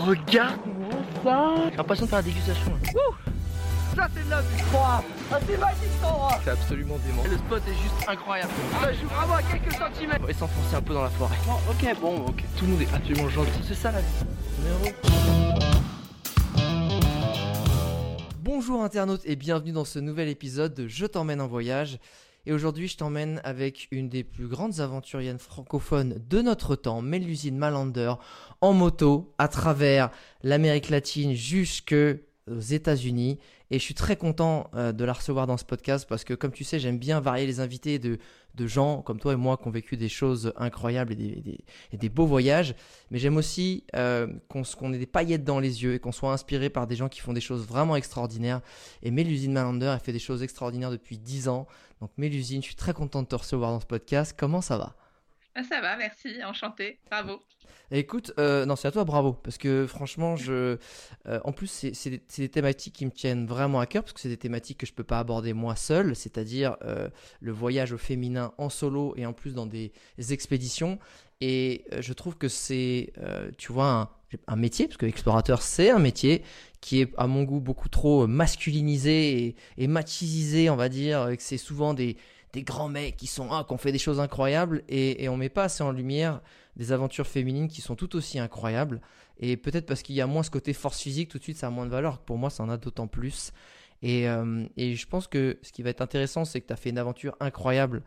regarde-moi 0.00 0.90
ça 1.22 1.54
J'ai 1.70 1.76
l'impression 1.76 2.04
de 2.06 2.10
faire 2.10 2.18
la 2.18 2.22
dégustation. 2.24 2.72
Ça 3.96 4.08
c'est 4.14 4.24
de 4.24 4.30
la 4.30 4.40
vue 4.40 4.62
Ah 4.72 5.02
c'est 5.46 5.58
magique 5.58 5.78
cet 5.92 6.04
endroit 6.04 6.40
C'est 6.44 6.50
absolument 6.50 6.96
dément. 7.04 7.22
Le 7.30 7.36
spot 7.36 7.62
est 7.66 7.82
juste 7.82 8.08
incroyable 8.08 8.50
Ça 8.80 8.92
joue 8.92 9.06
vraiment 9.08 9.34
à 9.34 9.42
quelques 9.42 9.72
centimètres 9.72 10.20
On 10.22 10.26
va 10.26 10.32
s'enfoncer 10.32 10.76
un 10.76 10.82
peu 10.82 10.94
dans 10.94 11.02
la 11.02 11.10
forêt. 11.10 11.36
Ok 11.68 12.00
bon 12.00 12.16
ok 12.28 12.44
Tout 12.56 12.64
le 12.64 12.70
monde 12.72 12.82
est 12.82 12.94
absolument 12.94 13.28
gentil. 13.28 13.60
C'est 13.66 13.74
ça 13.74 13.92
la 13.92 14.00
vie 14.00 14.06
Numéro. 14.58 14.96
Bonjour 18.42 18.82
internautes 18.82 19.22
et 19.24 19.36
bienvenue 19.36 19.72
dans 19.72 19.84
ce 19.84 19.98
nouvel 19.98 20.28
épisode 20.28 20.74
de 20.74 20.86
Je 20.88 21.06
t'emmène 21.06 21.40
en 21.40 21.48
voyage. 21.48 21.98
Et 22.46 22.52
aujourd'hui, 22.52 22.88
je 22.88 22.96
t'emmène 22.96 23.38
avec 23.44 23.86
une 23.90 24.08
des 24.08 24.24
plus 24.24 24.46
grandes 24.48 24.80
aventuriennes 24.80 25.38
francophones 25.38 26.22
de 26.30 26.40
notre 26.40 26.74
temps, 26.74 27.02
Mélusine 27.02 27.58
Malander, 27.58 28.14
en 28.60 28.72
moto 28.72 29.34
à 29.38 29.48
travers 29.48 30.10
l'Amérique 30.42 30.90
latine 30.90 31.34
jusque 31.34 31.94
aux 32.50 32.58
États-Unis. 32.60 33.38
Et 33.72 33.78
je 33.78 33.84
suis 33.84 33.94
très 33.94 34.16
content 34.16 34.68
euh, 34.74 34.90
de 34.90 35.04
la 35.04 35.12
recevoir 35.12 35.46
dans 35.46 35.56
ce 35.56 35.64
podcast 35.64 36.04
parce 36.08 36.24
que, 36.24 36.34
comme 36.34 36.50
tu 36.50 36.64
sais, 36.64 36.80
j'aime 36.80 36.98
bien 36.98 37.20
varier 37.20 37.46
les 37.46 37.60
invités 37.60 38.00
de, 38.00 38.18
de 38.56 38.66
gens 38.66 39.00
comme 39.02 39.20
toi 39.20 39.32
et 39.32 39.36
moi 39.36 39.56
qui 39.56 39.68
ont 39.68 39.70
vécu 39.70 39.96
des 39.96 40.08
choses 40.08 40.52
incroyables 40.56 41.12
et 41.12 41.16
des, 41.16 41.36
des- 41.40 41.64
et 41.92 41.96
des 41.96 42.08
beaux 42.08 42.26
voyages. 42.26 42.74
Mais 43.12 43.20
j'aime 43.20 43.36
aussi 43.36 43.84
euh, 43.94 44.26
qu'on 44.48 44.92
ait 44.92 44.98
des 44.98 45.06
paillettes 45.06 45.44
dans 45.44 45.60
les 45.60 45.84
yeux 45.84 45.94
et 45.94 45.98
qu'on 46.00 46.10
soit 46.10 46.32
inspiré 46.32 46.68
par 46.68 46.88
des 46.88 46.96
gens 46.96 47.08
qui 47.08 47.20
font 47.20 47.32
des 47.32 47.40
choses 47.40 47.64
vraiment 47.64 47.94
extraordinaires. 47.94 48.60
Et 49.04 49.12
Mélusine 49.12 49.52
Malander, 49.52 49.92
elle 49.94 50.00
fait 50.00 50.12
des 50.12 50.18
choses 50.18 50.42
extraordinaires 50.42 50.90
depuis 50.90 51.16
10 51.18 51.46
ans. 51.48 51.68
Donc, 52.00 52.10
Mélusine, 52.16 52.60
je 52.62 52.66
suis 52.66 52.74
très 52.76 52.92
content 52.94 53.22
de 53.22 53.28
te 53.28 53.36
recevoir 53.36 53.70
dans 53.70 53.80
ce 53.80 53.86
podcast. 53.86 54.34
Comment 54.36 54.60
ça 54.62 54.76
va? 54.78 54.96
Ah, 55.54 55.64
ça 55.64 55.80
va, 55.80 55.96
merci, 55.96 56.42
enchanté, 56.44 57.00
bravo. 57.10 57.42
Écoute, 57.90 58.32
euh, 58.38 58.64
non, 58.66 58.76
c'est 58.76 58.86
à 58.86 58.92
toi, 58.92 59.04
bravo. 59.04 59.32
Parce 59.32 59.58
que 59.58 59.84
franchement, 59.86 60.36
je. 60.36 60.78
euh, 61.26 61.40
en 61.42 61.52
plus, 61.52 61.66
c'est 61.92 62.10
des, 62.10 62.22
des 62.38 62.48
thématiques 62.48 62.94
qui 62.94 63.04
me 63.04 63.10
tiennent 63.10 63.46
vraiment 63.46 63.80
à 63.80 63.86
cœur, 63.86 64.04
parce 64.04 64.12
que 64.12 64.20
c'est 64.20 64.28
des 64.28 64.36
thématiques 64.36 64.78
que 64.78 64.86
je 64.86 64.92
peux 64.92 65.02
pas 65.04 65.18
aborder 65.18 65.52
moi 65.52 65.74
seul, 65.74 66.14
c'est-à-dire 66.14 66.76
euh, 66.82 67.08
le 67.40 67.50
voyage 67.52 67.92
au 67.92 67.98
féminin 67.98 68.52
en 68.58 68.68
solo 68.68 69.14
et 69.16 69.26
en 69.26 69.32
plus 69.32 69.52
dans 69.54 69.66
des 69.66 69.92
expéditions. 70.30 71.00
Et 71.40 71.84
je 71.98 72.12
trouve 72.12 72.36
que 72.36 72.48
c'est, 72.48 73.12
tu 73.56 73.72
vois, 73.72 73.90
un, 73.90 74.08
un 74.46 74.56
métier, 74.56 74.86
parce 74.86 74.98
que 74.98 75.06
explorateur, 75.06 75.62
c'est 75.62 75.90
un 75.90 75.98
métier 75.98 76.42
qui 76.82 77.00
est, 77.00 77.12
à 77.16 77.26
mon 77.26 77.44
goût, 77.44 77.60
beaucoup 77.60 77.88
trop 77.88 78.26
masculinisé 78.26 79.46
et, 79.46 79.56
et 79.78 79.86
machisé, 79.86 80.68
on 80.70 80.76
va 80.76 80.88
dire, 80.90 81.28
et 81.30 81.36
que 81.38 81.42
c'est 81.42 81.56
souvent 81.56 81.94
des, 81.94 82.18
des 82.52 82.62
grands 82.62 82.88
mecs 82.88 83.16
qui 83.16 83.26
sont, 83.26 83.48
ah, 83.50 83.64
qui 83.66 83.72
ont 83.72 83.78
fait 83.78 83.92
des 83.92 83.98
choses 83.98 84.20
incroyables, 84.20 84.82
et, 84.88 85.24
et 85.24 85.28
on 85.28 85.36
met 85.36 85.48
pas 85.48 85.64
assez 85.64 85.82
en 85.82 85.92
lumière 85.92 86.40
des 86.76 86.92
aventures 86.92 87.26
féminines 87.26 87.68
qui 87.68 87.80
sont 87.80 87.96
tout 87.96 88.16
aussi 88.16 88.38
incroyables. 88.38 89.00
Et 89.38 89.56
peut-être 89.56 89.86
parce 89.86 90.02
qu'il 90.02 90.14
y 90.14 90.20
a 90.20 90.26
moins 90.26 90.42
ce 90.42 90.50
côté 90.50 90.72
force 90.72 91.00
physique, 91.00 91.28
tout 91.28 91.38
de 91.38 91.42
suite 91.42 91.56
ça 91.56 91.68
a 91.68 91.70
moins 91.70 91.86
de 91.86 91.90
valeur. 91.90 92.18
Pour 92.18 92.38
moi, 92.38 92.50
ça 92.50 92.62
en 92.62 92.68
a 92.68 92.76
d'autant 92.76 93.06
plus. 93.06 93.52
Et, 94.02 94.28
euh, 94.28 94.64
et 94.76 94.94
je 94.94 95.06
pense 95.06 95.26
que 95.26 95.58
ce 95.62 95.72
qui 95.72 95.82
va 95.82 95.90
être 95.90 96.00
intéressant, 96.00 96.44
c'est 96.44 96.60
que 96.60 96.66
tu 96.66 96.72
as 96.72 96.76
fait 96.76 96.90
une 96.90 96.98
aventure 96.98 97.36
incroyable 97.40 98.02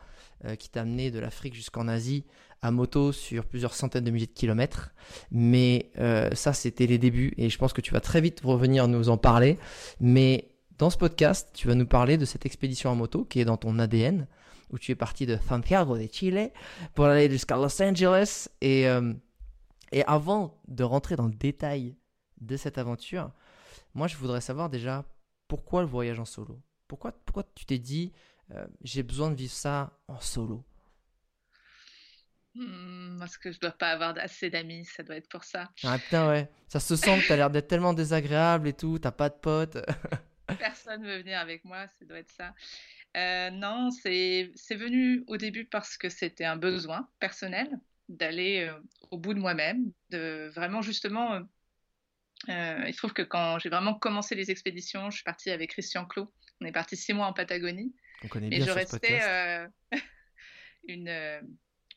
euh, 0.46 0.56
qui 0.56 0.70
t'a 0.70 0.82
amené 0.82 1.12
de 1.12 1.20
l'Afrique 1.20 1.54
jusqu'en 1.54 1.88
Asie 1.88 2.24
à 2.62 2.72
moto 2.72 3.12
sur 3.12 3.46
plusieurs 3.46 3.74
centaines 3.74 4.06
de 4.06 4.12
milliers 4.12 4.26
de 4.26 4.32
kilomètres. 4.32 4.94
Mais 5.32 5.92
euh, 6.00 6.30
ça, 6.34 6.54
c'était 6.54 6.88
les 6.88 6.98
débuts. 6.98 7.34
Et 7.38 7.50
je 7.50 7.58
pense 7.58 7.74
que 7.74 7.82
tu 7.82 7.92
vas 7.92 8.00
très 8.00 8.22
vite 8.22 8.42
revenir 8.44 8.88
nous 8.88 9.10
en 9.10 9.18
parler. 9.18 9.60
Mais 10.00 10.53
dans 10.78 10.90
ce 10.90 10.98
podcast, 10.98 11.50
tu 11.54 11.68
vas 11.68 11.76
nous 11.76 11.86
parler 11.86 12.18
de 12.18 12.26
cette 12.26 12.46
expédition 12.46 12.90
en 12.90 12.96
moto 12.96 13.26
qui 13.26 13.40
est 13.40 13.46
dans 13.46 13.58
ton 13.58 13.78
ADN, 13.80 14.28
où 14.72 14.80
tu 14.80 14.92
es 14.92 14.96
parti 14.96 15.26
de 15.26 15.38
Santiago 15.38 15.98
de 15.98 16.08
Chile 16.12 16.52
pour 16.96 17.06
aller 17.06 17.30
jusqu'à 17.30 17.56
Los 17.56 17.82
Angeles. 17.82 18.50
Et, 18.62 18.88
euh, 18.88 19.14
et 19.92 20.04
avant 20.06 20.60
de 20.68 20.84
rentrer 20.84 21.16
dans 21.16 21.28
le 21.28 21.34
détail 21.34 21.96
de 22.42 22.58
cette 22.58 22.78
aventure, 22.78 23.32
moi 23.94 24.08
je 24.08 24.18
voudrais 24.18 24.42
savoir 24.42 24.70
déjà 24.70 25.06
pourquoi 25.48 25.82
le 25.82 25.88
voyage 25.88 26.20
en 26.20 26.26
solo? 26.26 26.60
Pourquoi, 26.88 27.12
pourquoi 27.12 27.44
tu 27.56 27.66
t'es 27.66 27.80
dit 27.80 28.12
euh, 28.52 28.66
j'ai 28.82 29.04
besoin 29.04 29.30
de 29.30 29.36
vivre 29.36 29.54
ça 29.54 29.92
en 30.08 30.20
solo? 30.20 30.66
Hmm, 32.56 33.18
parce 33.20 33.38
que 33.38 33.52
je 33.52 33.60
dois 33.60 33.72
pas 33.72 33.92
avoir 33.92 34.16
assez 34.18 34.50
d'amis, 34.50 34.86
ça 34.86 35.02
doit 35.04 35.16
être 35.16 35.30
pour 35.30 35.44
ça. 35.44 35.70
Ah 35.84 35.98
putain 35.98 36.28
ouais, 36.30 36.50
ça 36.68 36.80
se 36.80 36.96
sent 36.96 37.22
que 37.22 37.28
t'as 37.28 37.36
l'air 37.36 37.50
d'être 37.50 37.68
tellement 37.68 37.94
désagréable 37.94 38.68
et 38.68 38.74
tout, 38.74 39.00
t'as 39.00 39.12
pas 39.12 39.30
de 39.30 39.36
potes. 39.36 39.78
Personne 40.60 41.06
veut 41.06 41.20
venir 41.20 41.40
avec 41.40 41.64
moi, 41.66 41.88
ça 41.88 42.06
doit 42.06 42.20
être 42.20 42.32
ça. 42.32 42.54
Euh, 43.16 43.50
non, 43.52 43.92
c'est 43.92 44.52
venu 44.72 45.24
au 45.28 45.38
début 45.38 45.66
parce 45.66 45.98
que 45.98 46.10
c'était 46.10 46.46
un 46.46 46.58
besoin 46.58 47.08
personnel 47.20 47.70
d'aller 48.10 48.68
euh, 48.70 48.80
au 49.12 49.18
bout 49.18 49.34
de 49.34 49.40
moi-même, 49.40 49.92
de 50.10 50.52
vraiment 50.54 50.82
justement. 50.82 51.42
euh, 52.50 52.84
il 52.88 52.94
se 52.94 52.98
trouve 52.98 53.14
que 53.14 53.22
quand 53.22 53.60
j'ai 53.60 53.70
vraiment 53.70 53.94
commencé 53.94 54.36
les 54.36 54.52
expéditions, 54.52 55.10
je 55.10 55.18
suis 55.18 55.24
partie 55.24 55.52
avec 55.52 55.72
Christian 55.72 56.06
Clot. 56.06 56.34
On 56.62 56.66
est 56.66 56.72
parti 56.72 56.98
six 56.98 57.14
mois 57.14 57.28
en 57.28 57.34
Patagonie. 57.34 57.94
On 58.24 58.28
connaît 58.28 58.48
Et 58.48 58.50
bien 58.50 58.60
je 58.60 58.64
sur 58.66 58.74
ce 58.74 58.78
restais 58.80 59.68
une, 60.88 61.42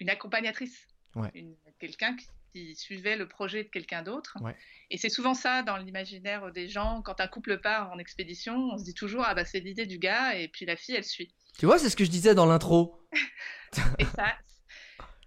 une 0.01 0.11
accompagnatrice, 0.11 0.87
Ouais. 1.17 1.33
Quelqu'un 1.79 2.15
qui, 2.15 2.27
qui 2.53 2.75
suivait 2.77 3.17
le 3.17 3.29
projet 3.29 3.65
de 3.65 3.69
quelqu'un 3.69 4.03
d'autre. 4.03 4.37
Ouais. 4.41 4.57
Et 4.91 4.99
c'est 4.99 5.09
souvent 5.09 5.35
ça 5.35 5.63
dans 5.63 5.77
l'imaginaire 5.77 6.53
des 6.53 6.69
gens. 6.69 7.03
Quand 7.03 7.21
un 7.21 7.29
couple 7.29 7.61
part 7.61 7.91
en 7.91 7.99
expédition, 7.99 8.57
on 8.73 8.79
se 8.79 8.85
dit 8.85 8.95
toujours 8.95 9.25
ah 9.27 9.35
bah 9.35 9.45
c'est 9.45 9.61
l'idée 9.61 9.87
du 9.87 9.99
gars 9.99 10.35
et 10.35 10.49
puis 10.49 10.67
la 10.67 10.77
fille 10.77 10.95
elle 10.95 11.05
suit. 11.05 11.35
Tu 11.59 11.67
vois, 11.67 11.79
c'est 11.79 11.91
ce 11.91 11.97
que 11.97 12.05
je 12.05 12.11
disais 12.11 12.35
dans 12.35 12.47
l'intro. 12.47 13.03
Et 13.99 14.05
ça, 14.05 14.35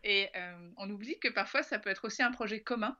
et 0.03 0.29
euh, 0.35 0.71
on 0.77 0.89
oublie 0.89 1.19
que 1.19 1.27
parfois 1.27 1.61
ça 1.61 1.77
peut 1.77 1.89
être 1.89 2.05
aussi 2.05 2.23
un 2.23 2.31
projet 2.31 2.61
commun 2.61 2.97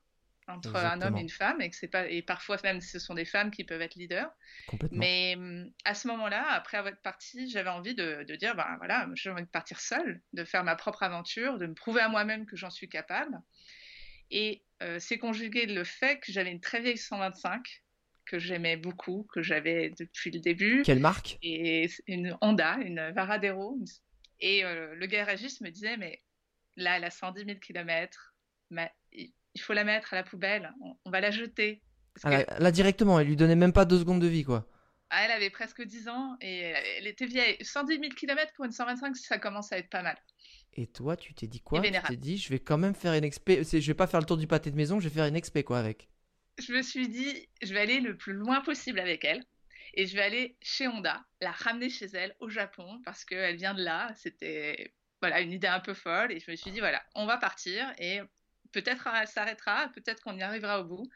entre 0.48 0.76
un 0.76 1.02
homme 1.02 1.18
et 1.18 1.22
une 1.22 1.30
femme 1.30 1.62
et 1.62 1.70
que 1.70 1.86
pas 1.86 2.08
et 2.08 2.22
parfois 2.24 2.58
même 2.64 2.82
ce 2.82 2.98
sont 2.98 3.14
des 3.14 3.26
femmes 3.26 3.52
qui 3.52 3.64
peuvent 3.64 3.82
être 3.82 3.96
leaders. 3.96 4.32
Complètement. 4.68 4.98
Mais 4.98 5.38
à 5.86 5.94
ce 5.94 6.08
moment-là, 6.08 6.44
après 6.50 6.78
avoir 6.78 6.96
partie, 6.98 7.50
j'avais 7.50 7.70
envie 7.70 7.94
de, 7.94 8.24
de 8.28 8.36
dire, 8.36 8.56
ben 8.56 8.76
voilà, 8.80 9.08
j'ai 9.14 9.30
envie 9.30 9.44
de 9.44 9.48
partir 9.48 9.80
seule, 9.80 10.22
de 10.34 10.44
faire 10.44 10.64
ma 10.64 10.76
propre 10.76 11.04
aventure, 11.04 11.60
de 11.60 11.68
me 11.68 11.76
prouver 11.76 12.02
à 12.02 12.10
moi-même 12.10 12.48
que 12.48 12.56
j'en 12.56 12.72
suis 12.72 12.90
capable. 12.90 13.40
Et 14.32 14.64
euh, 14.82 15.00
c'est 15.00 15.18
conjugué 15.18 15.66
le 15.66 15.84
fait 15.84 16.20
que 16.20 16.32
j'avais 16.32 16.52
une 16.52 16.62
très 16.62 16.82
vieille 16.82 16.98
125 16.98 17.62
que 18.26 18.38
j'aimais 18.40 18.78
beaucoup, 18.78 19.28
que 19.34 19.42
j'avais 19.42 19.90
depuis 19.98 20.30
le 20.32 20.40
début, 20.40 20.84
Quelle 20.86 21.00
marque? 21.00 21.38
Et 21.42 21.90
une 22.08 22.38
Honda, 22.42 22.78
une 22.78 23.12
Varadero. 23.12 23.80
Et 24.40 24.64
euh, 24.64 24.94
le 24.96 25.06
garagiste 25.08 25.62
me 25.62 25.70
disait, 25.70 25.98
mais 25.98 26.22
là, 26.76 26.98
elle 26.98 27.04
a 27.04 27.10
110 27.12 27.46
000 27.46 27.60
km, 27.60 28.36
mais 28.70 28.92
il 29.12 29.62
faut 29.62 29.74
la 29.74 29.84
mettre 29.84 30.14
à 30.14 30.18
la 30.18 30.24
poubelle, 30.24 30.72
on, 30.82 30.96
on 31.06 31.10
va 31.10 31.22
la 31.22 31.32
jeter. 31.32 31.82
Ah, 32.24 32.30
là, 32.30 32.46
là, 32.60 32.72
directement, 32.72 33.20
elle 33.20 33.28
lui 33.28 33.36
donnait 33.36 33.56
même 33.56 33.74
pas 33.74 33.86
deux 33.86 34.00
secondes 34.00 34.22
de 34.22 34.28
vie 34.28 34.44
quoi. 34.44 34.68
ah, 35.10 35.26
elle 35.26 35.32
avait 35.32 35.50
presque 35.50 35.82
10 35.82 36.08
ans 36.10 36.38
et 36.42 36.60
elle, 36.60 36.84
elle 37.00 37.08
était 37.08 37.26
vieille. 37.26 37.58
110 37.62 37.96
000 38.00 38.10
km 38.16 38.54
pour 38.56 38.66
une 38.66 38.72
125, 38.72 39.16
ça 39.18 39.40
commence 39.40 39.72
à 39.72 39.78
être 39.80 39.90
pas 39.90 40.04
mal. 40.04 40.18
Et 40.74 40.88
toi, 40.88 41.18
tu 41.18 41.34
t'es 41.34 41.48
dit 41.48 41.62
quoi? 41.62 41.82
Tu 41.82 41.92
t'es 41.92 42.16
dit, 42.16 42.38
je 42.38 42.50
vais 42.50 42.60
quand 42.60 42.78
même 42.78 42.96
faire 42.96 43.14
une 43.14 43.24
expé. 43.24 43.64
Je 43.64 43.86
vais 43.86 43.94
pas 43.94 44.08
faire 44.08 44.20
le 44.20 44.26
tour 44.26 44.38
du 44.38 44.48
pâté 44.48 44.72
de 44.72 44.76
maison, 44.76 45.00
je 45.00 45.10
vais 45.10 45.14
faire 45.14 45.26
une 45.26 45.36
expé 45.36 45.64
quoi 45.64 45.80
avec? 45.80 46.10
Je 46.58 46.74
me 46.74 46.82
suis 46.82 47.10
dit, 47.10 47.50
je 47.62 47.74
vais 47.74 47.80
aller 47.80 48.00
le 48.00 48.16
plus 48.16 48.34
loin 48.34 48.62
possible 48.62 49.00
avec 49.00 49.26
elle. 49.26 49.44
Et 49.96 50.06
je 50.06 50.16
vais 50.16 50.22
aller 50.22 50.58
chez 50.62 50.88
Honda, 50.88 51.26
la 51.42 51.52
ramener 51.52 51.90
chez 51.90 52.06
elle 52.14 52.36
au 52.40 52.50
Japon, 52.50 53.02
parce 53.04 53.26
qu'elle 53.26 53.56
vient 53.56 53.74
de 53.74 53.84
là. 53.84 54.14
C'était 54.16 54.94
voilà, 55.22 55.42
une 55.42 55.52
idée 55.52 55.68
un 55.68 55.80
peu 55.80 55.94
folle. 55.94 56.32
Et 56.32 56.40
je 56.40 56.50
me 56.52 56.56
suis 56.56 56.72
dit, 56.72 56.80
voilà, 56.80 57.04
on 57.16 57.26
va 57.26 57.38
partir. 57.38 57.92
Et 57.98 58.22
peut-être 58.72 59.08
elle 59.14 59.28
s'arrêtera, 59.28 59.90
peut-être 59.96 60.22
qu'on 60.22 60.38
y 60.38 60.44
arrivera 60.44 60.82
au 60.82 60.84
bout. 60.86 61.10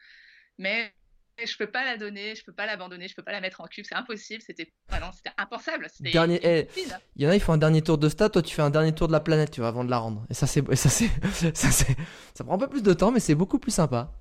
Mais 0.58 0.94
je 1.38 1.58
peux 1.58 1.70
pas 1.72 1.84
la 1.84 1.98
donner, 1.98 2.36
je 2.36 2.44
peux 2.44 2.54
pas 2.54 2.66
l'abandonner, 2.66 3.08
je 3.08 3.16
peux 3.16 3.24
pas 3.24 3.32
la 3.32 3.42
mettre 3.42 3.62
en 3.62 3.68
cube. 3.68 3.86
C'est 3.88 3.96
impossible. 3.96 4.42
C'était 4.42 4.72
ah 4.90 5.00
non, 5.00 5.12
c'était 5.12 5.32
impensable. 5.38 5.88
Dernier- 6.00 6.40
eh. 6.44 6.68
Il 7.16 7.24
y 7.24 7.28
en 7.28 7.30
a, 7.30 7.36
ils 7.36 7.42
font 7.42 7.54
un 7.54 7.58
dernier 7.58 7.82
tour 7.82 7.98
de 7.98 8.10
stade, 8.10 8.32
toi 8.32 8.42
tu 8.42 8.54
fais 8.54 8.62
un 8.62 8.70
dernier 8.70 8.94
tour 8.94 9.08
de 9.08 9.14
la 9.14 9.20
planète, 9.20 9.52
tu 9.52 9.62
vois, 9.62 9.70
avant 9.70 9.84
de 9.84 9.90
la 9.90 9.98
rendre. 9.98 10.26
Et 10.30 10.34
ça, 10.34 10.48
c'est, 10.48 10.64
ça, 10.76 10.90
c'est, 10.90 11.10
ça, 11.56 11.72
c'est, 11.72 11.96
ça 12.34 12.44
prend 12.44 12.56
un 12.56 12.60
peu 12.60 12.68
plus 12.68 12.84
de 12.84 12.94
temps, 12.94 13.12
mais 13.12 13.20
c'est 13.20 13.36
beaucoup 13.36 13.60
plus 13.60 13.72
sympa. 13.72 14.12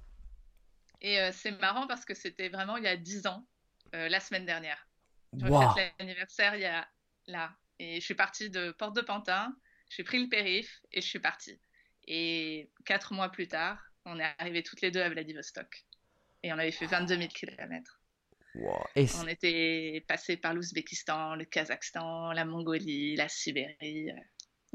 Et 1.00 1.20
euh, 1.20 1.30
c'est 1.32 1.52
marrant 1.60 1.86
parce 1.86 2.04
que 2.04 2.14
c'était 2.14 2.48
vraiment 2.48 2.76
il 2.76 2.84
y 2.84 2.88
a 2.88 2.97
10 2.97 3.26
ans, 3.26 3.47
euh, 3.94 4.08
la 4.08 4.20
semaine 4.20 4.47
dernière. 4.47 4.88
Je 5.34 5.47
fête 5.74 5.94
l'anniversaire 5.98 6.54
il 6.54 6.62
y 6.62 6.66
a 6.66 6.86
là. 7.26 7.54
Et 7.78 8.00
je 8.00 8.04
suis 8.04 8.15
partie 8.15 8.50
de 8.50 8.70
Porte 8.72 8.94
de 8.94 9.00
Pantin, 9.00 9.54
j'ai 9.91 10.04
pris 10.04 10.22
le 10.22 10.28
périph 10.28 10.80
et 10.92 11.00
je 11.00 11.06
suis 11.06 11.18
partie. 11.18 11.60
Et 12.06 12.70
quatre 12.84 13.12
mois 13.12 13.30
plus 13.30 13.48
tard, 13.48 13.82
on 14.04 14.18
est 14.18 14.34
arrivés 14.38 14.62
toutes 14.62 14.80
les 14.82 14.91
deux 14.91 15.00
à 15.03 15.08
Vladivostok. 15.08 15.84
Et 16.42 16.53
on 16.53 16.59
avait 16.59 16.72
fait 16.72 16.86
22 16.86 17.16
000 17.16 17.28
km. 17.28 18.00
Wow. 18.54 18.72
Et 18.97 19.06
c'est- 19.06 19.18
On 19.22 19.28
était 19.28 20.04
passé 20.09 20.36
par 20.36 20.53
l'Ouzbékistan, 20.54 21.36
le 21.36 21.44
Kazakhstan, 21.44 22.33
la 22.33 22.44
Mongolie, 22.44 23.16
la 23.16 23.28
Sibérie. 23.28 24.10
euh, 24.10 24.15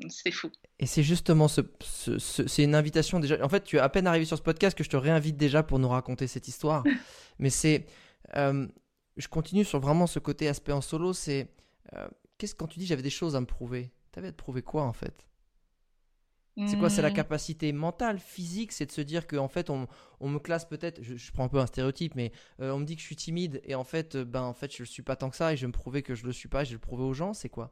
C'est 0.10 0.32
fou. 0.32 0.52
Et 0.80 0.86
c'est 0.86 1.02
justement 1.04 1.48
ce, 1.48 1.62
ce- 1.82 2.20
ce- 2.20 2.48
c'est 2.48 2.64
une 2.64 2.76
invitation 2.76 3.20
déjà. 3.20 3.44
En 3.44 3.50
fait, 3.50 3.64
tu 3.64 3.78
es 3.78 3.80
à 3.80 3.90
peine 3.90 4.06
arrivé 4.06 4.26
sur 4.26 4.38
ce 4.38 4.44
podcast 4.44 4.78
que 4.78 4.84
je 4.84 4.90
te 4.90 4.98
réinvite 4.98 5.38
déjà 5.38 5.64
pour 5.64 5.80
nous 5.80 5.90
raconter 5.90 6.28
cette 6.28 6.48
histoire. 6.48 6.84
Mais 7.40 7.50
c'est, 7.50 7.86
euh, 8.36 8.68
je 9.18 9.28
continue 9.28 9.66
sur 9.66 9.80
vraiment 9.80 10.06
ce 10.06 10.20
côté 10.20 10.48
aspect 10.48 10.72
en 10.72 10.82
solo. 10.82 11.14
C'est, 11.14 11.48
euh, 11.94 12.08
qu'est-ce 12.38 12.54
quand 12.54 12.68
tu 12.68 12.78
dis 12.78 12.86
j'avais 12.86 13.02
des 13.02 13.10
choses 13.10 13.36
à 13.36 13.42
me 13.42 13.48
prouver 13.48 13.92
T'avais 14.12 14.28
à 14.30 14.32
te 14.32 14.38
prouver 14.38 14.62
quoi 14.62 14.84
en 14.84 14.94
fait? 14.94 15.27
C'est 16.66 16.78
quoi 16.78 16.90
C'est 16.90 17.02
la 17.02 17.12
Hmm, 17.12 17.12
capacité 17.12 17.72
mentale, 17.72 18.20
physique 18.20 18.72
C'est 18.74 18.86
de 18.88 18.92
se 18.92 19.02
dire 19.02 19.26
qu'en 19.28 19.48
fait, 19.48 19.70
on, 19.70 19.88
on 20.20 20.30
me 20.30 20.40
classe 20.40 20.66
peut-être, 20.66 21.02
je, 21.04 21.16
je 21.16 21.32
prends 21.32 21.46
un 21.46 21.50
peu 21.50 21.60
un 21.60 21.66
stéréotype, 21.68 22.16
mais 22.16 22.32
euh, 22.62 22.72
on 22.72 22.80
me 22.80 22.86
dit 22.86 22.96
que 22.96 23.02
je 23.02 23.06
suis 23.08 23.16
timide 23.16 23.62
et 23.64 23.76
en 23.76 23.84
fait, 23.86 24.16
euh, 24.16 24.26
ben, 24.26 24.42
en 24.44 24.54
fait, 24.54 24.74
je 24.74 24.80
le 24.84 24.86
suis 24.88 25.04
pas 25.04 25.16
tant 25.16 25.30
que 25.30 25.36
ça 25.38 25.54
et 25.54 25.58
je 25.58 25.62
vais 25.62 25.68
me 25.68 25.72
prouver 25.74 26.04
que 26.04 26.16
je 26.16 26.26
le 26.26 26.34
suis 26.34 26.50
pas 26.50 26.62
et 26.64 26.66
je 26.66 26.72
vais 26.72 26.76
le 26.76 26.80
prouver 26.82 27.04
aux 27.04 27.14
gens, 27.14 27.34
c'est 27.34 27.50
quoi? 27.50 27.72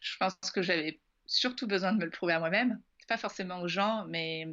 Je 0.00 0.16
pense 0.18 0.34
que 0.52 0.62
j'avais 0.62 1.00
surtout 1.26 1.66
besoin 1.66 1.92
de 1.92 1.98
me 1.98 2.04
le 2.04 2.10
prouver 2.10 2.34
à 2.34 2.38
moi-même, 2.40 2.80
pas 3.08 3.16
forcément 3.18 3.60
aux 3.60 3.68
gens, 3.68 4.04
mais 4.08 4.46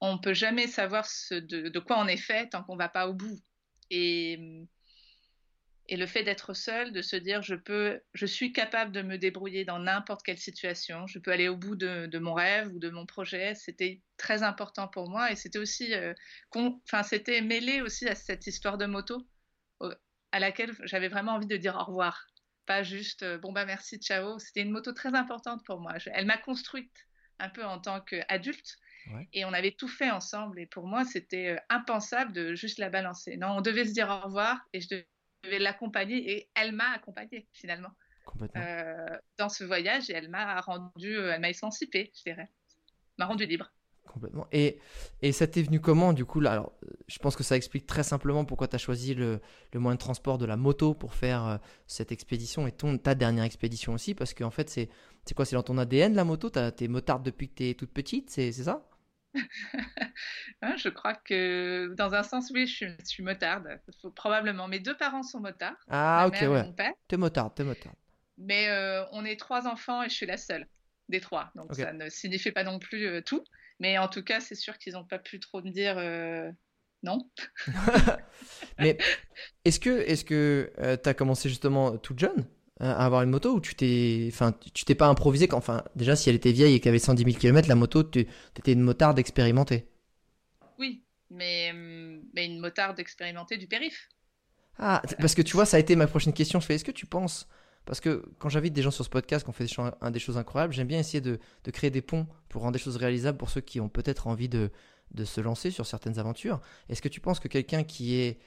on 0.00 0.18
peut 0.18 0.34
jamais 0.34 0.66
savoir 0.66 1.06
ce 1.06 1.34
de, 1.34 1.68
de 1.68 1.78
quoi 1.80 1.98
on 1.98 2.06
est 2.06 2.16
fait 2.16 2.48
tant 2.48 2.62
qu'on 2.64 2.76
va 2.76 2.88
pas 2.88 3.08
au 3.08 3.14
bout. 3.14 3.40
Et, 3.90 4.66
et 5.88 5.96
le 5.96 6.06
fait 6.06 6.22
d'être 6.24 6.54
seul, 6.54 6.92
de 6.92 7.02
se 7.02 7.16
dire 7.16 7.42
je 7.42 7.54
peux, 7.54 8.00
je 8.14 8.26
suis 8.26 8.52
capable 8.52 8.92
de 8.92 9.02
me 9.02 9.16
débrouiller 9.18 9.64
dans 9.64 9.78
n'importe 9.78 10.22
quelle 10.24 10.38
situation, 10.38 11.06
je 11.06 11.18
peux 11.18 11.32
aller 11.32 11.48
au 11.48 11.56
bout 11.56 11.76
de, 11.76 12.06
de 12.06 12.18
mon 12.18 12.34
rêve 12.34 12.68
ou 12.74 12.78
de 12.78 12.90
mon 12.90 13.06
projet, 13.06 13.54
c'était 13.54 14.02
très 14.16 14.42
important 14.42 14.88
pour 14.88 15.08
moi 15.10 15.32
et 15.32 15.36
c'était 15.36 15.58
aussi, 15.58 15.94
euh, 15.94 16.12
enfin 16.54 17.02
c'était 17.02 17.40
mêlé 17.40 17.80
aussi 17.80 18.06
à 18.08 18.14
cette 18.14 18.46
histoire 18.46 18.78
de 18.78 18.86
moto 18.86 19.26
à 20.32 20.40
laquelle 20.40 20.74
j'avais 20.84 21.08
vraiment 21.08 21.32
envie 21.32 21.46
de 21.46 21.56
dire 21.56 21.76
au 21.76 21.84
revoir, 21.84 22.26
pas 22.66 22.82
juste 22.82 23.22
euh, 23.22 23.38
bon 23.38 23.52
bah 23.52 23.64
merci 23.64 23.98
ciao. 23.98 24.38
C'était 24.38 24.62
une 24.62 24.70
moto 24.70 24.92
très 24.92 25.14
importante 25.14 25.64
pour 25.64 25.80
moi. 25.80 25.98
Je- 25.98 26.10
elle 26.12 26.26
m'a 26.26 26.36
construite 26.38 26.92
un 27.38 27.48
peu 27.48 27.64
en 27.64 27.78
tant 27.80 28.00
qu'adulte. 28.00 28.76
Ouais. 29.14 29.26
Et 29.32 29.44
on 29.44 29.52
avait 29.52 29.72
tout 29.72 29.88
fait 29.88 30.10
ensemble. 30.10 30.60
Et 30.60 30.66
pour 30.66 30.86
moi, 30.86 31.04
c'était 31.04 31.56
euh, 31.56 31.56
impensable 31.70 32.32
de 32.32 32.54
juste 32.54 32.78
la 32.78 32.90
balancer. 32.90 33.36
Non, 33.36 33.48
on 33.56 33.60
devait 33.62 33.86
se 33.86 33.92
dire 33.92 34.08
au 34.10 34.26
revoir 34.26 34.60
et 34.72 34.80
je 34.80 34.88
devais 35.44 35.58
l'accompagner. 35.58 36.30
Et 36.32 36.50
elle 36.54 36.72
m'a 36.72 36.90
accompagnée 36.90 37.48
finalement 37.52 37.90
Complètement. 38.24 38.60
euh, 38.62 39.16
dans 39.38 39.48
ce 39.48 39.64
voyage 39.64 40.10
et 40.10 40.14
elle 40.14 40.28
m'a 40.30 40.60
rendu, 40.60 41.16
euh, 41.16 41.32
elle 41.34 41.40
m'a 41.40 41.50
émancipée, 41.50 42.12
je 42.16 42.22
dirais, 42.30 42.50
m'a 43.18 43.26
rendu 43.26 43.46
libre. 43.46 43.72
Complètement. 44.06 44.46
Et, 44.52 44.78
et 45.20 45.32
ça 45.32 45.46
t'est 45.46 45.62
venu 45.62 45.80
comment, 45.80 46.14
du 46.14 46.24
coup, 46.24 46.40
là? 46.40 46.52
Alors, 46.52 46.72
euh, 46.84 46.90
je 47.08 47.18
pense 47.18 47.36
que 47.36 47.42
ça 47.42 47.56
explique 47.56 47.86
très 47.86 48.02
simplement 48.02 48.46
pourquoi 48.46 48.66
tu 48.66 48.74
as 48.74 48.78
choisi 48.78 49.14
le, 49.14 49.40
le 49.74 49.80
moyen 49.80 49.96
de 49.96 50.00
transport 50.00 50.38
de 50.38 50.46
la 50.46 50.56
moto 50.56 50.94
pour 50.94 51.12
faire 51.12 51.44
euh, 51.46 51.58
cette 51.86 52.10
expédition 52.10 52.66
et 52.66 52.72
ton, 52.72 52.96
ta 52.96 53.14
dernière 53.14 53.44
expédition 53.44 53.92
aussi, 53.92 54.14
parce 54.14 54.32
qu'en 54.32 54.50
fait, 54.50 54.70
c'est 54.70 54.88
quoi? 55.36 55.44
C'est 55.44 55.56
dans 55.56 55.62
ton 55.62 55.76
ADN, 55.76 56.14
la 56.14 56.24
moto? 56.24 56.48
T'as- 56.48 56.72
T'es 56.72 56.88
motarde 56.88 57.22
depuis 57.22 57.50
que 57.50 57.54
t'es 57.54 57.74
toute 57.74 57.92
petite, 57.92 58.30
c'est 58.30 58.50
ça? 58.52 58.88
je 60.78 60.88
crois 60.88 61.14
que 61.14 61.94
dans 61.96 62.14
un 62.14 62.22
sens, 62.22 62.50
oui, 62.52 62.66
je 62.66 62.74
suis, 62.74 62.86
je 63.00 63.04
suis 63.04 63.22
motarde. 63.22 63.68
Faut- 64.00 64.10
probablement. 64.10 64.68
Mes 64.68 64.80
deux 64.80 64.96
parents 64.96 65.22
sont 65.22 65.40
motards, 65.40 65.76
Ah, 65.88 66.24
ma 66.24 66.28
ok, 66.28 66.32
mère 66.32 66.44
et 66.44 66.48
ouais. 66.48 66.66
mon 66.66 66.72
père. 66.72 66.92
T'es 67.08 67.16
motarde, 67.16 67.54
t'es 67.54 67.64
motarde. 67.64 67.96
Mais 68.36 68.68
euh, 68.68 69.04
on 69.12 69.24
est 69.24 69.38
trois 69.38 69.66
enfants 69.66 70.02
et 70.02 70.08
je 70.08 70.14
suis 70.14 70.26
la 70.26 70.36
seule 70.36 70.66
des 71.08 71.20
trois. 71.20 71.50
Donc 71.54 71.74
ça 71.74 71.92
ne 71.92 72.08
signifie 72.08 72.52
pas 72.52 72.64
non 72.64 72.78
plus 72.78 73.06
euh, 73.06 73.20
tout. 73.22 73.44
Mais 73.80 73.98
en 73.98 74.08
tout 74.08 74.22
cas, 74.22 74.40
c'est 74.40 74.54
sûr 74.54 74.78
qu'ils 74.78 74.94
n'ont 74.94 75.04
pas 75.04 75.18
pu 75.18 75.40
trop 75.40 75.62
me 75.62 75.70
dire 75.70 75.98
euh, 75.98 76.50
non. 77.02 77.30
Mais 78.78 78.98
est-ce 79.64 79.80
que 79.80 79.90
est-ce 79.90 80.24
que 80.24 80.72
euh, 80.78 80.96
t'as 80.96 81.14
commencé 81.14 81.48
justement 81.48 81.96
toute 81.98 82.18
jeune? 82.18 82.46
À 82.80 83.04
avoir 83.04 83.22
une 83.22 83.30
moto 83.30 83.54
ou 83.54 83.60
tu 83.60 83.74
t'es 83.74 84.28
enfin 84.32 84.52
tu 84.74 84.84
t'es 84.84 84.94
pas 84.94 85.08
improvisé 85.08 85.48
quand 85.48 85.56
enfin 85.58 85.82
déjà 85.96 86.14
si 86.16 86.28
elle 86.30 86.36
était 86.36 86.52
vieille 86.52 86.74
et 86.74 86.80
qu'elle 86.80 86.90
avait 86.90 86.98
110 86.98 87.24
000 87.24 87.36
km 87.38 87.68
la 87.68 87.74
moto 87.74 88.02
tu 88.04 88.26
étais 88.56 88.72
une 88.72 88.82
motarde 88.82 89.18
expérimentée 89.18 89.88
Oui, 90.78 91.02
mais, 91.30 91.70
hum, 91.72 92.22
mais 92.34 92.46
une 92.46 92.60
motarde 92.60 92.98
expérimentée 93.00 93.56
du 93.56 93.66
périph. 93.66 94.08
ah 94.78 95.02
parce 95.18 95.34
que 95.34 95.42
tu 95.42 95.54
vois 95.54 95.66
ça 95.66 95.76
a 95.76 95.80
été 95.80 95.96
ma 95.96 96.06
prochaine 96.06 96.32
question. 96.32 96.60
Je 96.60 96.66
fais 96.66 96.74
est-ce 96.76 96.84
que 96.84 96.92
tu 96.92 97.06
penses 97.06 97.48
parce 97.84 98.00
que 98.00 98.22
quand 98.38 98.48
j'invite 98.50 98.74
des 98.74 98.82
gens 98.82 98.90
sur 98.90 99.04
ce 99.04 99.08
podcast 99.10 99.44
qu'on 99.46 99.52
fait 99.52 99.64
des, 99.64 99.70
cho- 99.70 99.82
un- 100.00 100.10
des 100.10 100.18
choses 100.20 100.36
incroyables 100.36 100.72
j'aime 100.74 100.86
bien 100.88 100.98
essayer 100.98 101.20
de, 101.22 101.38
de 101.64 101.70
créer 101.70 101.90
des 101.90 102.02
ponts 102.02 102.26
pour 102.48 102.62
rendre 102.62 102.74
des 102.74 102.78
choses 102.78 102.96
réalisables 102.96 103.38
pour 103.38 103.50
ceux 103.50 103.62
qui 103.62 103.80
ont 103.80 103.88
peut-être 103.88 104.26
envie 104.26 104.48
de, 104.48 104.70
de 105.12 105.24
se 105.24 105.40
lancer 105.40 105.70
sur 105.70 105.86
certaines 105.86 106.18
aventures. 106.18 106.60
Est-ce 106.90 107.00
que 107.02 107.08
tu 107.08 107.20
penses 107.20 107.40
que 107.40 107.48
quelqu'un 107.48 107.82
qui 107.84 108.14
est 108.16 108.38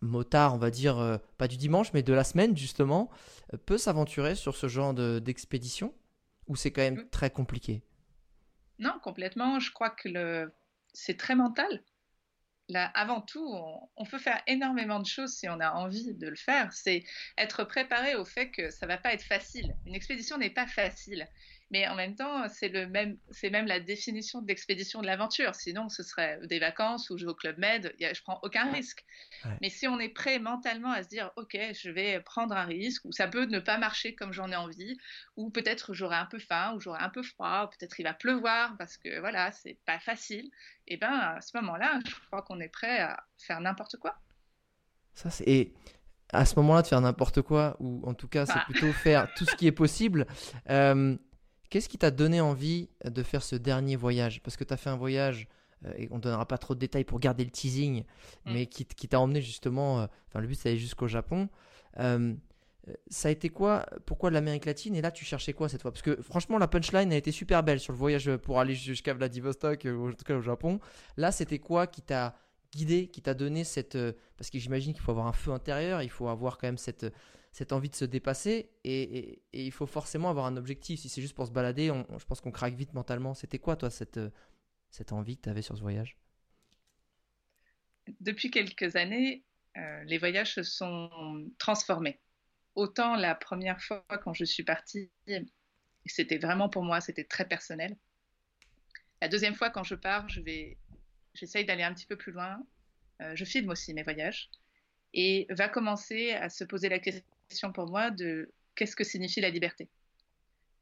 motard, 0.00 0.54
on 0.54 0.58
va 0.58 0.70
dire, 0.70 0.98
euh, 0.98 1.18
pas 1.38 1.48
du 1.48 1.56
dimanche, 1.56 1.92
mais 1.92 2.02
de 2.02 2.12
la 2.12 2.24
semaine, 2.24 2.56
justement, 2.56 3.10
euh, 3.54 3.58
peut 3.58 3.78
s'aventurer 3.78 4.34
sur 4.34 4.56
ce 4.56 4.68
genre 4.68 4.94
de- 4.94 5.18
d'expédition 5.18 5.94
Ou 6.48 6.56
c'est 6.56 6.72
quand 6.72 6.82
même 6.82 7.00
Mm. 7.00 7.08
très 7.12 7.30
compliqué? 7.30 7.82
Non, 8.78 8.98
complètement. 9.02 9.60
Je 9.60 9.70
crois 9.72 9.90
que 9.90 10.08
le... 10.08 10.52
c'est 10.92 11.16
très 11.16 11.34
mental. 11.36 11.84
Là, 12.68 12.86
avant 12.94 13.20
tout, 13.20 13.44
on, 13.46 13.88
on 13.96 14.06
peut 14.06 14.18
faire 14.18 14.42
énormément 14.46 15.00
de 15.00 15.06
choses 15.06 15.34
si 15.34 15.48
on 15.48 15.60
a 15.60 15.72
envie 15.72 16.14
de 16.14 16.28
le 16.28 16.36
faire. 16.36 16.72
C'est 16.72 17.04
être 17.38 17.64
préparé 17.64 18.14
au 18.16 18.24
fait 18.24 18.50
que 18.50 18.70
ça 18.70 18.86
va 18.86 18.98
pas 18.98 19.12
être 19.14 19.24
facile. 19.24 19.76
Une 19.86 19.94
expédition 19.94 20.38
n'est 20.38 20.50
pas 20.50 20.66
facile. 20.68 21.28
Mais 21.72 21.86
en 21.86 21.94
même 21.94 22.16
temps, 22.16 22.48
c'est 22.48 22.68
le 22.68 22.88
même, 22.88 23.16
c'est 23.30 23.48
même 23.50 23.66
la 23.66 23.78
définition 23.78 24.42
de 24.42 24.48
l'expédition 24.48 25.00
de 25.02 25.06
l'aventure. 25.06 25.54
Sinon, 25.54 25.88
ce 25.88 26.02
serait 26.02 26.40
des 26.48 26.58
vacances 26.58 27.10
où 27.10 27.16
je 27.18 27.24
vais 27.24 27.30
au 27.30 27.34
Club 27.34 27.58
Med, 27.58 27.94
a- 28.02 28.12
je 28.12 28.22
prends 28.22 28.40
aucun 28.42 28.72
risque. 28.72 29.04
Ouais. 29.44 29.52
Mais 29.60 29.70
si 29.70 29.86
on 29.86 30.00
est 30.00 30.08
prêt 30.08 30.40
mentalement 30.40 30.90
à 30.90 31.04
se 31.04 31.08
dire, 31.08 31.30
OK, 31.36 31.56
je 31.56 31.90
vais 31.90 32.20
prendre 32.22 32.56
un 32.56 32.64
risque, 32.64 33.04
ou 33.04 33.12
ça 33.12 33.28
peut 33.28 33.44
ne 33.44 33.60
pas 33.60 33.78
marcher 33.78 34.16
comme 34.16 34.32
j'en 34.32 34.50
ai 34.50 34.56
envie, 34.56 34.98
ou 35.36 35.50
peut-être 35.50 35.94
j'aurai 35.94 36.16
un 36.16 36.26
peu 36.26 36.40
faim, 36.40 36.72
ou 36.74 36.80
j'aurai 36.80 37.00
un 37.02 37.08
peu 37.08 37.22
froid, 37.22 37.64
ou 37.66 37.78
peut-être 37.78 38.00
il 38.00 38.02
va 38.02 38.14
pleuvoir 38.14 38.76
parce 38.76 38.96
que 38.96 39.20
voilà, 39.20 39.52
c'est 39.52 39.78
pas 39.86 40.00
facile. 40.00 40.50
Et 40.88 40.96
ben 40.96 41.12
à 41.12 41.40
ce 41.40 41.56
moment-là, 41.58 42.00
je 42.04 42.14
crois 42.26 42.42
qu'on 42.42 42.58
est 42.58 42.68
prêt 42.68 42.98
à 42.98 43.22
faire 43.38 43.60
n'importe 43.60 43.96
quoi. 43.98 44.16
Ça, 45.14 45.30
c'est... 45.30 45.44
Et 45.46 45.72
à 46.32 46.44
ce 46.44 46.54
moment-là, 46.56 46.82
de 46.82 46.86
faire 46.88 47.00
n'importe 47.00 47.42
quoi, 47.42 47.76
ou 47.80 48.02
en 48.08 48.14
tout 48.14 48.28
cas, 48.28 48.46
c'est 48.46 48.52
Ah. 48.56 48.64
plutôt 48.68 48.92
faire 48.92 49.28
tout 49.36 49.44
ce 49.44 49.54
qui 49.56 49.66
est 49.68 49.72
possible. 49.72 50.26
euh, 50.68 51.16
Qu'est-ce 51.70 51.88
qui 51.88 51.98
t'a 51.98 52.10
donné 52.10 52.40
envie 52.40 52.88
de 53.04 53.22
faire 53.22 53.42
ce 53.42 53.54
dernier 53.54 53.94
voyage? 53.96 54.42
Parce 54.42 54.56
que 54.56 54.64
tu 54.64 54.74
as 54.74 54.76
fait 54.76 54.90
un 54.90 54.96
voyage, 54.96 55.48
euh, 55.86 55.92
et 55.96 56.08
on 56.10 56.16
ne 56.16 56.20
donnera 56.20 56.46
pas 56.46 56.58
trop 56.58 56.74
de 56.74 56.80
détails 56.80 57.04
pour 57.04 57.20
garder 57.20 57.44
le 57.44 57.50
teasing, 57.50 58.02
Mm. 58.44 58.52
mais 58.52 58.66
qui, 58.66 58.84
t'a 58.84 59.20
emmené 59.20 59.40
justement, 59.40 60.00
euh, 60.00 60.06
enfin 60.28 60.40
le 60.40 60.48
but 60.48 60.56
c'est 60.56 60.70
d'aller 60.70 60.80
jusqu'au 60.80 61.06
Japon. 61.06 61.48
Euh, 61.98 62.34
ça 63.08 63.28
a 63.28 63.30
été 63.30 63.50
quoi 63.50 63.86
Pourquoi 64.04 64.30
l'Amérique 64.30 64.64
latine? 64.64 64.96
Et 64.96 65.02
là, 65.02 65.12
tu 65.12 65.24
cherchais 65.24 65.52
quoi 65.52 65.68
cette 65.68 65.82
fois? 65.82 65.92
Parce 65.92 66.02
que 66.02 66.20
franchement, 66.22 66.58
la 66.58 66.66
punchline 66.66 67.12
a 67.12 67.16
été 67.16 67.30
super 67.30 67.62
belle 67.62 67.78
sur 67.78 67.92
le 67.92 67.98
voyage 67.98 68.34
pour 68.38 68.58
aller 68.58 68.74
jusqu'à 68.74 69.14
Vladivostok, 69.14 69.86
ou 69.86 70.08
en 70.08 70.12
tout 70.12 70.24
cas 70.24 70.34
au 70.34 70.40
Japon. 70.40 70.80
Là, 71.16 71.30
c'était 71.30 71.58
quoi 71.60 71.86
qui 71.86 72.02
t'a 72.02 72.34
guidé, 72.72 73.06
qui 73.06 73.20
t'a 73.22 73.34
donné 73.34 73.62
cette... 73.64 73.98
Parce 74.36 74.50
que 74.50 74.58
j'imagine 74.58 74.92
qu'il 74.92 75.02
faut 75.02 75.12
avoir 75.12 75.26
un 75.26 75.32
feu 75.32 75.52
intérieur, 75.52 76.02
il 76.02 76.10
faut 76.10 76.28
avoir 76.28 76.58
quand 76.58 76.66
même 76.66 76.78
cette, 76.78 77.06
cette 77.52 77.72
envie 77.72 77.88
de 77.90 77.96
se 77.96 78.04
dépasser, 78.04 78.70
et, 78.84 79.42
il 79.52 79.72
faut 79.72 79.86
forcément 79.86 80.30
avoir 80.30 80.46
un 80.46 80.56
objectif. 80.56 81.00
Si 81.00 81.08
c'est 81.08 81.20
juste 81.20 81.34
pour 81.34 81.46
se 81.46 81.52
balader, 81.52 81.88
je 81.88 82.24
pense 82.24 82.40
qu'on 82.40 82.52
craque 82.52 82.74
vite 82.74 82.94
mentalement. 82.94 83.34
C'était 83.34 83.58
quoi, 83.58 83.76
toi, 83.76 83.90
cette, 83.90 84.18
euh, 84.18 84.30
cette 84.90 85.12
envie 85.12 85.36
que 85.36 85.42
tu 85.42 85.48
avais 85.48 85.62
sur 85.62 85.76
ce 85.76 85.82
voyage? 85.82 86.16
Depuis 88.20 88.50
quelques 88.50 88.96
années, 88.96 89.44
euh, 89.76 90.04
les 90.04 90.18
voyages 90.18 90.54
se 90.54 90.62
sont 90.62 91.50
transformés. 91.58 92.20
Autant 92.76 93.16
la 93.16 93.34
première 93.34 93.80
fois 93.80 94.04
quand 94.22 94.32
je 94.32 94.44
suis 94.44 94.62
partie, 94.62 95.10
c'était 96.06 96.38
vraiment 96.38 96.68
pour 96.68 96.84
moi, 96.84 97.00
c'était 97.00 97.24
très 97.24 97.46
personnel. 97.46 97.96
La 99.20 99.28
deuxième 99.28 99.54
fois 99.54 99.70
quand 99.70 99.84
je 99.84 99.96
pars, 99.96 100.28
je 100.28 100.40
vais, 100.40 100.78
j'essaye 101.34 101.64
d'aller 101.64 101.82
un 101.82 101.92
petit 101.92 102.06
peu 102.06 102.16
plus 102.16 102.32
loin. 102.32 102.64
Euh, 103.20 103.34
je 103.34 103.44
filme 103.44 103.68
aussi 103.68 103.92
mes 103.92 104.02
voyages 104.02 104.50
et 105.12 105.46
va 105.50 105.68
commencer 105.68 106.32
à 106.32 106.48
se 106.48 106.64
poser 106.64 106.88
la 106.88 107.00
question 107.00 107.24
pour 107.74 107.88
moi 107.88 108.10
de 108.10 108.52
qu'est-ce 108.74 108.96
que 108.96 109.04
signifie 109.04 109.40
la 109.40 109.50
liberté. 109.50 109.88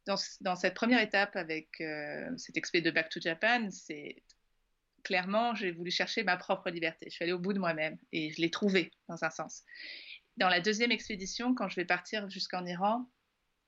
Dans, 0.06 0.56
cette 0.56 0.75
première 0.75 1.02
étape 1.02 1.37
avec 1.37 1.68
euh, 1.82 2.30
cet 2.38 2.56
expé 2.56 2.80
de 2.80 2.90
Back 2.90 3.10
to 3.10 3.20
Japan, 3.20 3.68
c'est 3.70 4.22
clairement, 5.02 5.54
j'ai 5.54 5.70
voulu 5.70 5.90
chercher 5.90 6.22
ma 6.22 6.38
propre 6.38 6.70
liberté. 6.70 7.06
Je 7.10 7.14
suis 7.14 7.25
allée 7.25 7.32
au 7.32 7.38
bout 7.38 7.52
de 7.52 7.58
moi-même 7.58 7.98
et 8.12 8.30
je 8.30 8.40
l'ai 8.40 8.50
trouvée 8.50 8.90
dans 9.08 9.22
un 9.22 9.30
sens. 9.30 9.64
Dans 10.38 10.48
la 10.48 10.60
deuxième 10.60 10.92
expédition, 10.92 11.54
quand 11.54 11.68
je 11.68 11.76
vais 11.76 11.84
partir 11.84 12.30
jusqu'en 12.30 12.64
Iran, 12.64 13.06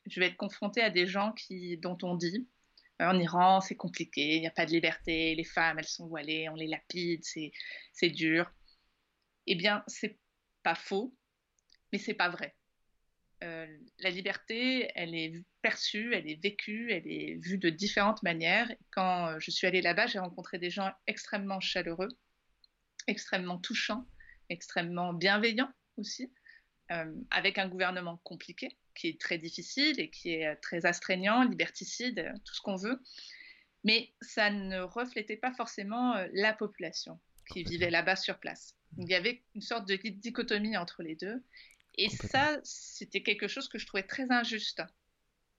je 0.06 0.18
vais 0.18 0.28
être 0.28 0.36
confrontée 0.38 0.80
à 0.80 0.88
des 0.88 1.06
gens 1.06 1.34
dont 1.82 1.98
on 2.02 2.14
dit 2.14 2.48
en 2.98 3.18
Iran, 3.18 3.60
c'est 3.60 3.76
compliqué, 3.76 4.36
il 4.36 4.40
n'y 4.40 4.46
a 4.46 4.50
pas 4.50 4.66
de 4.66 4.72
liberté, 4.72 5.34
les 5.34 5.44
femmes, 5.44 5.78
elles 5.78 5.86
sont 5.86 6.06
voilées, 6.06 6.48
on 6.48 6.54
les 6.54 6.66
lapide, 6.66 7.22
c'est 7.24 8.10
dur. 8.10 8.50
Eh 9.46 9.54
bien, 9.54 9.82
c'est 9.86 10.18
pas 10.62 10.74
faux, 10.74 11.14
mais 11.92 11.98
c'est 11.98 12.14
pas 12.14 12.28
vrai. 12.28 12.54
Euh, 13.42 13.66
la 14.00 14.10
liberté, 14.10 14.90
elle 14.94 15.14
est 15.14 15.32
perçue, 15.62 16.14
elle 16.14 16.28
est 16.28 16.42
vécue, 16.42 16.92
elle 16.92 17.06
est 17.06 17.36
vue 17.42 17.58
de 17.58 17.70
différentes 17.70 18.22
manières. 18.22 18.70
Quand 18.90 19.38
je 19.38 19.50
suis 19.50 19.66
allée 19.66 19.80
là-bas, 19.80 20.06
j'ai 20.06 20.18
rencontré 20.18 20.58
des 20.58 20.70
gens 20.70 20.90
extrêmement 21.06 21.60
chaleureux, 21.60 22.10
extrêmement 23.06 23.58
touchants, 23.58 24.06
extrêmement 24.50 25.14
bienveillants 25.14 25.72
aussi, 25.96 26.32
euh, 26.90 27.14
avec 27.30 27.56
un 27.58 27.68
gouvernement 27.68 28.18
compliqué 28.24 28.76
qui 28.94 29.08
est 29.08 29.20
très 29.20 29.38
difficile 29.38 29.98
et 30.00 30.10
qui 30.10 30.34
est 30.34 30.56
très 30.56 30.84
astreignant, 30.84 31.44
liberticide, 31.44 32.32
tout 32.44 32.54
ce 32.54 32.60
qu'on 32.60 32.76
veut. 32.76 33.00
Mais 33.84 34.12
ça 34.20 34.50
ne 34.50 34.80
reflétait 34.80 35.36
pas 35.36 35.52
forcément 35.54 36.14
euh, 36.16 36.26
la 36.32 36.52
population 36.52 37.18
qui 37.50 37.64
vivait 37.64 37.90
là-bas 37.90 38.16
sur 38.16 38.38
place. 38.38 38.76
Il 38.98 39.08
y 39.08 39.14
avait 39.14 39.42
une 39.54 39.60
sorte 39.60 39.88
de 39.88 39.96
dichotomie 39.96 40.76
entre 40.76 41.02
les 41.02 41.16
deux. 41.16 41.42
Et 41.96 42.08
ça, 42.08 42.58
c'était 42.64 43.22
quelque 43.22 43.48
chose 43.48 43.68
que 43.68 43.78
je 43.78 43.86
trouvais 43.86 44.02
très 44.02 44.30
injuste. 44.30 44.82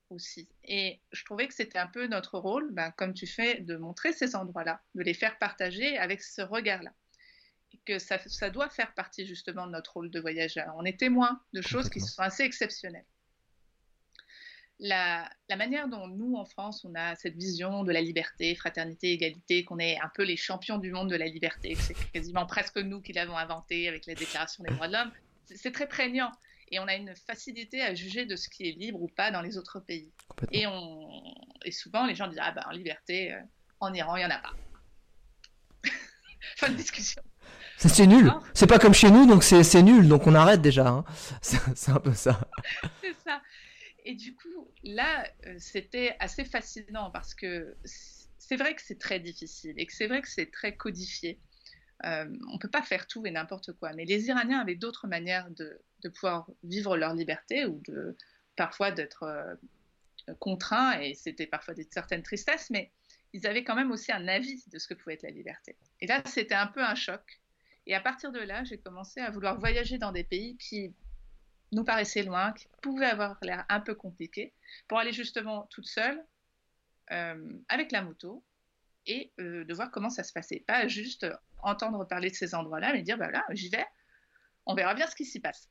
aussi. 0.09 0.49
Et 0.65 0.99
je 1.13 1.23
trouvais 1.23 1.47
que 1.47 1.53
c'était 1.53 1.79
un 1.79 1.87
peu 1.87 2.05
notre 2.07 2.37
rôle, 2.37 2.73
ben, 2.73 2.91
comme 2.91 3.13
tu 3.13 3.27
fais, 3.27 3.61
de 3.61 3.77
montrer 3.77 4.11
ces 4.11 4.35
endroits-là, 4.35 4.81
de 4.93 5.03
les 5.03 5.13
faire 5.13 5.37
partager 5.37 5.97
avec 5.97 6.21
ce 6.21 6.41
regard-là. 6.41 6.91
Et 7.73 7.79
que 7.85 7.97
ça, 7.97 8.19
ça, 8.27 8.49
doit 8.49 8.69
faire 8.69 8.93
partie 8.93 9.25
justement 9.25 9.67
de 9.67 9.71
notre 9.71 9.93
rôle 9.93 10.11
de 10.11 10.19
voyageur. 10.19 10.73
On 10.75 10.83
est 10.83 10.99
témoin 10.99 11.41
de 11.53 11.61
choses 11.61 11.89
qui 11.89 12.01
sont 12.01 12.21
assez 12.21 12.43
exceptionnelles. 12.43 13.05
La, 14.79 15.29
la, 15.47 15.55
manière 15.55 15.87
dont 15.87 16.07
nous, 16.07 16.35
en 16.35 16.43
France, 16.43 16.83
on 16.83 16.93
a 16.95 17.15
cette 17.15 17.35
vision 17.35 17.83
de 17.83 17.91
la 17.91 18.01
liberté, 18.01 18.55
fraternité, 18.55 19.11
égalité, 19.11 19.63
qu'on 19.63 19.77
est 19.77 19.97
un 20.01 20.09
peu 20.13 20.23
les 20.23 20.35
champions 20.35 20.79
du 20.79 20.91
monde 20.91 21.09
de 21.09 21.15
la 21.15 21.27
liberté, 21.27 21.75
que 21.75 21.81
c'est 21.81 22.11
quasiment 22.11 22.47
presque 22.47 22.77
nous 22.77 22.99
qui 22.99 23.13
l'avons 23.13 23.37
inventé 23.37 23.87
avec 23.87 24.07
la 24.07 24.15
Déclaration 24.15 24.63
des 24.63 24.73
droits 24.73 24.87
de 24.87 24.93
l'homme, 24.93 25.11
c'est 25.55 25.71
très 25.71 25.87
prégnant 25.87 26.31
et 26.71 26.79
on 26.79 26.87
a 26.87 26.95
une 26.95 27.13
facilité 27.15 27.81
à 27.81 27.93
juger 27.93 28.25
de 28.25 28.35
ce 28.35 28.49
qui 28.49 28.67
est 28.67 28.71
libre 28.71 29.01
ou 29.01 29.07
pas 29.07 29.31
dans 29.31 29.41
les 29.41 29.57
autres 29.57 29.79
pays. 29.79 30.11
Et, 30.51 30.65
on... 30.67 31.21
et 31.65 31.71
souvent, 31.71 32.05
les 32.05 32.15
gens 32.15 32.27
disent 32.27 32.39
Ah 32.41 32.51
ben, 32.51 32.63
en 32.67 32.71
liberté, 32.71 33.33
euh, 33.33 33.41
en 33.79 33.93
Iran, 33.93 34.15
il 34.15 34.19
n'y 34.19 34.25
en 34.25 34.31
a 34.31 34.39
pas. 34.39 34.55
fin 36.57 36.69
de 36.69 36.75
discussion. 36.75 37.21
C'est 37.77 38.05
nul. 38.07 38.31
C'est 38.53 38.67
pas 38.67 38.79
comme 38.79 38.93
chez 38.93 39.09
nous, 39.09 39.25
donc 39.25 39.43
c'est 39.43 39.81
nul, 39.81 40.07
donc 40.07 40.27
on 40.27 40.35
arrête 40.35 40.61
déjà. 40.61 40.87
Hein. 40.87 41.05
C'est 41.41 41.89
un 41.91 41.99
peu 41.99 42.13
ça. 42.13 42.39
c'est 43.01 43.15
ça. 43.25 43.41
Et 44.05 44.15
du 44.15 44.35
coup, 44.35 44.71
là, 44.83 45.27
euh, 45.47 45.55
c'était 45.59 46.15
assez 46.19 46.45
fascinant 46.45 47.11
parce 47.11 47.33
que 47.35 47.75
c'est 47.83 48.55
vrai 48.55 48.75
que 48.75 48.81
c'est 48.81 48.99
très 48.99 49.19
difficile 49.19 49.73
et 49.77 49.85
que 49.85 49.93
c'est 49.93 50.07
vrai 50.07 50.21
que 50.21 50.27
c'est 50.27 50.51
très 50.51 50.75
codifié. 50.75 51.39
Euh, 52.05 52.25
on 52.49 52.53
ne 52.53 52.59
peut 52.59 52.69
pas 52.69 52.81
faire 52.81 53.07
tout 53.07 53.25
et 53.25 53.31
n'importe 53.31 53.73
quoi. 53.73 53.93
Mais 53.93 54.05
les 54.05 54.27
Iraniens 54.27 54.59
avaient 54.59 54.75
d'autres 54.75 55.07
manières 55.07 55.49
de, 55.51 55.79
pouvoir 56.09 56.49
vivre 56.63 56.97
leur 56.97 57.13
liberté 57.13 57.65
ou 57.65 57.79
de 57.85 58.17
parfois 58.55 58.91
d'être 58.91 59.23
euh, 59.23 59.55
contraints, 60.39 60.99
et 60.99 61.13
c'était 61.13 61.47
parfois 61.47 61.73
des 61.73 61.87
certaines 61.91 62.23
tristesses, 62.23 62.69
mais 62.69 62.91
ils 63.33 63.47
avaient 63.47 63.63
quand 63.63 63.75
même 63.75 63.91
aussi 63.91 64.11
un 64.11 64.27
avis 64.27 64.63
de 64.67 64.79
ce 64.79 64.87
que 64.87 64.93
pouvait 64.93 65.13
être 65.13 65.23
la 65.23 65.29
liberté. 65.29 65.75
Et 65.99 66.07
là, 66.07 66.21
c'était 66.25 66.55
un 66.55 66.67
peu 66.67 66.83
un 66.83 66.95
choc. 66.95 67.39
Et 67.87 67.95
à 67.95 68.01
partir 68.01 68.31
de 68.31 68.39
là, 68.39 68.63
j'ai 68.63 68.77
commencé 68.77 69.19
à 69.21 69.29
vouloir 69.29 69.59
voyager 69.59 69.97
dans 69.97 70.11
des 70.11 70.23
pays 70.23 70.57
qui 70.57 70.93
nous 71.71 71.83
paraissaient 71.83 72.23
loin, 72.23 72.51
qui 72.53 72.67
pouvaient 72.81 73.05
avoir 73.05 73.37
l'air 73.41 73.65
un 73.69 73.79
peu 73.79 73.95
compliqués, 73.95 74.53
pour 74.87 74.99
aller 74.99 75.13
justement 75.13 75.67
toute 75.69 75.87
seule, 75.87 76.23
euh, 77.11 77.53
avec 77.69 77.91
la 77.91 78.01
moto, 78.01 78.43
et 79.05 79.31
de 79.37 79.73
voir 79.73 79.91
comment 79.91 80.09
ça 80.09 80.23
se 80.23 80.33
passait. 80.33 80.63
Pas 80.67 80.87
juste 80.87 81.25
entendre 81.63 82.05
parler 82.05 82.29
de 82.29 82.35
ces 82.35 82.55
endroits-là, 82.55 82.93
mais 82.93 83.01
dire, 83.01 83.17
bah 83.17 83.29
j'y 83.51 83.69
vais, 83.69 83.85
on 84.65 84.75
verra 84.75 84.93
bien 84.93 85.07
ce 85.07 85.15
qui 85.15 85.25
s'y 85.25 85.39
passe. 85.39 85.69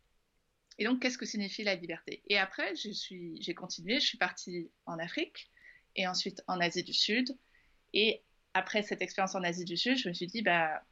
Et 0.79 0.85
donc, 0.85 1.01
qu'est-ce 1.01 1.19
que 1.19 1.27
signifie 1.27 1.63
la 1.63 1.75
liberté? 1.75 2.23
Et 2.29 2.39
après, 2.39 2.73
j'ai 2.75 3.55
continué, 3.55 4.01
je 4.01 4.07
suis 4.07 4.19
partie 4.19 4.71
en 4.87 4.99
Afrique 4.99 5.51
et 5.97 6.07
ensuite 6.07 6.43
en 6.47 6.59
Asie 6.61 6.83
du 6.83 6.95
Sud. 6.95 7.37
Et 7.93 8.23
après 8.55 8.83
cette 8.83 9.03
expérience 9.03 9.35
en 9.35 9.43
Asie 9.43 9.65
du 9.65 9.77
Sud, 9.77 9.99
je 9.99 10.09
me 10.09 10.15
suis 10.15 10.27
dit, 10.27 10.43
bah, 10.43 10.83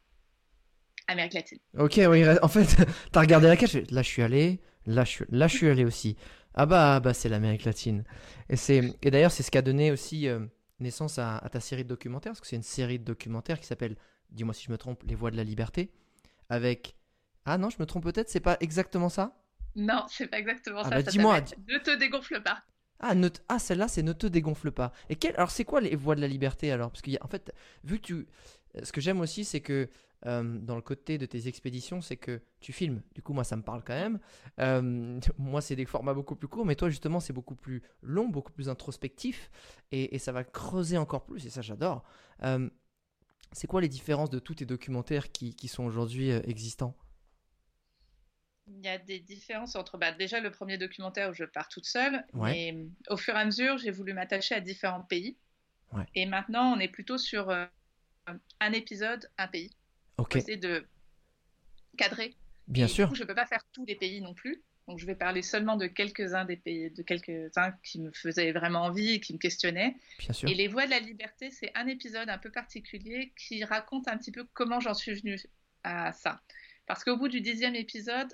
Amérique 1.07 1.33
latine. 1.33 1.59
Ok, 1.78 2.00
oui, 2.09 2.23
en 2.42 2.49
fait, 2.49 2.66
tu 3.12 3.18
as 3.18 3.21
regardé 3.21 3.49
la 3.49 3.57
carte, 3.57 3.75
là 3.90 4.02
je 4.02 4.09
suis 4.09 4.23
allé, 4.23 4.61
là 4.85 5.04
je 5.04 5.11
suis, 5.11 5.25
là, 5.30 5.49
je 5.49 5.57
suis 5.57 5.68
allé 5.68 5.85
aussi. 5.85 6.16
Ah 6.54 6.66
bah, 6.66 7.00
bah 7.00 7.14
c'est 7.14 7.28
l'Amérique 7.28 7.64
latine. 7.64 8.04
Et, 8.50 8.57
et 9.02 9.11
d'ailleurs, 9.11 9.30
c'est 9.30 9.42
ce 9.42 9.50
qui 9.50 9.59
a 9.59 9.62
donné 9.62 9.90
aussi 9.90 10.28
euh, 10.28 10.40
naissance 10.80 11.18
à, 11.18 11.38
à, 11.38 11.49
ta 11.49 11.61
série 11.61 11.85
de 11.85 11.88
documentaires, 11.88 12.32
parce 12.32 12.40
que 12.40 12.47
c'est 12.47 12.56
une 12.56 12.62
série 12.62 12.99
de 12.99 13.04
documentaires 13.04 13.61
qui 13.61 13.66
s'appelle 13.66 13.97
dis-moi 14.30 14.54
si 14.54 14.64
je 14.64 14.73
me 14.73 14.78
trompe, 14.78 15.02
Les 15.04 15.14
Voix 15.14 15.30
de 15.30 15.37
la 15.37 15.44
Liberté, 15.44 15.90
avec... 16.49 16.97
Ah 17.44 17.58
non, 17.58 17.70
je 17.70 17.76
me 17.78 17.87
trompe 17.87 18.04
peut-être, 18.04 18.28
c'est 18.28 18.40
pas 18.40 18.56
exactement 18.61 19.08
ça? 19.08 19.37
Non, 19.75 20.04
c'est 20.08 20.26
pas 20.26 20.38
exactement 20.38 20.80
ah 20.80 20.85
ça. 20.85 20.90
Bah, 20.90 21.02
dis-moi. 21.02 21.40
Ne 21.68 21.78
te 21.78 21.97
dégonfle 21.97 22.42
pas. 22.42 22.62
Ah, 23.00 23.14
ah 23.49 23.58
celle-là, 23.58 23.88
c'est 23.88 24.02
ne 24.02 24.12
te 24.12 24.26
dégonfle 24.26 24.73
pas. 24.73 24.92
Et 25.08 25.16
quel... 25.16 25.35
alors, 25.37 25.50
c'est 25.50 25.64
quoi 25.64 25.80
les 25.80 25.94
voix 25.97 26.14
de 26.14 26.20
la 26.20 26.26
liberté 26.26 26.73
alors? 26.73 26.90
Parce 26.90 27.02
qu'en 27.02 27.28
fait, 27.28 27.52
vu 27.85 27.99
que 28.00 28.06
tu, 28.06 28.26
ce 28.82 28.92
que 28.92 29.00
j'aime 29.00 29.20
aussi, 29.20 29.44
c'est 29.44 29.61
que 29.61 29.88
euh, 30.26 30.42
dans 30.42 30.75
le 30.75 30.82
côté 30.82 31.16
de 31.16 31.26
tes 31.26 31.46
expéditions, 31.46 32.00
c'est 32.00 32.16
que 32.16 32.40
tu 32.60 32.72
filmes. 32.72 33.02
Du 33.14 33.22
coup, 33.22 33.32
moi, 33.32 33.44
ça 33.44 33.56
me 33.56 33.62
parle 33.62 33.82
quand 33.84 33.94
même. 33.94 34.18
Euh, 34.58 35.20
moi, 35.38 35.60
c'est 35.60 35.76
des 35.76 35.84
formats 35.84 36.14
beaucoup 36.14 36.34
plus 36.34 36.48
courts, 36.48 36.66
mais 36.66 36.75
toi, 36.75 36.90
justement, 36.90 37.20
c'est 37.20 37.32
beaucoup 37.32 37.54
plus 37.54 37.82
long, 38.02 38.28
beaucoup 38.28 38.52
plus 38.52 38.68
introspectif, 38.68 39.50
et, 39.92 40.14
et, 40.14 40.18
ça 40.18 40.32
va 40.32 40.44
creuser 40.44 40.98
encore 40.98 41.25
plus. 41.25 41.46
Et 41.46 41.50
ça, 41.50 41.62
j'adore. 41.62 42.02
Euh, 42.42 42.68
c'est 43.52 43.66
quoi 43.66 43.80
les 43.80 43.88
différences 43.88 44.30
de 44.30 44.38
tous 44.38 44.56
tes 44.56 44.66
documentaires 44.66 45.30
qui, 45.30 45.68
sont 45.68 45.84
aujourd'hui 45.84 46.30
existants? 46.30 46.94
Il 48.66 48.84
y 48.84 48.88
a 48.88 48.98
des 48.98 49.20
différences 49.20 49.76
entre 49.76 49.96
bah, 49.96 50.12
déjà 50.12 50.40
le 50.40 50.50
premier 50.50 50.76
documentaire 50.76 51.30
où 51.30 51.32
je 51.32 51.44
pars 51.44 51.68
toute 51.68 51.87
seule, 51.87 52.26
et 52.48 52.72
euh, 52.75 52.84
au 53.08 53.16
fur 53.16 53.34
et 53.34 53.38
à 53.38 53.44
mesure, 53.46 53.78
j'ai 53.78 53.90
voulu 53.90 54.12
m'attacher 54.12 54.54
à 54.54 54.60
différents 54.60 55.02
pays. 55.02 55.38
Et 56.14 56.26
maintenant, 56.26 56.75
on 56.76 56.78
est 56.80 56.88
plutôt 56.88 57.16
sur 57.16 57.48
un 57.48 58.72
épisode, 58.75 59.30
un 59.38 59.48
pays. 59.48 59.70
Ok. 60.18 60.37
essayer 60.37 60.56
de 60.56 60.87
cadrer. 61.96 62.34
Bien 62.66 62.87
sûr. 62.87 63.14
je 63.14 63.22
ne 63.22 63.26
peux 63.26 63.34
pas 63.34 63.46
faire 63.46 63.64
tous 63.72 63.84
les 63.87 63.94
pays 63.94 64.20
non 64.20 64.34
plus. 64.34 64.62
Donc, 64.88 64.98
je 64.98 65.06
vais 65.06 65.14
parler 65.14 65.42
seulement 65.42 65.76
de 65.76 65.87
quelques-uns 65.87 66.46
des 66.46 66.56
pays, 66.56 66.90
de 66.90 67.02
quelques-uns 67.02 67.72
qui 67.82 68.00
me 68.00 68.10
faisaient 68.10 68.52
vraiment 68.52 68.84
envie 68.84 69.12
et 69.12 69.20
qui 69.20 69.34
me 69.34 69.38
questionnaient. 69.38 69.96
Bien 70.18 70.32
sûr. 70.32 70.48
Et 70.48 70.54
Les 70.54 70.66
Voix 70.66 70.87
de 70.87 70.90
la 70.90 70.98
Liberté, 70.98 71.50
c'est 71.50 71.70
un 71.75 71.87
épisode 71.87 72.30
un 72.30 72.38
peu 72.38 72.50
particulier 72.50 73.32
qui 73.37 73.64
raconte 73.64 74.08
un 74.08 74.16
petit 74.16 74.32
peu 74.32 74.46
comment 74.54 74.80
j'en 74.80 74.94
suis 74.94 75.14
venue 75.14 75.38
à 75.84 76.12
ça. 76.12 76.40
Parce 76.87 77.04
qu'au 77.04 77.18
bout 77.18 77.28
du 77.28 77.42
dixième 77.42 77.75
épisode, 77.75 78.32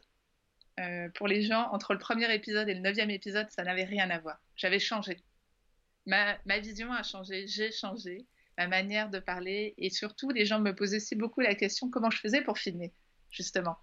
euh, 0.78 1.08
pour 1.14 1.26
les 1.26 1.42
gens, 1.42 1.68
entre 1.72 1.92
le 1.92 1.98
premier 1.98 2.32
épisode 2.32 2.68
et 2.68 2.74
le 2.74 2.80
neuvième 2.80 3.10
épisode, 3.10 3.50
ça 3.50 3.64
n'avait 3.64 3.84
rien 3.84 4.08
à 4.10 4.18
voir. 4.20 4.38
J'avais 4.56 4.78
changé. 4.78 5.18
Ma, 6.06 6.38
ma, 6.46 6.60
vision 6.60 6.92
a 6.92 7.02
changé, 7.02 7.46
j'ai 7.48 7.72
changé, 7.72 8.26
ma 8.58 8.68
manière 8.68 9.11
de 9.11 9.18
parler, 9.18 9.75
et 9.78 9.90
surtout, 9.90 10.30
les 10.30 10.46
gens 10.46 10.61
me 10.61 10.75
posaient 10.75 10.96
aussi 10.96 11.16
beaucoup 11.16 11.40
la 11.40 11.54
question 11.54 11.90
comment 11.90 12.11
je 12.11 12.18
faisais 12.18 12.42
pour 12.42 12.58
filmer, 12.58 12.92
justement. 13.30 13.76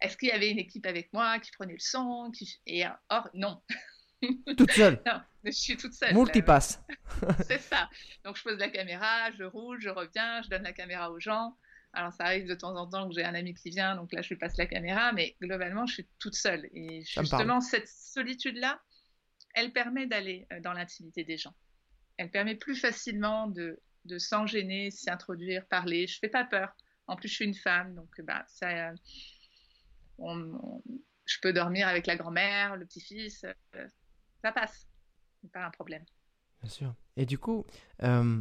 Est-ce 0.00 0.16
qu'il 0.16 0.28
y 0.28 0.32
avait 0.32 0.50
une 0.50 0.58
équipe 0.58 0.86
avec 0.86 1.12
moi 1.12 1.38
qui 1.38 1.50
prenait 1.52 1.72
le 1.72 1.78
son 1.78 2.30
qui... 2.32 2.60
Et 2.66 2.84
or, 3.08 3.28
non. 3.34 3.62
Toute 4.56 4.70
seule 4.72 5.02
Non, 5.06 5.20
je 5.44 5.50
suis 5.50 5.76
toute 5.76 5.92
seule. 5.92 6.14
Multipasse. 6.14 6.82
c'est 7.46 7.60
ça. 7.60 7.90
Donc, 8.24 8.36
je 8.36 8.42
pose 8.42 8.58
la 8.58 8.70
caméra, 8.70 9.30
je 9.32 9.44
roule, 9.44 9.80
je 9.80 9.90
reviens, 9.90 10.42
je 10.42 10.48
donne 10.48 10.62
la 10.62 10.72
caméra 10.72 11.10
aux 11.10 11.20
gens. 11.20 11.56
Alors, 11.92 12.12
ça 12.12 12.24
arrive 12.24 12.46
de 12.46 12.54
temps 12.54 12.74
en 12.76 12.88
temps 12.88 13.08
que 13.08 13.14
j'ai 13.14 13.24
un 13.24 13.34
ami 13.34 13.54
qui 13.54 13.70
vient, 13.70 13.96
donc 13.96 14.12
là, 14.12 14.22
je 14.22 14.30
lui 14.30 14.36
passe 14.36 14.56
la 14.56 14.66
caméra, 14.66 15.12
mais 15.12 15.36
globalement, 15.40 15.86
je 15.86 15.94
suis 15.94 16.08
toute 16.18 16.34
seule. 16.34 16.68
Et 16.72 17.02
justement, 17.04 17.60
cette 17.60 17.88
solitude-là, 17.88 18.80
elle 19.54 19.72
permet 19.72 20.06
d'aller 20.06 20.46
euh, 20.52 20.60
dans 20.60 20.72
l'intimité 20.72 21.24
des 21.24 21.36
gens. 21.36 21.54
Elle 22.16 22.30
permet 22.30 22.56
plus 22.56 22.76
facilement 22.76 23.46
de, 23.46 23.80
de 24.04 24.18
s'en 24.18 24.46
gêner, 24.46 24.90
s'y 24.90 25.10
introduire, 25.10 25.66
parler. 25.66 26.06
Je 26.06 26.18
fais 26.18 26.28
pas 26.28 26.44
peur. 26.44 26.74
En 27.06 27.16
plus, 27.16 27.28
je 27.28 27.34
suis 27.34 27.44
une 27.44 27.54
femme, 27.54 27.94
donc 27.94 28.20
bah, 28.22 28.44
ça, 28.48 28.92
je 30.18 31.40
peux 31.42 31.52
dormir 31.52 31.88
avec 31.88 32.06
la 32.06 32.16
grand-mère, 32.16 32.76
le 32.76 32.86
petit-fils, 32.86 33.44
euh, 33.74 33.86
ça 34.42 34.52
passe. 34.52 34.86
C'est 35.42 35.52
pas 35.52 35.66
un 35.66 35.70
problème. 35.70 36.04
Bien 36.62 36.70
sûr. 36.70 36.94
Et 37.16 37.26
du 37.26 37.38
coup, 37.38 37.66
euh, 38.02 38.40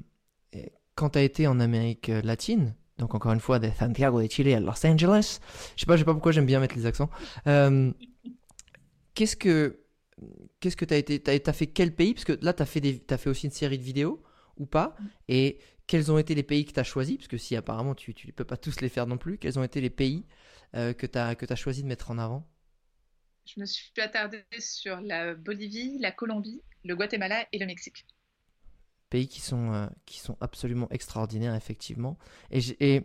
quand 0.96 1.12
tu 1.12 1.20
as 1.20 1.24
été 1.24 1.48
en 1.48 1.60
Amérique 1.60 2.08
latine, 2.08 2.75
donc 2.98 3.15
encore 3.15 3.34
une 3.34 3.39
fois 3.39 3.60
de 3.60 3.70
Santiago 3.70 4.22
de 4.22 4.29
Chile 4.29 4.53
à 4.53 4.60
Los 4.60 4.86
Angeles, 4.86 5.39
je 5.75 5.82
sais 5.82 5.86
pas, 5.86 5.98
sais 5.98 6.05
pas 6.05 6.13
pourquoi 6.13 6.32
j'aime 6.32 6.46
bien 6.46 6.60
mettre 6.60 6.75
les 6.75 6.86
accents. 6.86 7.10
Euh, 7.48 7.91
qu'est-ce 9.13 9.36
que 9.36 9.79
qu'est-ce 10.60 10.77
que 10.77 10.86
tu 10.86 10.93
as 10.93 10.98
été 10.98 11.22
tu 11.22 11.53
fait 11.53 11.67
quel 11.67 11.93
pays? 11.93 12.13
Parce 12.13 12.25
que 12.25 12.38
là 12.41 12.53
tu 12.53 12.62
as 12.62 13.13
as 13.13 13.17
fait 13.17 13.29
aussi 13.29 13.48
une 13.48 13.51
série 13.51 13.77
de 13.77 13.84
vidéos 13.84 14.24
ou 14.57 14.65
pas 14.65 14.95
et 15.27 15.60
quels 15.88 16.12
ont 16.12 16.17
été 16.17 16.36
les 16.36 16.43
pays 16.43 16.65
que 16.65 16.72
tu 16.72 16.79
as 16.79 16.83
choisis 16.83 17.17
parce 17.17 17.27
que 17.27 17.38
si 17.38 17.55
apparemment 17.55 17.95
tu 17.95 18.15
ne 18.25 18.31
peux 18.31 18.45
pas 18.45 18.57
tous 18.57 18.81
les 18.81 18.89
faire 18.89 19.07
non 19.07 19.17
plus, 19.17 19.38
quels 19.38 19.60
ont 19.60 19.63
été 19.63 19.81
les 19.81 19.89
pays 19.89 20.25
euh, 20.75 20.93
que 20.93 21.05
tu 21.05 21.17
as, 21.17 21.36
que 21.36 21.51
as 21.51 21.55
choisi 21.55 21.83
de 21.83 21.88
mettre 21.88 22.12
en 22.12 22.17
avant? 22.17 22.48
Je 23.45 23.60
me 23.60 23.65
suis 23.65 23.91
attardée 23.98 24.43
sur 24.60 25.01
la 25.01 25.36
Bolivie, 25.36 25.98
la 26.00 26.12
Colombie, 26.12 26.62
le 26.86 26.95
Guatemala 26.95 27.45
et 27.51 27.60
le 27.60 27.65
Mexique. 27.65 28.05
Pays 29.10 29.27
qui 29.27 29.41
sont, 29.41 29.74
euh, 29.74 29.88
qui 30.05 30.19
sont 30.19 30.38
absolument 30.39 30.88
extraordinaires, 30.89 31.53
effectivement. 31.53 32.17
Et, 32.51 33.03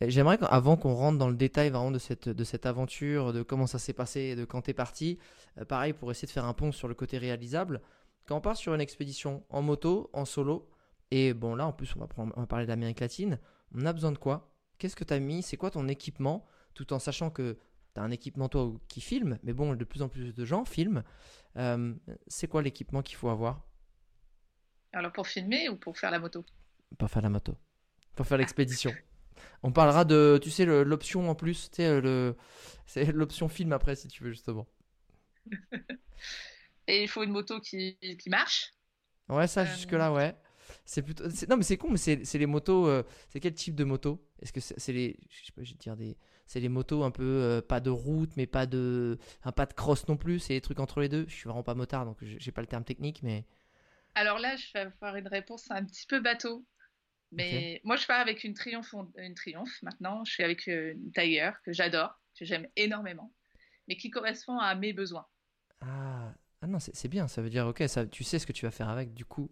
j'aimerais, 0.00 0.38
avant 0.42 0.76
qu'on 0.76 0.94
rentre 0.94 1.18
dans 1.18 1.28
le 1.28 1.36
détail 1.36 1.70
vraiment 1.70 1.92
de 1.92 1.98
cette, 1.98 2.28
de 2.28 2.44
cette 2.44 2.66
aventure, 2.66 3.32
de 3.32 3.42
comment 3.42 3.66
ça 3.66 3.78
s'est 3.78 3.92
passé, 3.92 4.34
de 4.34 4.44
quand 4.44 4.62
tu 4.62 4.70
es 4.70 4.74
parti, 4.74 5.18
euh, 5.58 5.64
pareil, 5.64 5.92
pour 5.92 6.10
essayer 6.10 6.26
de 6.26 6.32
faire 6.32 6.44
un 6.44 6.54
pont 6.54 6.72
sur 6.72 6.88
le 6.88 6.94
côté 6.94 7.16
réalisable, 7.18 7.80
quand 8.26 8.36
on 8.36 8.40
part 8.40 8.56
sur 8.56 8.74
une 8.74 8.80
expédition 8.80 9.44
en 9.48 9.62
moto, 9.62 10.10
en 10.12 10.24
solo, 10.24 10.68
et 11.10 11.34
bon 11.34 11.54
là 11.54 11.66
en 11.66 11.72
plus 11.72 11.94
on 11.96 12.00
va, 12.00 12.08
on 12.16 12.40
va 12.40 12.46
parler 12.46 12.66
d'Amérique 12.66 13.00
latine, 13.00 13.38
on 13.74 13.84
a 13.86 13.92
besoin 13.92 14.12
de 14.12 14.18
quoi? 14.18 14.54
Qu'est-ce 14.78 14.96
que 14.96 15.04
tu 15.04 15.12
as 15.14 15.20
mis? 15.20 15.42
C'est 15.42 15.56
quoi 15.56 15.70
ton 15.70 15.88
équipement? 15.88 16.46
Tout 16.74 16.92
en 16.92 16.98
sachant 16.98 17.30
que 17.30 17.58
tu 17.94 18.00
as 18.00 18.04
un 18.04 18.10
équipement 18.10 18.48
toi 18.48 18.72
qui 18.88 19.00
filme, 19.00 19.38
mais 19.42 19.52
bon, 19.52 19.74
de 19.74 19.84
plus 19.84 20.02
en 20.02 20.08
plus 20.08 20.32
de 20.34 20.44
gens 20.44 20.64
filment. 20.64 21.02
Euh, 21.56 21.94
c'est 22.26 22.48
quoi 22.48 22.62
l'équipement 22.62 23.02
qu'il 23.02 23.16
faut 23.16 23.28
avoir? 23.28 23.66
Alors 24.92 25.12
pour 25.12 25.26
filmer 25.26 25.68
ou 25.68 25.76
pour 25.76 25.98
faire 25.98 26.10
la 26.10 26.18
moto? 26.18 26.44
Pour 26.98 27.10
faire 27.10 27.22
la 27.22 27.28
moto, 27.28 27.56
pour 28.16 28.26
faire 28.26 28.38
l'expédition. 28.38 28.92
On 29.62 29.72
parlera 29.72 30.04
de, 30.04 30.38
tu 30.42 30.50
sais, 30.50 30.64
l'option 30.64 31.30
en 31.30 31.34
plus, 31.34 31.70
tu 31.70 31.76
sais, 31.76 32.00
le, 32.00 32.36
c'est 32.86 33.12
l'option 33.12 33.48
film 33.48 33.72
après 33.72 33.96
si 33.96 34.08
tu 34.08 34.24
veux 34.24 34.30
justement. 34.30 34.66
Et 36.90 37.02
il 37.02 37.08
faut 37.08 37.22
une 37.22 37.30
moto 37.32 37.60
qui, 37.60 37.96
qui 38.18 38.30
marche. 38.30 38.72
Ouais, 39.28 39.46
ça, 39.46 39.64
Euh, 39.64 39.66
jusque-là, 39.66 40.12
ouais. 40.12 40.34
C'est 40.84 41.02
plutôt. 41.02 41.24
Non, 41.48 41.56
mais 41.56 41.62
c'est 41.62 41.76
con, 41.76 41.88
mais 41.90 41.96
c'est 41.98 42.38
les 42.38 42.46
motos. 42.46 42.86
euh, 42.88 43.02
C'est 43.28 43.40
quel 43.40 43.54
type 43.54 43.74
de 43.74 43.84
moto? 43.84 44.24
Est-ce 44.40 44.52
que 44.52 44.60
c'est 44.60 44.92
les. 44.92 45.16
Je 45.28 45.46
sais 45.46 45.52
pas, 45.52 45.62
je 45.62 45.70
vais 45.70 45.76
te 45.76 45.82
dire 45.82 45.96
des. 45.96 46.16
C'est 46.46 46.60
les 46.60 46.68
motos 46.68 47.04
un 47.04 47.10
peu. 47.10 47.22
euh, 47.24 47.62
pas 47.62 47.80
de 47.80 47.90
route, 47.90 48.36
mais 48.36 48.46
pas 48.46 48.66
de. 48.66 49.18
Un 49.44 49.52
pas 49.52 49.66
de 49.66 49.72
cross 49.74 50.06
non 50.08 50.16
plus. 50.16 50.38
C'est 50.40 50.54
les 50.54 50.60
trucs 50.60 50.80
entre 50.80 51.00
les 51.00 51.08
deux? 51.08 51.26
Je 51.28 51.34
suis 51.34 51.44
vraiment 51.48 51.62
pas 51.62 51.74
motard, 51.74 52.04
donc 52.06 52.18
j'ai 52.22 52.52
pas 52.52 52.60
le 52.60 52.66
terme 52.66 52.84
technique, 52.84 53.22
mais. 53.22 53.44
Alors 54.14 54.38
là, 54.38 54.56
je 54.56 54.66
vais 54.74 54.80
avoir 54.80 55.16
une 55.16 55.28
réponse 55.28 55.70
un 55.70 55.84
petit 55.84 56.06
peu 56.06 56.20
bateau. 56.20 56.66
Mais 57.32 57.80
moi, 57.84 57.94
je 57.96 58.06
pars 58.06 58.20
avec 58.20 58.42
une 58.42 58.54
Triomphe, 58.54 58.92
une 59.16 59.34
Triomphe 59.36 59.82
maintenant. 59.82 60.24
Je 60.24 60.32
suis 60.32 60.42
avec 60.42 60.66
une 60.66 61.12
Tiger 61.12 61.52
que 61.64 61.72
j'adore, 61.72 62.20
que 62.36 62.44
j'aime 62.44 62.66
énormément, 62.74 63.32
mais 63.86 63.96
qui 63.96 64.10
correspond 64.10 64.58
à 64.58 64.74
mes 64.74 64.92
besoins. 64.92 65.26
Ah, 66.62 66.66
non, 66.66 66.78
c'est 66.78 67.08
bien. 67.08 67.26
Ça 67.26 67.42
veut 67.42 67.50
dire, 67.50 67.66
ok, 67.66 67.82
ça, 67.88 68.06
tu 68.06 68.24
sais 68.24 68.38
ce 68.38 68.46
que 68.46 68.52
tu 68.52 68.66
vas 68.66 68.70
faire 68.70 68.88
avec, 68.88 69.14
du 69.14 69.24
coup. 69.24 69.50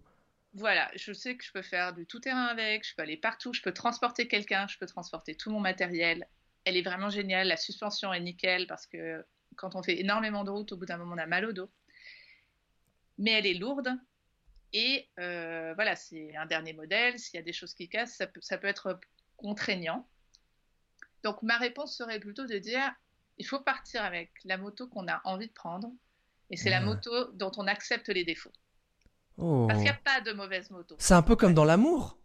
Voilà, 0.55 0.91
je 0.95 1.13
sais 1.13 1.37
que 1.37 1.45
je 1.45 1.53
peux 1.53 1.63
faire 1.63 1.93
du 1.93 2.07
tout-terrain 2.07 2.47
avec, 2.47 2.87
je 2.87 2.95
peux 2.95 3.03
aller 3.03 3.17
partout, 3.17 3.53
je 3.53 3.63
peux 3.63 3.73
transporter 3.73 4.29
quelqu'un, 4.29 4.67
je 4.67 4.79
peux 4.79 4.87
transporter 4.87 5.35
tout 5.35 5.51
mon 5.51 5.61
matériel. 5.61 6.27
Elle 6.65 6.77
est 6.77 6.83
vraiment 6.83 7.11
géniale, 7.11 7.49
la 7.49 7.57
suspension 7.57 8.13
est 8.13 8.21
nickel 8.21 8.67
parce 8.67 8.87
que 8.87 9.25
quand 9.57 9.75
on 9.77 9.83
fait 9.83 10.01
énormément 10.01 10.45
de 10.45 10.51
route, 10.51 10.73
au 10.73 10.77
bout 10.77 10.87
d'un 10.87 10.97
moment, 10.97 11.15
on 11.15 11.19
a 11.19 11.27
mal 11.27 11.45
au 11.45 11.53
dos. 11.53 11.71
Mais 13.19 13.33
elle 13.33 13.47
est 13.47 13.55
lourde 13.55 13.91
et 14.73 15.09
euh, 15.19 15.75
voilà, 15.75 15.97
c'est 15.97 16.35
un 16.37 16.47
dernier 16.47 16.73
modèle. 16.73 17.19
S'il 17.19 17.37
y 17.37 17.41
a 17.41 17.45
des 17.45 17.53
choses 17.53 17.75
qui 17.75 17.89
cassent, 17.89 18.21
ça 18.41 18.59
peut 18.59 18.67
être 18.67 19.01
contraignant. 19.37 20.09
Donc 21.25 21.43
ma 21.43 21.59
réponse 21.59 21.97
serait 21.97 22.21
plutôt 22.21 22.47
de 22.47 22.59
dire, 22.59 22.93
il 23.39 23.47
faut 23.47 23.61
partir 23.61 24.03
avec 24.03 24.33
la 24.45 24.57
moto 24.57 24.89
qu'on 24.89 25.09
a 25.09 25.21
envie 25.25 25.49
de 25.49 25.53
prendre 25.53 25.93
et 26.51 26.57
c'est 26.57 26.71
la 26.71 26.81
moto 26.81 27.33
dont 27.35 27.53
on 27.57 27.67
accepte 27.67 28.09
les 28.09 28.25
défauts. 28.25 28.53
Oh. 29.37 29.67
Parce 29.69 29.81
qu'il 29.81 29.91
n'y 29.91 29.97
a 29.97 30.01
pas 30.03 30.21
de 30.21 30.33
mauvaise 30.33 30.71
moto. 30.71 30.97
C'est 30.99 31.15
un 31.15 31.23
peu 31.23 31.37
comme 31.37 31.55
dans 31.55 31.65
l'amour. 31.65 32.19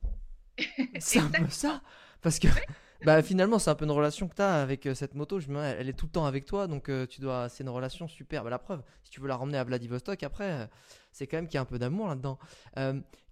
C'est 0.99 1.19
un 1.19 1.29
peu 1.29 1.49
ça. 1.49 1.81
Parce 2.21 2.39
que 2.39 2.47
bah, 3.05 3.21
finalement, 3.21 3.59
c'est 3.59 3.69
un 3.69 3.75
peu 3.75 3.85
une 3.85 3.91
relation 3.91 4.27
que 4.27 4.35
tu 4.35 4.41
as 4.41 4.61
avec 4.61 4.85
euh, 4.85 4.95
cette 4.95 5.15
moto. 5.15 5.39
Je 5.39 5.49
me 5.49 5.59
dis, 5.59 5.75
elle 5.79 5.89
est 5.89 5.93
tout 5.93 6.05
le 6.05 6.11
temps 6.11 6.25
avec 6.25 6.45
toi. 6.45 6.67
Donc, 6.67 6.89
euh, 6.89 7.05
tu 7.05 7.21
dois. 7.21 7.49
C'est 7.49 7.63
une 7.63 7.69
relation 7.69 8.07
super. 8.07 8.43
Bah, 8.43 8.49
la 8.49 8.59
preuve, 8.59 8.83
si 9.03 9.11
tu 9.11 9.19
veux 9.19 9.27
la 9.27 9.37
ramener 9.37 9.57
à 9.57 9.63
Vladivostok, 9.63 10.23
après, 10.23 10.51
euh, 10.51 10.67
c'est 11.11 11.27
quand 11.27 11.37
même 11.37 11.47
qu'il 11.47 11.55
y 11.55 11.57
a 11.57 11.61
un 11.61 11.65
peu 11.65 11.79
d'amour 11.79 12.07
là-dedans. 12.07 12.39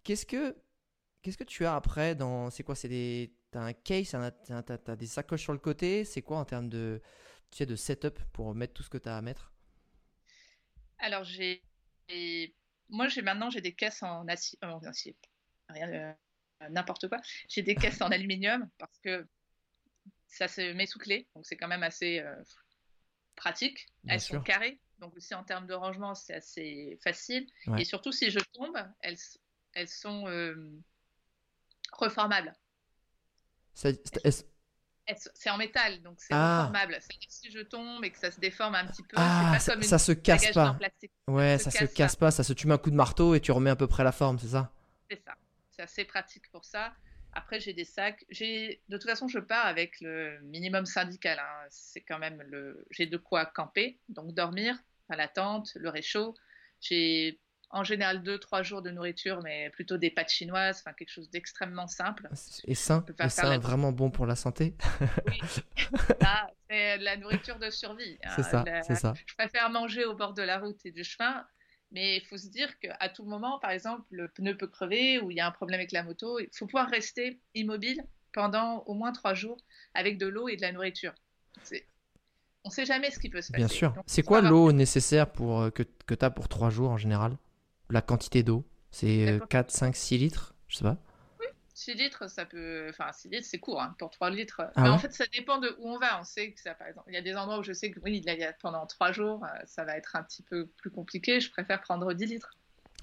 Qu'est-ce 0.03 0.25
que. 0.25 0.55
Qu'est-ce 1.21 1.37
que 1.37 1.43
tu 1.43 1.65
as 1.65 1.75
après 1.75 2.15
dans. 2.15 2.49
C'est 2.49 2.63
quoi 2.63 2.75
C'est 2.75 2.89
des. 2.89 3.33
T'as 3.51 3.61
un 3.61 3.73
case, 3.73 4.11
t'as 4.11 4.61
t'as 4.61 4.95
des 4.95 5.07
sacoches 5.07 5.43
sur 5.43 5.53
le 5.53 5.59
côté. 5.59 6.05
C'est 6.05 6.21
quoi 6.21 6.37
en 6.37 6.45
termes 6.45 6.69
de. 6.69 7.01
Tu 7.51 7.57
sais, 7.57 7.65
de 7.65 7.75
setup 7.75 8.17
pour 8.31 8.55
mettre 8.55 8.73
tout 8.73 8.83
ce 8.83 8.89
que 8.89 8.97
tu 8.97 9.09
as 9.09 9.17
à 9.17 9.21
mettre? 9.21 9.51
Alors, 11.01 11.23
j'ai. 11.23 11.63
Moi, 12.89 13.07
j'ai 13.07 13.21
maintenant, 13.21 13.49
j'ai 13.49 13.61
des 13.61 13.73
caisses 13.73 14.03
en 14.03 14.27
acier. 14.27 14.57
euh, 14.63 14.69
en 14.69 14.83
acier. 14.83 15.15
Rien, 15.69 15.89
euh, 15.91 16.69
n'importe 16.69 17.07
quoi. 17.07 17.19
J'ai 17.49 17.61
des 17.61 17.75
caisses 17.75 18.01
en 18.01 18.11
aluminium 18.11 18.69
parce 18.77 18.97
que 18.99 19.27
ça 20.27 20.47
se 20.47 20.73
met 20.73 20.85
sous 20.85 20.99
clé. 20.99 21.27
Donc, 21.35 21.45
c'est 21.45 21.57
quand 21.57 21.67
même 21.67 21.83
assez 21.83 22.19
euh, 22.19 22.35
pratique. 23.35 23.87
Bien 24.03 24.15
elles 24.15 24.21
sûr. 24.21 24.35
sont 24.35 24.41
carrées. 24.41 24.79
Donc, 24.99 25.15
aussi 25.15 25.33
en 25.33 25.43
termes 25.43 25.67
de 25.67 25.73
rangement, 25.73 26.13
c'est 26.13 26.35
assez 26.35 26.99
facile. 27.03 27.47
Ouais. 27.67 27.81
Et 27.81 27.85
surtout, 27.85 28.11
si 28.11 28.29
je 28.29 28.39
tombe, 28.53 28.77
elles, 29.01 29.17
elles 29.73 29.87
sont 29.87 30.27
euh, 30.27 30.55
reformables. 31.93 32.53
C'est- 33.73 34.50
C'est 35.33 35.49
en 35.49 35.57
métal, 35.57 36.01
donc 36.01 36.15
c'est 36.19 36.33
Ah. 36.33 36.71
que 36.73 37.15
si 37.29 37.51
je 37.51 37.59
tombe 37.59 38.03
et 38.05 38.11
que 38.11 38.17
ça 38.17 38.31
se 38.31 38.39
déforme 38.39 38.75
un 38.75 38.85
petit 38.85 39.03
peu, 39.03 39.15
Ah, 39.17 39.57
ça, 39.59 39.81
ça 39.81 39.97
se 39.99 40.11
casse 40.11 40.51
pas. 40.51 40.77
Ouais, 41.27 41.57
se 41.57 41.65
ça 41.65 41.71
se 41.71 41.77
casse 41.79 41.93
casse 41.93 42.15
pas. 42.15 42.31
Ça 42.31 42.43
se 42.43 42.53
tu 42.53 42.67
mets 42.67 42.73
un 42.73 42.77
coup 42.77 42.91
de 42.91 42.95
marteau 42.95 43.35
et 43.35 43.39
tu 43.39 43.51
remets 43.51 43.69
à 43.69 43.75
peu 43.75 43.87
près 43.87 44.03
la 44.03 44.11
forme, 44.11 44.39
c'est 44.39 44.49
ça? 44.49 44.71
C'est 45.09 45.21
ça. 45.23 45.35
C'est 45.71 45.81
assez 45.83 46.05
pratique 46.05 46.49
pour 46.51 46.65
ça. 46.65 46.93
Après, 47.33 47.59
j'ai 47.61 47.73
des 47.73 47.85
sacs. 47.85 48.25
J'ai 48.29 48.81
de 48.89 48.97
toute 48.97 49.09
façon, 49.09 49.27
je 49.27 49.39
pars 49.39 49.65
avec 49.65 50.01
le 50.01 50.39
minimum 50.41 50.85
syndical. 50.85 51.39
hein. 51.39 51.65
C'est 51.69 52.01
quand 52.01 52.19
même 52.19 52.41
le. 52.41 52.85
J'ai 52.91 53.05
de 53.05 53.17
quoi 53.17 53.45
camper, 53.45 53.99
donc 54.09 54.33
dormir, 54.33 54.75
enfin, 55.07 55.17
la 55.17 55.27
tente, 55.29 55.71
le 55.75 55.89
réchaud. 55.89 56.35
J'ai 56.81 57.39
en 57.73 57.83
général 57.83 58.21
deux, 58.23 58.37
trois 58.39 58.63
jours 58.63 58.81
de 58.81 58.89
nourriture, 58.91 59.41
mais 59.43 59.69
plutôt 59.71 59.97
des 59.97 60.11
pâtes 60.11 60.29
chinoises, 60.29 60.79
enfin 60.79 60.93
quelque 60.93 61.09
chose 61.11 61.29
d'extrêmement 61.29 61.87
simple. 61.87 62.29
Et 62.65 62.75
sain, 62.75 63.05
et 63.23 63.29
sain, 63.29 63.57
vraiment 63.59 63.91
bon 63.91 64.09
pour 64.11 64.25
la 64.25 64.35
santé. 64.35 64.75
Là, 66.19 66.49
c'est 66.69 66.97
de 66.99 67.03
la 67.03 67.17
nourriture 67.17 67.59
de 67.59 67.69
survie. 67.69 68.17
hein. 68.23 68.31
C'est 68.35 68.43
ça, 68.43 68.63
La- 68.65 68.83
c'est 68.83 68.95
ça. 68.95 69.13
Je 69.25 69.33
préfère 69.35 69.69
manger 69.69 70.05
au 70.05 70.15
bord 70.15 70.33
de 70.33 70.41
la 70.41 70.59
route 70.59 70.79
et 70.85 70.91
du 70.91 71.03
chemin, 71.03 71.45
mais 71.91 72.17
il 72.17 72.25
faut 72.25 72.37
se 72.37 72.47
dire 72.49 72.77
qu'à 72.79 73.09
tout 73.09 73.25
moment, 73.25 73.59
par 73.59 73.71
exemple, 73.71 74.03
le 74.11 74.27
pneu 74.27 74.55
peut 74.57 74.67
crever 74.67 75.19
ou 75.19 75.31
il 75.31 75.37
y 75.37 75.39
a 75.39 75.47
un 75.47 75.51
problème 75.51 75.79
avec 75.79 75.91
la 75.91 76.03
moto. 76.03 76.39
Il 76.39 76.49
faut 76.53 76.65
pouvoir 76.67 76.89
rester 76.89 77.39
immobile 77.55 78.03
pendant 78.33 78.83
au 78.85 78.93
moins 78.93 79.11
trois 79.11 79.33
jours 79.33 79.57
avec 79.93 80.17
de 80.17 80.27
l'eau 80.27 80.47
et 80.47 80.55
de 80.55 80.61
la 80.61 80.71
nourriture. 80.71 81.13
C'est- 81.63 81.85
On 82.63 82.69
ne 82.69 82.73
sait 82.73 82.85
jamais 82.85 83.09
ce 83.11 83.17
qui 83.19 83.29
peut 83.29 83.41
se 83.41 83.51
passer. 83.51 83.57
Bien 83.65 83.67
sûr. 83.67 83.93
C'est 84.05 84.21
quoi 84.23 84.39
l'eau 84.41 84.71
nécessaire 84.71 85.31
pour, 85.31 85.61
euh, 85.61 85.69
que, 85.71 85.83
que 86.05 86.13
tu 86.13 86.23
as 86.23 86.29
pour 86.29 86.47
3 86.47 86.69
jours 86.69 86.91
en 86.91 86.97
général? 86.97 87.35
La 87.91 88.01
quantité 88.01 88.41
d'eau 88.43 88.65
C'est 88.89 89.25
D'accord. 89.33 89.47
4, 89.49 89.71
5, 89.71 89.95
6 89.95 90.17
litres 90.17 90.55
Je 90.67 90.77
sais 90.77 90.83
pas. 90.83 90.97
6 91.73 91.93
litres, 91.95 92.29
ça 92.29 92.45
peut. 92.45 92.87
Enfin, 92.89 93.11
6 93.11 93.29
litres, 93.29 93.47
c'est 93.49 93.57
court. 93.59 93.81
hein. 93.81 93.95
Pour 93.97 94.11
3 94.11 94.29
litres. 94.29 94.61
Ah 94.75 94.83
Mais 94.83 94.89
en 94.89 94.99
fait, 94.99 95.11
ça 95.13 95.23
dépend 95.33 95.57
de 95.57 95.75
où 95.79 95.89
on 95.89 95.97
va. 95.97 96.19
On 96.19 96.23
sait 96.23 96.51
que 96.51 96.59
ça, 96.59 96.75
par 96.75 96.87
exemple, 96.87 97.07
il 97.09 97.15
y 97.15 97.17
a 97.17 97.21
des 97.21 97.35
endroits 97.35 97.57
où 97.59 97.63
je 97.63 97.73
sais 97.73 97.89
que 97.89 97.99
oui, 98.03 98.21
là, 98.21 98.33
il 98.33 98.39
y 98.39 98.43
a, 98.43 98.53
pendant 98.53 98.85
3 98.85 99.11
jours, 99.11 99.43
euh, 99.43 99.47
ça 99.65 99.83
va 99.83 99.97
être 99.97 100.15
un 100.15 100.21
petit 100.21 100.43
peu 100.43 100.67
plus 100.67 100.91
compliqué. 100.91 101.39
Je 101.39 101.49
préfère 101.49 101.81
prendre 101.81 102.13
10 102.13 102.25
litres. 102.27 102.55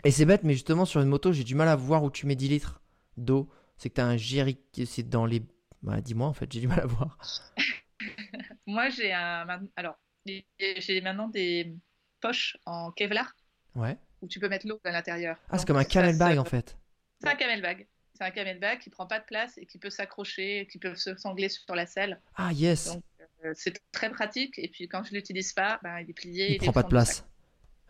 Et 0.05 0.13
c'est 0.13 0.27
bête, 0.27 0.45
mais 0.45 0.53
justement, 0.53 0.85
sur 0.85 1.01
une 1.01 1.09
moto, 1.09 1.33
j'ai 1.33 1.43
du 1.45 1.57
mal 1.57 1.67
à 1.69 1.75
voir 1.75 2.05
où 2.05 2.11
tu 2.11 2.27
mets 2.27 2.37
10 2.37 2.49
litres 2.49 2.81
d'eau. 3.17 3.49
C'est 3.79 3.89
que 3.91 3.95
tu 3.97 4.01
as 4.01 4.07
un 4.07 4.17
jerry. 4.17 4.59
C'est 4.87 5.09
dans 5.09 5.27
les. 5.27 5.43
Bah, 5.83 6.01
dis-moi 6.01 6.29
en 6.29 6.33
fait, 6.33 6.51
j'ai 6.53 6.61
du 6.61 6.69
mal 6.69 6.81
à 6.81 6.87
voir. 6.87 7.19
Moi, 8.67 8.91
j'ai 8.91 9.13
un. 9.13 9.47
Alors, 9.77 9.99
j'ai 10.27 11.01
maintenant 11.01 11.29
des 11.29 11.75
poches 12.21 12.57
en 12.67 12.93
Kevlar 12.93 13.35
Ouais. 13.75 13.99
Où 14.23 14.29
tu 14.29 14.41
peux 14.41 14.49
mettre 14.49 14.67
l'eau 14.67 14.81
à 14.85 14.91
l'intérieur. 14.91 15.37
Ah, 15.51 15.59
c'est 15.59 15.67
comme 15.67 15.77
un 15.77 15.83
ça 15.83 15.89
camel 15.89 16.15
se- 16.15 16.19
bag 16.19 16.39
en 16.39 16.45
fait. 16.45 16.77
C'est 17.21 17.29
un 17.29 17.35
camelbag. 17.35 17.87
C'est 18.15 18.25
un 18.25 18.31
camelbag 18.31 18.81
qui 18.81 18.91
prend 18.91 19.07
pas 19.07 19.21
de 19.21 19.25
place 19.25 19.59
et 19.59 19.67
qui 19.67 19.79
peut 19.79 19.91
s'accrocher, 19.91 20.67
qui 20.71 20.79
peut 20.79 20.95
se 20.97 21.17
sangler 21.17 21.49
sur 21.49 21.75
la 21.75 21.87
selle. 21.87 22.21
Ah, 22.37 22.53
yes 22.53 22.87
Donc, 22.95 23.03
Euh, 23.45 23.53
c'est 23.55 23.81
très 23.93 24.11
pratique. 24.11 24.59
Et 24.59 24.67
puis, 24.67 24.89
quand 24.89 25.05
je 25.05 25.13
l'utilise 25.13 25.53
pas, 25.53 25.79
ben, 25.85 26.01
il 26.01 26.11
est 26.11 26.13
plié. 26.13 26.49
Il 26.49 26.55
est 26.55 26.59
prend 26.59 26.73
pas 26.73 26.83
de 26.83 26.89
place. 26.89 27.25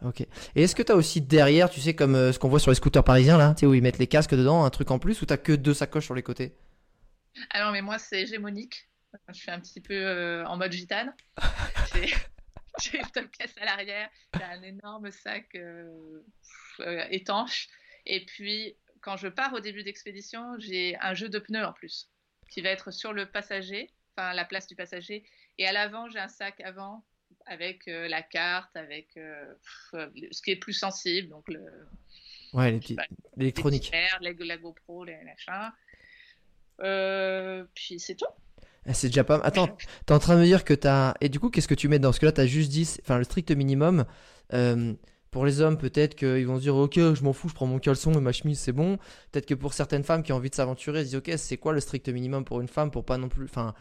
Ok. 0.04 0.20
Et 0.20 0.62
est-ce 0.62 0.74
que 0.76 0.82
tu 0.82 0.92
as 0.92 0.94
aussi 0.94 1.22
derrière, 1.22 1.70
tu 1.70 1.80
sais, 1.80 1.94
comme 1.94 2.14
euh, 2.14 2.32
ce 2.32 2.38
qu'on 2.38 2.50
voit 2.50 2.60
sur 2.60 2.70
les 2.70 2.74
scooters 2.74 3.02
parisiens 3.02 3.38
là, 3.38 3.54
tu 3.54 3.60
sais, 3.60 3.66
où 3.66 3.72
ils 3.72 3.82
mettent 3.82 3.96
les 3.98 4.06
casques 4.06 4.34
dedans, 4.34 4.64
un 4.64 4.70
truc 4.70 4.90
en 4.90 4.98
plus, 4.98 5.22
ou 5.22 5.26
t'as 5.26 5.38
que 5.38 5.52
deux 5.52 5.72
sacoches 5.72 6.04
sur 6.04 6.14
les 6.14 6.22
côtés? 6.22 6.54
Non, 7.54 7.72
mais 7.72 7.80
moi, 7.80 7.98
c'est 7.98 8.20
hégémonique. 8.22 8.90
Je 9.28 9.32
suis 9.34 9.50
un 9.50 9.58
petit 9.60 9.80
peu 9.80 9.94
euh, 9.94 10.44
en 10.46 10.58
mode 10.58 10.72
gitane. 10.72 11.14
J'ai 12.82 12.98
une 12.98 13.10
top 13.10 13.30
caisse 13.30 13.54
à 13.60 13.64
l'arrière, 13.64 14.08
j'ai 14.34 14.42
un 14.42 14.62
énorme 14.62 15.10
sac 15.10 15.48
euh, 15.54 16.22
euh, 16.80 17.04
étanche. 17.10 17.68
Et 18.06 18.24
puis, 18.24 18.76
quand 19.00 19.16
je 19.16 19.28
pars 19.28 19.52
au 19.52 19.60
début 19.60 19.82
d'expédition, 19.82 20.58
j'ai 20.58 20.96
un 21.00 21.14
jeu 21.14 21.28
de 21.28 21.38
pneus 21.38 21.64
en 21.64 21.72
plus, 21.72 22.08
qui 22.50 22.60
va 22.60 22.70
être 22.70 22.90
sur 22.90 23.12
le 23.12 23.26
passager, 23.26 23.90
enfin 24.16 24.32
la 24.32 24.44
place 24.44 24.66
du 24.66 24.76
passager. 24.76 25.24
Et 25.58 25.66
à 25.66 25.72
l'avant, 25.72 26.08
j'ai 26.08 26.20
un 26.20 26.28
sac 26.28 26.60
avant 26.60 27.04
avec 27.46 27.88
euh, 27.88 28.06
la 28.08 28.22
carte, 28.22 28.76
avec 28.76 29.14
pff, 29.14 30.08
ce 30.30 30.42
qui 30.42 30.52
est 30.52 30.56
plus 30.56 30.74
sensible, 30.74 31.28
donc 31.28 31.48
le, 31.48 31.64
Ouais, 32.54 32.80
l'électronique. 33.36 33.92
les 34.20 34.32
la, 34.32 34.56
GoPro, 34.56 35.04
les 35.04 35.18
machins. 35.24 35.72
Puis 37.74 38.00
c'est 38.00 38.14
tout. 38.14 38.24
Ah, 38.86 38.94
C'est 38.94 39.08
déjà 39.08 39.24
pas. 39.24 39.36
Attends, 39.44 39.76
t'es 40.06 40.14
en 40.14 40.18
train 40.18 40.34
de 40.36 40.40
me 40.40 40.44
dire 40.46 40.64
que 40.64 40.74
t'as. 40.74 41.14
Et 41.20 41.28
du 41.28 41.40
coup, 41.40 41.50
qu'est-ce 41.50 41.68
que 41.68 41.74
tu 41.74 41.88
mets 41.88 41.98
dedans 41.98 42.08
Parce 42.08 42.18
que 42.18 42.26
là, 42.26 42.32
t'as 42.32 42.46
juste 42.46 42.70
dit. 42.70 42.88
Enfin, 43.02 43.18
le 43.18 43.24
strict 43.24 43.50
minimum. 43.50 44.04
euh, 44.54 44.94
pour 45.30 45.44
les 45.44 45.60
hommes, 45.60 45.76
peut-être 45.76 46.14
qu'ils 46.14 46.46
vont 46.46 46.56
se 46.56 46.62
dire 46.62 46.74
Ok, 46.74 46.94
je 46.96 47.22
m'en 47.22 47.34
fous, 47.34 47.50
je 47.50 47.54
prends 47.54 47.66
mon 47.66 47.78
caleçon 47.78 48.12
et 48.14 48.20
ma 48.20 48.32
chemise, 48.32 48.58
c'est 48.58 48.72
bon. 48.72 48.96
Peut-être 49.30 49.44
que 49.46 49.54
pour 49.54 49.74
certaines 49.74 50.02
femmes 50.04 50.22
qui 50.22 50.32
ont 50.32 50.36
envie 50.36 50.48
de 50.48 50.54
s'aventurer, 50.54 51.00
elles 51.00 51.04
se 51.06 51.10
disent 51.10 51.18
Ok, 51.18 51.30
c'est 51.38 51.58
quoi 51.58 51.74
le 51.74 51.80
strict 51.80 52.08
minimum 52.08 52.44
pour 52.46 52.60
une 52.62 52.68
femme 52.68 52.90
pour 52.90 53.04
pas 53.04 53.18
non 53.18 53.28
plus. 53.28 53.44
Enfin, 53.44 53.74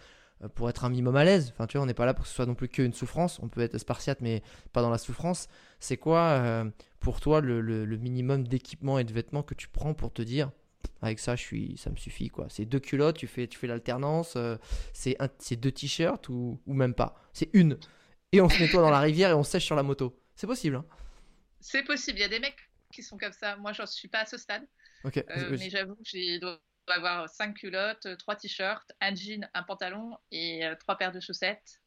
euh, 0.43 0.49
pour 0.49 0.69
être 0.69 0.83
un 0.83 0.89
minimum 0.89 1.15
à 1.15 1.23
l'aise? 1.23 1.51
Enfin, 1.53 1.67
tu 1.67 1.77
vois, 1.77 1.83
on 1.83 1.87
n'est 1.87 1.93
pas 1.93 2.05
là 2.05 2.13
pour 2.13 2.23
que 2.23 2.29
ce 2.29 2.35
soit 2.35 2.45
non 2.45 2.55
plus 2.55 2.67
qu'une 2.67 2.93
souffrance. 2.93 3.39
On 3.41 3.47
peut 3.47 3.61
être 3.61 3.77
spartiate, 3.77 4.19
mais 4.21 4.43
pas 4.73 4.81
dans 4.81 4.89
la 4.89 4.97
souffrance. 4.97 5.47
C'est 5.79 5.95
quoi, 5.97 6.19
euh, 6.19 6.65
pour 6.99 7.21
toi, 7.21 7.39
le- 7.39 7.61
le 7.61 7.97
minimum 7.97 8.45
d'équipement 8.45 8.99
et 8.99 9.05
de 9.05 9.13
vêtements 9.13 9.41
que 9.43 9.53
tu 9.55 9.69
prends 9.69 9.93
pour 9.93 10.11
te 10.11 10.21
dire 10.21 10.51
avec 11.01 11.19
ça, 11.19 11.35
je 11.35 11.41
suis, 11.43 11.77
ça 11.77 11.89
me 11.89 11.95
suffit 11.95 12.29
quoi. 12.29 12.47
C'est 12.49 12.65
deux 12.65 12.79
culottes, 12.79 13.17
tu 13.17 13.27
fais, 13.27 13.47
tu 13.47 13.57
fais 13.57 13.67
l'alternance. 13.67 14.35
euh, 14.35 14.57
c'est 14.93 15.15
un- 15.21 15.29
c'est 15.39 15.55
deux 15.55 15.71
t-shirts 15.71 16.27
ou, 16.29 16.59
ou 16.65 16.73
même 16.73 16.93
pas. 16.93 17.15
C'est 17.33 17.49
une. 17.53 17.77
Et 18.31 18.41
on 18.41 18.49
se 18.49 18.59
nettoie 18.59 18.81
dans 18.81 18.89
la 18.89 18.99
rivière 18.99 19.29
et 19.29 19.33
on 19.33 19.43
sèche 19.43 19.65
sur 19.65 19.75
la 19.75 19.83
moto. 19.83 20.19
C'est 20.35 20.47
possible. 20.47 20.77
Hein 20.77 20.85
C'est 21.59 21.83
possible. 21.83 22.17
Il 22.19 22.21
y 22.21 22.25
a 22.25 22.29
des 22.29 22.39
mecs 22.39 22.57
qui 22.91 23.03
sont 23.03 23.17
comme 23.17 23.31
ça. 23.31 23.55
Moi, 23.57 23.73
j'en 23.73 23.85
suis 23.85 24.07
pas 24.07 24.19
à 24.21 24.25
ce 24.25 24.37
stade. 24.37 24.67
ok. 25.03 25.17
Euh, 25.29 25.55
mais 25.59 25.69
j'avoue 25.69 25.95
que 25.95 26.01
j'ai 26.05 26.39
dois 26.39 26.59
avoir 26.87 27.29
cinq 27.29 27.55
culottes, 27.55 28.07
trois 28.19 28.35
t-shirts, 28.35 28.91
un 29.01 29.13
jean, 29.13 29.47
un 29.53 29.63
pantalon 29.63 30.17
et 30.31 30.65
euh, 30.65 30.75
trois 30.75 30.97
paires 30.97 31.11
de 31.11 31.19
chaussettes, 31.19 31.81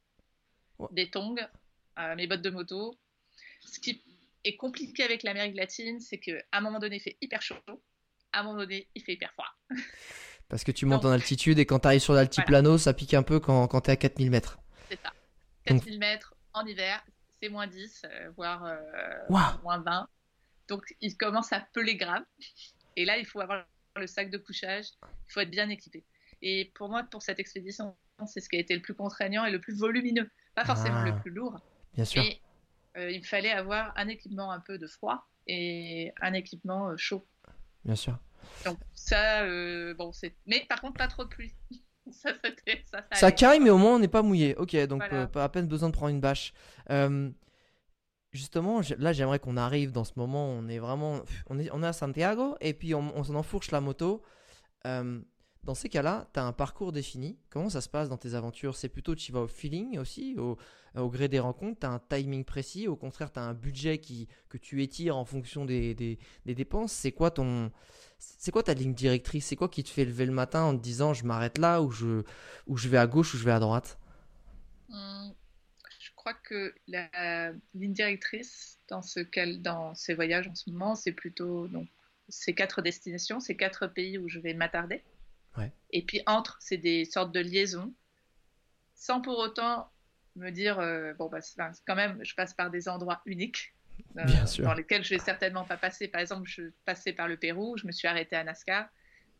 Ouais. 0.79 0.89
des 0.93 1.11
tongs, 1.11 1.37
euh, 1.99 2.15
mes 2.17 2.27
bottes 2.27 2.43
de 2.43 2.51
moto. 2.51 2.99
Ce 3.61 3.79
qui 3.81 4.03
est 4.45 4.57
compliqué 4.57 5.03
avec 5.03 5.23
l'Amérique 5.23 5.57
latine, 5.57 6.01
c'est 6.01 6.19
qu'à 6.19 6.33
un 6.53 6.61
moment 6.63 6.79
donné, 6.79 6.97
il 6.97 7.01
fait 7.01 7.17
hyper 7.21 7.43
chaud, 7.43 7.57
à 8.33 8.41
un 8.41 8.43
moment 8.43 8.59
donné, 8.59 8.89
il 8.95 9.03
fait 9.03 9.15
hyper 9.15 9.33
froid. 9.33 9.49
Parce 10.49 10.65
que 10.65 10.73
tu 10.73 10.85
montes 10.85 11.05
en 11.05 11.11
altitude 11.11 11.59
et 11.61 11.67
quand 11.67 11.79
tu 11.81 11.87
arrives 11.87 12.01
sur 12.01 12.13
l'altiplano, 12.13 12.77
ça 12.77 12.93
pique 12.93 13.15
un 13.15 13.23
peu 13.23 13.39
quand, 13.39 13.69
quand 13.69 13.83
tu 13.83 13.91
es 13.91 13.93
à 13.93 13.97
4000 13.97 14.31
mètres. 14.31 14.59
C'est 14.89 14.99
ça. 15.01 15.13
4000 15.67 15.99
mètres 16.01 16.35
en 16.53 16.67
hiver, 16.67 17.05
c'est 17.41 17.49
moins 17.49 17.69
10, 17.69 18.03
euh, 18.05 18.31
voire 18.37 18.65
euh, 18.65 18.77
moins 19.63 19.79
20. 19.79 20.09
Donc, 20.69 20.83
il 21.01 21.17
commence 21.17 21.53
à 21.53 21.61
peler 21.73 21.97
grave. 21.97 22.25
Et 22.97 23.05
là, 23.05 23.17
il 23.17 23.27
faut 23.27 23.41
avoir 23.41 23.65
le 23.97 24.07
sac 24.07 24.31
de 24.31 24.39
couchage, 24.39 24.87
il 25.03 25.33
faut 25.33 25.41
être 25.41 25.51
bien 25.51 25.69
équipé. 25.69 26.05
Et 26.43 26.73
pour 26.75 26.89
moi, 26.89 27.05
pour 27.05 27.23
cette 27.23 27.39
expédition, 27.39 27.97
c'est 28.27 28.41
ce 28.41 28.49
qui 28.49 28.57
a 28.57 28.61
été 28.61 28.75
le 28.75 28.83
plus 28.83 28.95
contraignant 28.95 29.45
et 29.45 29.51
le 29.51 29.61
plus 29.61 29.79
volumineux. 29.79 30.31
Pas 30.55 30.65
forcément 30.65 31.03
le 31.03 31.13
ah. 31.13 31.21
plus 31.21 31.31
lourd. 31.31 31.61
Bien 31.95 32.05
sûr. 32.05 32.23
Mais 32.23 32.41
euh, 32.97 33.11
il 33.11 33.25
fallait 33.25 33.53
avoir 33.53 33.93
un 33.97 34.09
équipement 34.09 34.51
un 34.51 34.61
peu 34.61 34.79
de 34.79 34.87
froid 34.87 35.29
et 35.47 36.13
un 36.21 36.33
équipement 36.33 36.97
chaud. 36.97 37.27
Bien 37.85 37.97
sûr. 37.97 38.19
Donc 38.65 38.79
ça, 38.95 39.45
bon, 39.95 40.13
c'est. 40.13 40.37
Mais 40.47 40.65
par 40.69 40.81
contre, 40.81 40.99
pas 40.99 41.09
trop 41.09 41.25
de 41.25 41.29
pluie. 41.29 41.55
ça, 42.11 42.33
ça, 43.13 43.33
caille, 43.33 43.61
mais 43.61 43.71
au 43.71 43.79
moins 43.79 43.95
on 43.95 43.99
n'est 43.99 44.09
pas 44.09 44.23
mouillé. 44.23 44.57
Ok, 44.57 44.77
donc 44.87 45.03
pas 45.33 45.45
à 45.45 45.49
peine 45.49 45.67
besoin 45.67 45.89
de 45.91 45.95
prendre 45.95 46.11
une 46.11 46.21
bâche. 46.21 46.53
justement, 48.33 48.81
là 48.99 49.13
j'aimerais 49.13 49.39
qu'on 49.39 49.57
arrive 49.57 49.93
dans 49.93 50.05
ce 50.05 50.13
moment. 50.17 50.49
On 50.49 50.69
est 50.69 50.79
vraiment. 50.79 51.23
On 51.49 51.59
est, 51.59 51.71
on 51.73 51.83
est 51.83 51.87
à 51.87 51.93
Santiago 51.93 52.57
et 52.61 52.75
puis 52.75 52.95
on, 52.95 53.17
on 53.17 53.25
s'en 53.25 53.35
enfourche 53.35 53.71
la 53.71 53.81
moto. 53.81 54.23
Dans 55.65 55.75
ces 55.75 55.89
cas-là, 55.89 56.29
tu 56.33 56.41
as 56.41 56.45
un 56.45 56.53
parcours 56.53 56.93
défini. 56.93 57.39
Comment 57.51 57.69
ça 57.71 57.81
se 57.81 57.89
passe 57.89 58.09
dans 58.09 58.17
tes 58.17 58.35
aventures? 58.35 58.77
C'est 58.77 58.89
plutôt 58.89 59.15
tu 59.15 59.33
vas 59.33 59.41
au 59.41 59.47
feeling 59.49 59.99
aussi, 59.99 60.37
au, 60.39 60.57
gré 61.11 61.29
des 61.29 61.39
rencontres, 61.41 61.81
tu 61.81 61.87
as 61.87 61.91
un 61.91 61.99
timing 61.99 62.45
précis? 62.45 62.89
Au 62.89 62.97
contraire, 62.97 63.33
tu 63.33 63.39
as 63.41 63.43
un 63.45 63.55
budget 63.55 63.99
qui, 63.99 64.29
que 64.49 64.57
tu 64.59 64.83
étires 64.83 65.17
en 65.17 65.25
fonction 65.25 65.65
des, 65.67 65.95
des, 65.95 66.19
des 66.47 66.55
dépenses? 66.55 66.93
C'est 66.93 67.13
quoi 67.13 67.31
ton 67.31 67.71
c'est 68.19 68.51
quoi 68.53 68.63
ta 68.63 68.75
ligne 68.75 68.95
directrice? 68.95 69.47
C'est 69.47 69.57
quoi 69.57 69.69
qui 69.69 69.83
te 69.83 69.89
fait 69.91 70.05
lever 70.05 70.27
le 70.27 70.33
matin 70.33 70.63
en 70.65 70.77
te 70.77 70.83
disant 70.83 71.15
je 71.15 71.25
m'arrête 71.25 71.59
là 71.59 71.83
ou 71.83 71.91
je, 71.91 72.23
ou 72.67 72.77
je 72.77 72.89
vais 72.89 72.99
à 72.99 73.07
gauche 73.07 73.35
ou 73.35 73.39
je 73.39 73.45
vais 73.45 73.53
à 73.53 73.61
droite? 73.61 73.99
Hum, 74.91 75.35
Je 76.01 76.11
crois 76.17 76.35
que 76.35 76.75
la 76.89 77.53
ligne 77.75 77.93
directrice 77.95 78.81
dans, 78.89 79.03
ce, 79.03 79.21
dans 79.59 79.95
ces 79.95 80.15
voyages 80.15 80.49
en 80.49 80.55
ce 80.55 80.71
moment, 80.71 80.95
c'est 80.97 81.13
plutôt 81.13 81.69
donc, 81.69 81.89
ces 82.29 82.55
quatre 82.55 82.83
destinations, 82.83 83.41
ces 83.41 83.57
quatre 83.57 83.87
pays 83.89 84.19
où 84.19 84.29
je 84.29 84.39
vais 84.41 84.55
m'attarder. 84.55 85.05
Et 85.93 86.03
puis 86.05 86.23
entre, 86.27 86.57
c'est 86.61 86.77
des 86.77 87.05
sortes 87.05 87.33
de 87.33 87.41
liaisons, 87.41 87.93
sans 88.95 89.21
pour 89.21 89.39
autant 89.39 89.91
me 90.37 90.51
dire, 90.51 90.79
euh, 90.79 91.13
bon, 91.15 91.29
bah, 91.29 91.41
quand 91.87 91.97
même, 91.97 92.25
je 92.25 92.35
passe 92.35 92.55
par 92.55 92.71
des 92.71 92.89
endroits 92.89 93.21
uniques. 93.27 93.75
Euh, 94.17 94.25
dans 94.59 94.75
lesquels 94.75 95.05
je 95.05 95.11
vais 95.11 95.19
certainement 95.19 95.65
pas 95.65 95.77
passer. 95.77 96.09
Par 96.09 96.21
exemple, 96.21 96.49
je 96.49 96.71
passais 96.85 97.13
par 97.13 97.29
le 97.29 97.37
Pérou, 97.37 97.77
je 97.77 97.87
me 97.87 97.93
suis 97.93 98.09
arrêtée 98.09 98.35
à 98.35 98.45
Nazca 98.45 98.91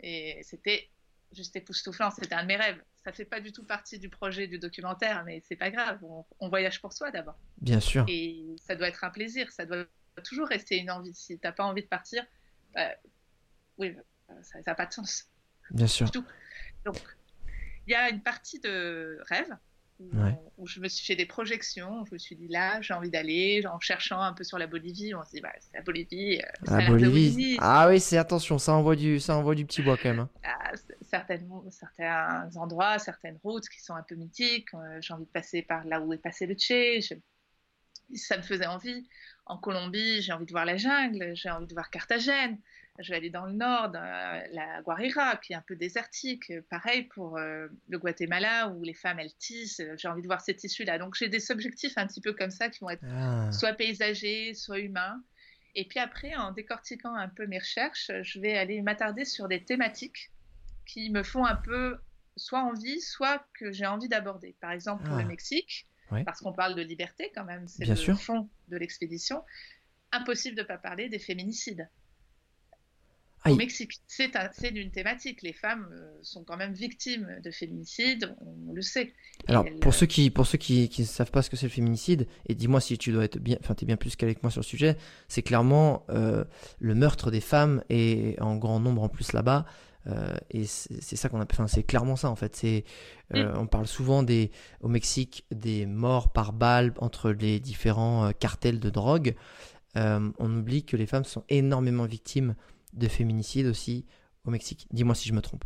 et 0.01 0.39
c'était 0.43 0.91
juste 1.33 1.57
époustouflant. 1.57 2.11
C'était 2.11 2.35
un 2.35 2.43
de 2.43 2.49
mes 2.49 2.57
rêves. 2.57 2.83
Ça 3.05 3.13
fait 3.13 3.25
pas 3.25 3.41
du 3.41 3.53
tout 3.53 3.65
partie 3.65 3.99
du 3.99 4.11
projet 4.11 4.47
du 4.47 4.59
documentaire, 4.59 5.25
mais 5.25 5.43
c'est 5.47 5.57
pas 5.57 5.71
grave. 5.71 5.99
On, 6.41 6.49
voyage 6.49 6.81
pour 6.81 6.93
soi 6.93 7.11
d'abord. 7.11 7.39
Bien 7.59 7.81
sûr. 7.81 8.05
Et 8.09 8.55
ça 8.59 8.77
doit 8.77 8.89
être 8.89 9.05
un 9.05 9.11
plaisir. 9.11 9.51
Ça 9.51 9.65
doit 9.65 9.87
toujours 10.25 10.49
rester 10.49 10.77
une 10.77 10.91
envie. 10.91 11.15
Si 11.15 11.39
t'as 11.39 11.53
pas 11.53 11.65
envie 11.65 11.83
de 11.83 11.89
partir, 11.89 12.25
bah, 12.75 12.91
oui, 13.79 13.97
ça 14.43 14.59
n'a 14.67 14.75
pas 14.75 14.87
de 14.87 14.93
sens. 14.93 15.30
Bien 15.71 15.87
sûr. 15.87 16.11
Donc, 16.85 16.97
il 17.87 17.93
y 17.93 17.95
a 17.95 18.11
une 18.11 18.23
partie 18.23 18.61
de 18.61 19.19
rêve 19.29 19.57
où, 20.57 20.67
je 20.67 20.81
me 20.81 20.89
suis 20.89 21.07
fait 21.07 21.17
des 21.17 21.27
projections. 21.27 22.05
Je 22.07 22.15
me 22.15 22.19
suis 22.19 22.37
dit 22.37 22.49
là, 22.49 22.81
j'ai 22.81 22.95
envie 22.95 23.11
d'aller, 23.11 23.63
en 23.67 23.81
cherchant 23.81 24.21
un 24.21 24.33
peu 24.33 24.45
sur 24.45 24.59
la 24.59 24.67
Bolivie. 24.67 25.15
On 25.15 25.25
se 25.25 25.31
dit, 25.31 25.41
bah, 25.41 25.53
c'est 25.61 25.77
la 25.77 25.83
Bolivie. 25.83 26.41
Euh, 26.69 26.79
la 26.79 26.87
Bolivie. 26.87 27.59
Ah 27.61 27.89
oui, 27.89 28.01
c'est 28.01 28.17
attention, 28.17 28.59
ça 28.59 28.73
envoie 28.73 28.97
du, 28.97 29.21
ça 29.21 29.37
envoie 29.37 29.55
du 29.55 29.67
petit 29.67 29.83
bois 29.83 29.97
quand 29.97 30.11
même. 30.11 30.21
Hein. 30.21 30.31
Ah, 30.45 30.73
certains 31.03 31.39
endroits, 32.57 32.99
certaines 32.99 33.39
routes 33.43 33.69
qui 33.69 33.81
sont 33.81 33.95
un 33.95 34.03
peu 34.03 34.15
mythiques. 34.15 34.73
Euh, 34.75 34.99
j'ai 35.01 35.15
envie 35.15 35.27
de 35.27 35.31
passer 35.31 35.63
par 35.63 35.85
là 35.85 36.01
où 36.01 36.13
est 36.13 36.19
passé 36.19 36.47
le 36.47 36.55
Tché. 36.55 37.01
Ça 38.15 38.37
me 38.37 38.43
faisait 38.43 38.67
envie. 38.67 39.07
En 39.47 39.59
Colombie, 39.59 40.23
j'ai 40.23 40.33
envie 40.33 40.47
de 40.47 40.53
voir 40.53 40.65
la 40.65 40.77
jungle, 40.77 41.33
j'ai 41.35 41.51
envie 41.51 41.67
de 41.67 41.75
voir 41.75 41.91
Carthagène 41.91 42.59
je 43.01 43.11
vais 43.11 43.17
aller 43.17 43.31
dans 43.31 43.47
le 43.47 43.53
nord, 43.53 43.91
la 43.93 44.83
Guarira, 44.83 45.37
qui 45.37 45.53
est 45.53 45.57
un 45.57 45.65
peu 45.67 45.77
désertique. 45.77 46.53
Pareil 46.69 47.05
pour 47.05 47.39
euh, 47.39 47.69
le 47.89 47.99
Guatemala, 47.99 48.69
où 48.69 48.83
les 48.83 48.95
femmes, 48.95 49.19
elles 49.19 49.35
tissent. 49.35 49.83
J'ai 49.97 50.09
envie 50.09 50.23
de 50.23 50.27
voir 50.27 50.41
ces 50.41 50.55
tissus-là. 50.55 50.99
Donc, 50.99 51.15
j'ai 51.15 51.29
des 51.29 51.51
objectifs 51.51 51.97
un 51.97 52.07
petit 52.07 52.21
peu 52.21 52.33
comme 52.33 52.51
ça, 52.51 52.69
qui 52.69 52.81
vont 52.81 52.91
être 52.91 53.05
ah. 53.11 53.51
soit 53.53 53.73
paysagers, 53.73 54.55
soit 54.55 54.81
humains. 54.81 55.23
Et 55.75 55.87
puis 55.87 55.99
après, 55.99 56.35
en 56.35 56.53
décortiquant 56.53 57.15
un 57.15 57.29
peu 57.29 57.47
mes 57.47 57.59
recherches, 57.59 58.11
je 58.23 58.41
vais 58.41 58.57
aller 58.57 58.83
m'attarder 58.83 59.25
sur 59.25 59.49
des 59.49 59.65
thématiques 59.65 60.31
qui 60.85 61.11
me 61.11 61.23
font 61.23 61.45
un 61.45 61.57
peu 61.57 61.97
soit 62.37 62.61
envie, 62.61 63.01
soit 63.01 63.45
que 63.55 63.71
j'ai 63.71 63.87
envie 63.87 64.09
d'aborder. 64.09 64.57
Par 64.61 64.73
exemple, 64.73 65.05
pour 65.05 65.17
le 65.17 65.23
ah. 65.23 65.27
Mexique, 65.27 65.87
parce 66.25 66.41
qu'on 66.41 66.53
parle 66.53 66.75
de 66.75 66.83
liberté 66.83 67.31
quand 67.35 67.45
même, 67.45 67.69
c'est 67.69 67.85
le 67.85 68.15
fond 68.15 68.49
de 68.69 68.77
l'expédition. 68.77 69.45
Impossible 70.13 70.57
de 70.57 70.63
ne 70.63 70.67
pas 70.67 70.79
parler 70.79 71.09
des 71.09 71.21
féminicides. 71.21 71.89
Au 73.47 73.55
Mexique, 73.55 74.03
c'est 74.07 74.37
une 74.75 74.91
thématique. 74.91 75.41
Les 75.43 75.55
femmes 75.55 75.89
euh, 75.93 76.19
sont 76.23 76.45
quand 76.45 76.59
même 76.59 76.75
victimes 76.75 77.41
de 77.43 77.51
féminicide, 77.51 78.37
on 78.41 78.73
le 78.73 78.83
sait. 78.83 79.15
Alors, 79.47 79.65
pour, 79.81 79.95
ceux 79.95 80.07
qui, 80.07 80.29
pour 80.31 80.47
ceux 80.47 80.59
qui 80.59 80.91
ne 80.99 81.05
savent 81.05 81.31
pas 81.31 81.41
ce 81.41 81.49
que 81.49 81.57
c'est 81.57 81.67
le 81.67 81.73
féminicide, 81.73 82.27
et 82.49 82.55
dis-moi 82.55 82.81
si 82.81 82.99
tu 82.99 83.13
dois 83.13 83.25
être 83.25 83.39
bien, 83.39 83.57
enfin, 83.61 83.75
es 83.81 83.87
bien 83.87 83.97
plus 83.97 84.15
qu'avec 84.17 84.43
moi 84.43 84.51
sur 84.51 84.61
le 84.61 84.67
sujet, 84.67 84.97
c'est 85.29 85.43
clairement 85.43 86.05
euh, 86.11 86.45
le 86.81 86.95
meurtre 86.95 87.31
des 87.31 87.41
femmes 87.41 87.83
et 87.89 88.37
en 88.41 88.57
grand 88.57 88.79
nombre 88.79 89.03
en 89.03 89.09
plus 89.09 89.33
là-bas. 89.33 89.65
Euh, 90.07 90.35
et 90.51 90.65
c'est 90.67 91.17
ça 91.17 91.29
qu'on 91.31 91.41
appelle, 91.41 91.57
enfin, 91.59 91.67
c'est 91.67 91.83
clairement 91.83 92.17
ça 92.17 92.29
en 92.29 92.37
fait. 92.37 92.55
C'est, 92.57 92.85
mm. 93.33 93.53
on 93.57 93.67
parle 93.67 93.87
souvent 93.87 94.23
des, 94.23 94.51
au 94.83 94.89
Mexique 94.89 95.47
des 95.51 95.87
morts 95.87 96.31
par 96.33 96.53
balle 96.53 96.93
entre 96.99 97.31
les 97.31 97.59
différents 97.59 98.33
cartels 98.33 98.81
de 98.81 98.91
drogue. 98.91 99.35
on 99.95 100.57
oublie 100.57 100.85
que 100.85 100.99
les 100.99 101.07
femmes 101.07 101.25
sont 101.25 101.45
énormément 101.49 102.05
victimes 102.05 102.55
de 102.93 103.09
féminicide 103.09 103.67
aussi 103.67 104.07
au 104.45 104.51
Mexique. 104.51 104.87
Dis-moi 104.91 105.15
si 105.15 105.29
je 105.29 105.35
me 105.35 105.41
trompe. 105.41 105.65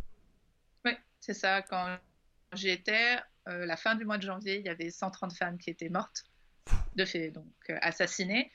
Oui, 0.83 0.91
c'est 1.19 1.33
ça. 1.33 1.61
Quand 1.61 1.97
j'y 2.53 2.69
étais, 2.69 3.17
euh, 3.47 3.65
la 3.65 3.77
fin 3.77 3.95
du 3.95 4.05
mois 4.05 4.17
de 4.17 4.23
janvier, 4.23 4.59
il 4.59 4.65
y 4.65 4.69
avait 4.69 4.89
130 4.89 5.33
femmes 5.33 5.57
qui 5.57 5.69
étaient 5.69 5.89
mortes, 5.89 6.23
de 6.95 7.05
fait, 7.05 7.31
donc 7.31 7.45
euh, 7.69 7.77
assassinées. 7.81 8.51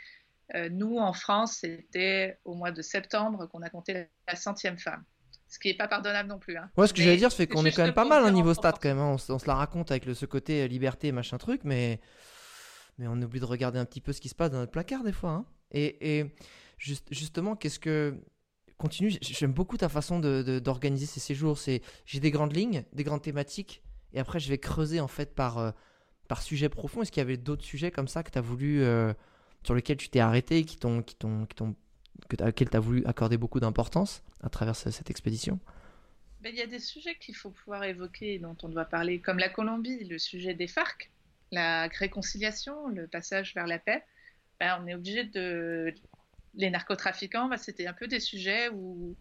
Euh, 0.54 0.68
nous, 0.68 0.98
en 0.98 1.12
France, 1.12 1.58
c'était 1.60 2.38
au 2.44 2.54
mois 2.54 2.72
de 2.72 2.82
septembre 2.82 3.46
qu'on 3.46 3.62
a 3.62 3.70
compté 3.70 4.08
la 4.26 4.36
centième 4.36 4.78
femme. 4.78 5.04
Ce 5.48 5.58
qui 5.58 5.68
n'est 5.68 5.76
pas 5.76 5.88
pardonnable 5.88 6.28
non 6.28 6.38
plus. 6.38 6.56
Hein. 6.56 6.70
Ouais, 6.76 6.86
ce 6.86 6.92
que 6.92 7.02
j'allais 7.02 7.16
dire, 7.16 7.32
c'est 7.32 7.46
qu'on 7.46 7.64
est 7.64 7.72
quand 7.72 7.84
même 7.84 7.94
pas 7.94 8.04
mal 8.04 8.22
au 8.22 8.26
hein, 8.26 8.32
niveau 8.32 8.54
stade 8.54 8.76
quand 8.80 8.88
même. 8.88 8.98
Hein. 8.98 9.16
On, 9.28 9.38
se 9.38 9.46
la 9.46 9.54
raconte 9.54 9.90
avec 9.90 10.06
le, 10.06 10.14
ce 10.14 10.26
côté 10.26 10.66
liberté, 10.68 11.10
machin 11.10 11.38
truc, 11.38 11.62
mais, 11.64 12.00
mais 12.98 13.08
on 13.08 13.20
oublie 13.20 13.40
de 13.40 13.44
regarder 13.44 13.78
un 13.78 13.84
petit 13.84 14.00
peu 14.00 14.12
ce 14.12 14.20
qui 14.20 14.28
se 14.28 14.34
passe 14.34 14.50
dans 14.50 14.58
notre 14.58 14.70
placard 14.70 15.02
des 15.02 15.12
fois. 15.12 15.44
Et, 15.72 16.18
et 16.18 16.34
juste, 16.78 17.08
justement, 17.10 17.56
qu'est-ce 17.56 17.80
que 17.80 18.20
continue. 18.80 19.12
J'aime 19.20 19.52
beaucoup 19.52 19.76
ta 19.76 19.88
façon 19.88 20.18
d'organiser 20.18 21.06
de, 21.06 21.10
ces 21.10 21.20
séjours. 21.20 21.58
C'est 21.58 21.82
j'ai 22.06 22.18
des 22.18 22.30
grandes 22.30 22.56
lignes, 22.56 22.84
des 22.92 23.04
grandes 23.04 23.22
thématiques, 23.22 23.82
et 24.12 24.18
après 24.18 24.40
je 24.40 24.48
vais 24.48 24.58
creuser 24.58 25.00
en 25.00 25.08
fait 25.08 25.34
par 25.34 25.58
euh, 25.58 25.70
par 26.28 26.42
sujet 26.42 26.68
profond. 26.68 27.02
Est-ce 27.02 27.12
qu'il 27.12 27.20
y 27.20 27.22
avait 27.22 27.36
d'autres 27.36 27.64
sujets 27.64 27.90
comme 27.90 28.08
ça 28.08 28.22
que 28.22 28.38
voulu 28.40 28.82
euh, 28.82 29.12
sur 29.62 29.74
lesquels 29.74 29.98
tu 29.98 30.08
t'es 30.08 30.20
arrêté, 30.20 30.64
qui 30.64 30.78
t'ont 30.78 31.02
qui 31.02 31.14
t'ont 31.14 31.46
qui 31.46 31.56
t'ont 31.56 31.76
tu 32.28 32.76
as 32.76 32.80
voulu 32.80 33.04
accorder 33.06 33.36
beaucoup 33.36 33.60
d'importance 33.60 34.22
à 34.42 34.48
travers 34.48 34.74
cette 34.74 35.10
expédition? 35.10 35.60
Ben, 36.40 36.50
il 36.52 36.58
y 36.58 36.62
a 36.62 36.66
des 36.66 36.78
sujets 36.78 37.16
qu'il 37.16 37.36
faut 37.36 37.50
pouvoir 37.50 37.84
évoquer, 37.84 38.38
dont 38.38 38.56
on 38.62 38.68
doit 38.68 38.86
parler, 38.86 39.20
comme 39.20 39.38
la 39.38 39.50
Colombie, 39.50 40.04
le 40.04 40.18
sujet 40.18 40.54
des 40.54 40.66
FARC, 40.66 41.10
la 41.52 41.88
réconciliation, 41.88 42.88
le 42.88 43.06
passage 43.06 43.54
vers 43.54 43.66
la 43.66 43.78
paix. 43.78 44.02
Ben, 44.58 44.78
on 44.82 44.86
est 44.86 44.94
obligé 44.94 45.24
de, 45.24 45.94
les 46.54 46.70
narcotrafiquants, 46.70 47.48
bah, 47.48 47.56
c'était 47.56 47.86
un 47.86 47.92
peu 47.92 48.06
des 48.06 48.20
sujets 48.20 48.68
où, 48.70 49.16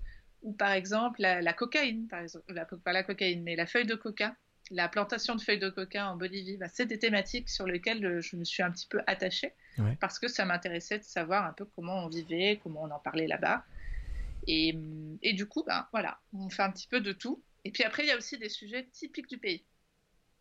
par 0.57 0.71
exemple, 0.71 1.21
la, 1.21 1.53
cocaïne, 1.53 2.07
par 2.07 2.21
exemple, 2.21 2.45
pas 2.83 2.93
la 2.93 3.03
cocaïne, 3.03 3.43
mais 3.43 3.55
la 3.55 3.65
feuille 3.65 3.85
de 3.85 3.95
coca, 3.95 4.35
la 4.71 4.87
plantation 4.87 5.35
de 5.35 5.41
feuilles 5.41 5.59
de 5.59 5.69
coca 5.69 6.09
en 6.09 6.15
Bolivie, 6.15 6.57
bah, 6.57 6.67
c'est 6.71 6.85
des 6.85 6.99
thématiques 6.99 7.49
sur 7.49 7.65
lesquelles 7.65 8.05
euh, 8.05 8.21
je 8.21 8.35
me 8.35 8.43
suis 8.43 8.61
un 8.61 8.71
petit 8.71 8.87
peu 8.87 9.01
attachée 9.07 9.53
parce 10.01 10.19
que 10.19 10.27
ça 10.27 10.43
m'intéressait 10.43 10.99
de 10.99 11.05
savoir 11.05 11.45
un 11.45 11.53
peu 11.53 11.63
comment 11.63 12.03
on 12.03 12.09
vivait, 12.09 12.59
comment 12.61 12.83
on 12.83 12.91
en 12.91 12.99
parlait 12.99 13.27
là-bas. 13.27 13.63
Et, 14.45 14.73
du 15.33 15.45
coup, 15.45 15.63
bah, 15.65 15.87
voilà, 15.93 16.19
on 16.33 16.49
fait 16.49 16.63
un 16.63 16.71
petit 16.71 16.87
peu 16.87 16.99
de 16.99 17.13
tout. 17.13 17.41
Et 17.63 17.71
puis 17.71 17.83
après, 17.83 18.03
il 18.03 18.09
y 18.09 18.11
a 18.11 18.17
aussi 18.17 18.37
des 18.37 18.49
sujets 18.49 18.87
typiques 18.91 19.29
du 19.29 19.37
pays. 19.37 19.63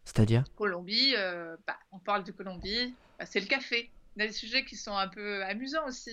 C'est-à-dire? 0.05 0.45
Colombie, 0.57 1.15
euh, 1.17 1.57
on 1.93 1.99
parle 1.99 2.25
de 2.25 2.33
Colombie, 2.33 2.95
c'est 3.27 3.41
le 3.41 3.47
café 3.47 3.91
des 4.27 4.33
sujets 4.33 4.65
qui 4.65 4.77
sont 4.77 4.97
un 4.97 5.09
peu 5.09 5.43
amusants 5.45 5.87
aussi. 5.87 6.11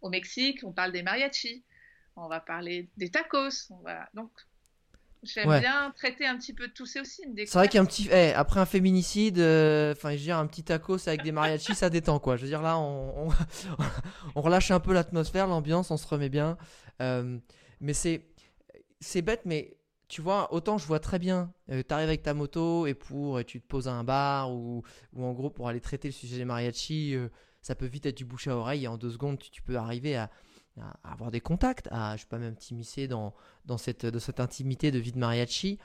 au 0.00 0.08
Mexique, 0.10 0.60
on 0.64 0.72
parle 0.72 0.92
des 0.92 1.02
mariachis, 1.02 1.64
on 2.16 2.28
va 2.28 2.40
parler 2.40 2.88
des 2.96 3.10
tacos. 3.10 3.70
On 3.70 3.78
va... 3.82 4.08
Donc, 4.14 4.30
J'aime 5.22 5.48
Ouais. 5.48 5.60
bien 5.60 5.92
traiter 5.96 6.26
un 6.26 6.38
petit 6.38 6.54
peu 6.54 6.66
de 6.68 6.72
tout. 6.72 6.86
C'est 6.86 6.98
aussi 6.98 7.22
une 7.24 7.36
C'est 7.36 7.52
vrai 7.58 7.68
qu'un 7.68 7.84
petit. 7.84 8.08
eh, 8.10 8.32
après 8.32 8.58
un 8.58 8.64
féminicide, 8.64 9.38
euh, 9.38 9.92
enfin, 9.92 10.12
je 10.12 10.16
veux 10.16 10.22
dire, 10.22 10.38
un 10.38 10.46
petit 10.46 10.64
tacos 10.64 11.06
avec 11.08 11.22
des 11.22 11.30
mariachis, 11.30 11.74
ça 11.74 11.90
détend, 11.90 12.18
quoi. 12.18 12.36
Je 12.36 12.42
veux 12.42 12.48
dire, 12.48 12.62
là, 12.62 12.78
on, 12.78 13.28
on, 13.28 13.32
on 14.34 14.40
relâche 14.40 14.70
un 14.70 14.80
peu 14.80 14.94
l'atmosphère, 14.94 15.46
l'ambiance, 15.46 15.90
on 15.90 15.98
se 15.98 16.06
remet 16.06 16.30
bien. 16.30 16.56
Euh, 17.02 17.38
mais 17.82 17.92
c'est. 17.92 18.24
C'est 19.00 19.20
bête, 19.20 19.42
mais 19.44 19.76
tu 20.10 20.20
vois, 20.20 20.52
autant 20.52 20.76
je 20.76 20.86
vois 20.86 20.98
très 20.98 21.20
bien, 21.20 21.52
euh, 21.70 21.84
t'arrives 21.84 22.08
avec 22.08 22.22
ta 22.22 22.34
moto 22.34 22.86
et 22.86 22.94
pour. 22.94 23.42
tu 23.44 23.60
te 23.60 23.66
poses 23.66 23.86
à 23.86 23.92
un 23.92 24.02
bar 24.02 24.52
ou, 24.52 24.82
en 25.16 25.32
gros 25.32 25.50
pour 25.50 25.68
aller 25.68 25.80
traiter 25.80 26.08
le 26.08 26.12
sujet 26.12 26.36
des 26.36 26.44
mariachis, 26.44 27.14
euh, 27.14 27.28
ça 27.62 27.76
peut 27.76 27.86
vite 27.86 28.06
être 28.06 28.16
du 28.16 28.24
bouche 28.24 28.48
à 28.48 28.56
oreille 28.56 28.84
et 28.84 28.88
en 28.88 28.98
deux 28.98 29.10
secondes, 29.10 29.38
tu, 29.38 29.62
peux 29.62 29.76
arriver 29.76 30.16
à, 30.16 30.28
avoir 31.04 31.30
des 31.30 31.40
contacts, 31.40 31.88
à, 31.92 32.16
je 32.16 32.22
sais 32.22 32.26
pas, 32.28 32.38
même 32.38 32.56
t'immiscer 32.56 33.06
dans, 33.06 33.34
cette, 33.76 34.40
intimité 34.40 34.90
de 34.90 34.98
vie 34.98 35.12
de 35.12 35.18
mariachi. 35.18 35.78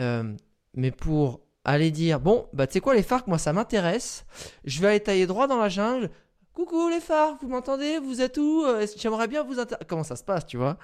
Euh, 0.00 0.34
mais 0.74 0.90
pour 0.90 1.42
aller 1.64 1.92
dire 1.92 2.18
bon 2.18 2.48
bah 2.52 2.66
tu 2.66 2.72
sais 2.72 2.80
quoi 2.80 2.94
les 2.94 3.02
FARC 3.02 3.28
moi 3.28 3.38
ça 3.38 3.52
m'intéresse 3.52 4.24
je 4.64 4.80
vais 4.80 4.88
aller 4.88 5.00
tailler 5.00 5.26
droit 5.26 5.46
dans 5.46 5.58
la 5.58 5.68
jungle 5.68 6.10
coucou 6.54 6.88
les 6.88 6.98
FARC 6.98 7.40
vous 7.42 7.48
m'entendez? 7.48 7.98
Vous 7.98 8.20
êtes 8.22 8.38
où? 8.38 8.64
Euh, 8.64 8.86
j'aimerais 8.96 9.28
bien 9.28 9.44
vous 9.44 9.60
inter... 9.60 9.76
comment 9.86 10.02
ça 10.02 10.16
se 10.16 10.24
passe 10.24 10.46
tu 10.46 10.56
vois? 10.56 10.78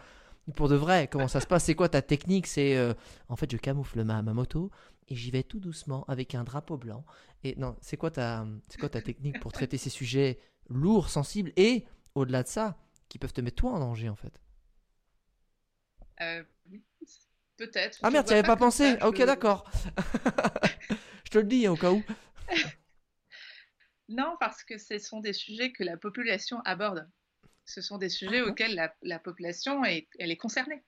Pour 0.54 0.68
de 0.68 0.76
vrai 0.76 1.08
comment 1.08 1.28
ça 1.28 1.40
se 1.40 1.46
passe? 1.46 1.64
C'est 1.64 1.74
quoi 1.74 1.88
ta 1.88 2.02
technique? 2.02 2.46
C'est 2.46 2.76
euh, 2.76 2.94
en 3.28 3.36
fait 3.36 3.50
je 3.50 3.56
camoufle 3.56 4.02
ma, 4.04 4.22
ma 4.22 4.34
moto 4.34 4.70
et 5.08 5.14
j'y 5.16 5.30
vais 5.30 5.42
tout 5.42 5.60
doucement 5.60 6.04
avec 6.08 6.34
un 6.34 6.44
drapeau 6.44 6.76
blanc. 6.76 7.04
Et 7.44 7.54
non 7.56 7.76
c'est 7.80 7.96
quoi 7.96 8.10
ta 8.10 8.46
c'est 8.68 8.78
quoi 8.78 8.88
ta 8.88 9.02
technique 9.02 9.40
pour 9.40 9.52
traiter 9.52 9.78
ces 9.78 9.90
sujets 9.90 10.38
lourds 10.68 11.08
sensibles 11.10 11.52
et 11.56 11.84
au-delà 12.14 12.42
de 12.42 12.48
ça 12.48 12.76
qui 13.08 13.18
peuvent 13.18 13.32
te 13.32 13.40
mettre 13.40 13.56
toi 13.56 13.72
en 13.72 13.80
danger 13.80 14.08
en 14.08 14.16
fait? 14.16 14.40
Euh, 16.20 16.42
Peut-être. 17.56 17.98
ah 18.02 18.10
merde 18.10 18.26
tu 18.26 18.32
avais 18.32 18.42
pas 18.42 18.56
pensé 18.56 18.96
ça, 18.98 19.08
ok 19.08 19.22
d'accord. 19.24 19.70
Je 21.24 21.30
te 21.30 21.38
le 21.38 21.44
dis 21.44 21.66
hein, 21.66 21.72
au 21.72 21.76
cas 21.76 21.90
où. 21.92 22.02
Non, 24.08 24.36
parce 24.40 24.64
que 24.64 24.76
ce 24.76 24.98
sont 24.98 25.20
des 25.20 25.32
sujets 25.32 25.72
que 25.72 25.84
la 25.84 25.96
population 25.96 26.60
aborde. 26.64 27.08
Ce 27.68 27.82
sont 27.82 27.98
des 27.98 28.08
sujets 28.08 28.40
Ah 28.40 28.48
auxquels 28.48 28.74
la, 28.74 28.94
la 29.02 29.18
population 29.18 29.84
est, 29.84 30.08
elle 30.18 30.30
est 30.30 30.36
concernée. 30.38 30.82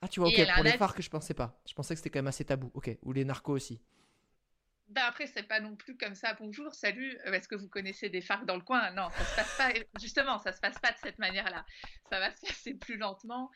Ah, 0.00 0.08
tu 0.08 0.20
vois, 0.20 0.28
ok, 0.28 0.34
pour 0.54 0.64
les 0.64 0.70
avis. 0.70 0.78
phares 0.78 0.94
que 0.94 1.02
je 1.02 1.08
pensais 1.08 1.34
pas. 1.34 1.58
Je 1.66 1.72
pensais 1.72 1.94
que 1.94 1.98
c'était 1.98 2.10
quand 2.10 2.18
même 2.18 2.26
assez 2.26 2.44
tabou. 2.44 2.70
Ok, 2.74 2.90
ou 3.02 3.12
les 3.12 3.24
narcos 3.24 3.52
aussi. 3.54 3.80
Ben 4.88 5.02
après, 5.02 5.26
c'est 5.26 5.44
pas 5.44 5.60
non 5.60 5.76
plus 5.76 5.96
comme 5.96 6.14
ça. 6.14 6.34
Bonjour, 6.34 6.74
salut. 6.74 7.18
euh, 7.26 7.32
Est-ce 7.32 7.48
que 7.48 7.54
vous 7.54 7.68
connaissez 7.68 8.10
des 8.10 8.20
FARC 8.20 8.44
dans 8.44 8.56
le 8.56 8.62
coin? 8.62 8.90
Non, 8.90 9.08
ça 9.10 9.24
se 9.24 9.36
passe 9.36 9.56
pas. 9.56 9.72
Justement, 10.00 10.38
ça 10.38 10.52
se 10.52 10.60
passe 10.60 10.78
pas 10.78 10.92
de 10.92 10.98
cette 10.98 11.18
manière-là. 11.18 11.64
Ça 12.10 12.18
va 12.20 12.30
se 12.34 12.40
passer 12.42 12.74
plus 12.74 12.96
lentement. 12.96 13.50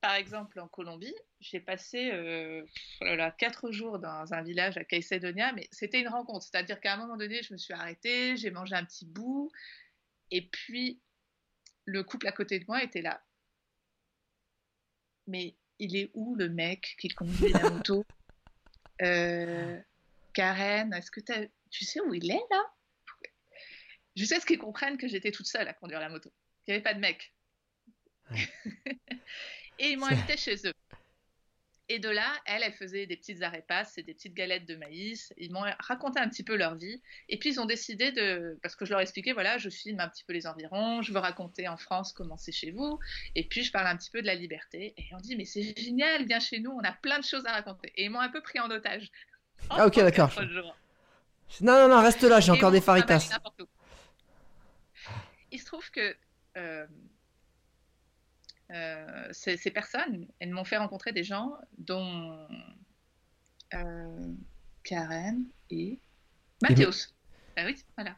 Par 0.00 0.14
exemple, 0.14 0.60
en 0.60 0.68
Colombie, 0.68 1.14
j'ai 1.40 1.60
passé 1.60 2.10
euh, 2.12 2.64
oh 3.00 3.16
quatre 3.36 3.72
jours 3.72 3.98
dans 3.98 4.32
un 4.32 4.42
village 4.42 4.76
à 4.76 4.84
Caicedonia, 4.84 5.52
mais 5.54 5.66
c'était 5.72 6.00
une 6.00 6.08
rencontre. 6.08 6.44
C'est-à-dire 6.44 6.80
qu'à 6.80 6.94
un 6.94 6.98
moment 6.98 7.16
donné, 7.16 7.42
je 7.42 7.52
me 7.52 7.58
suis 7.58 7.74
arrêtée, 7.74 8.36
j'ai 8.36 8.50
mangé 8.52 8.76
un 8.76 8.84
petit 8.84 9.06
bout, 9.06 9.50
et 10.30 10.46
puis 10.48 11.00
le 11.88 12.04
couple 12.04 12.28
à 12.28 12.32
côté 12.32 12.58
de 12.58 12.66
moi 12.68 12.82
était 12.82 13.00
là. 13.00 13.22
Mais 15.26 15.56
il 15.78 15.96
est 15.96 16.10
où 16.14 16.34
le 16.34 16.48
mec 16.48 16.96
qui 16.98 17.08
conduit 17.08 17.52
la 17.52 17.70
moto? 17.70 18.04
Euh, 19.00 19.80
Karen, 20.32 20.92
est-ce 20.92 21.12
que 21.12 21.20
tu 21.70 21.84
sais 21.84 22.00
où 22.00 22.12
il 22.14 22.28
est 22.32 22.44
là? 22.50 22.74
Jusqu'à 24.16 24.40
ce 24.40 24.44
qu'ils 24.44 24.58
comprennent 24.58 24.98
que 24.98 25.06
j'étais 25.06 25.30
toute 25.30 25.46
seule 25.46 25.68
à 25.68 25.72
conduire 25.72 26.00
la 26.00 26.08
moto, 26.08 26.32
qu'il 26.64 26.74
n'y 26.74 26.78
avait 26.78 26.82
pas 26.82 26.94
de 26.94 26.98
mec. 26.98 27.32
et 29.78 29.92
ils 29.92 29.96
m'ont 29.96 30.06
invité 30.06 30.36
chez 30.36 30.56
eux. 30.66 30.72
Et 31.90 31.98
de 31.98 32.08
là, 32.10 32.30
elle, 32.44 32.62
elle 32.62 32.74
faisait 32.74 33.06
des 33.06 33.16
petites 33.16 33.42
arrêts-passes 33.42 33.96
et 33.96 34.02
des 34.02 34.12
petites 34.12 34.34
galettes 34.34 34.66
de 34.66 34.76
maïs. 34.76 35.32
Ils 35.38 35.50
m'ont 35.50 35.64
raconté 35.78 36.20
un 36.20 36.28
petit 36.28 36.42
peu 36.42 36.54
leur 36.54 36.74
vie. 36.74 37.00
Et 37.30 37.38
puis, 37.38 37.50
ils 37.50 37.60
ont 37.60 37.64
décidé 37.64 38.12
de. 38.12 38.58
Parce 38.62 38.76
que 38.76 38.84
je 38.84 38.90
leur 38.90 39.00
expliquais, 39.00 39.32
voilà, 39.32 39.56
je 39.56 39.70
filme 39.70 39.98
un 40.00 40.08
petit 40.08 40.24
peu 40.24 40.34
les 40.34 40.46
environs, 40.46 41.00
je 41.00 41.12
veux 41.12 41.18
raconter 41.18 41.66
en 41.66 41.78
France 41.78 42.12
comment 42.12 42.36
c'est 42.36 42.52
chez 42.52 42.72
vous. 42.72 42.98
Et 43.34 43.44
puis, 43.44 43.64
je 43.64 43.72
parle 43.72 43.86
un 43.86 43.96
petit 43.96 44.10
peu 44.10 44.20
de 44.20 44.26
la 44.26 44.34
liberté. 44.34 44.92
Et 44.98 45.04
on 45.12 45.18
dit, 45.18 45.34
mais 45.36 45.46
c'est 45.46 45.74
génial, 45.78 46.26
viens 46.26 46.40
chez 46.40 46.60
nous, 46.60 46.70
on 46.70 46.84
a 46.84 46.92
plein 46.92 47.18
de 47.18 47.24
choses 47.24 47.46
à 47.46 47.52
raconter. 47.52 47.90
Et 47.96 48.04
ils 48.04 48.10
m'ont 48.10 48.20
un 48.20 48.28
peu 48.28 48.42
pris 48.42 48.60
en 48.60 48.70
otage. 48.70 49.10
Ah, 49.70 49.86
ok, 49.86 49.94
Pendant 49.94 50.04
d'accord. 50.04 50.32
Non, 51.62 51.72
non, 51.72 51.88
non, 51.88 52.02
reste 52.02 52.22
là, 52.22 52.40
j'ai 52.40 52.52
encore 52.52 52.70
des 52.70 52.82
faritas. 52.82 53.30
Il 55.50 55.58
se 55.58 55.64
trouve 55.64 55.90
que 55.90 56.14
euh, 56.58 56.86
euh, 58.70 59.28
ces, 59.32 59.56
ces 59.56 59.70
personnes, 59.70 60.26
elles 60.40 60.50
m'ont 60.50 60.64
fait 60.64 60.76
rencontrer 60.76 61.12
des 61.12 61.24
gens 61.24 61.52
dont 61.78 62.46
euh, 63.74 64.34
Karen 64.84 65.44
et 65.70 66.00
Mathéos. 66.62 67.08
Ah 67.56 67.64
oui, 67.64 67.76
voilà. 67.96 68.16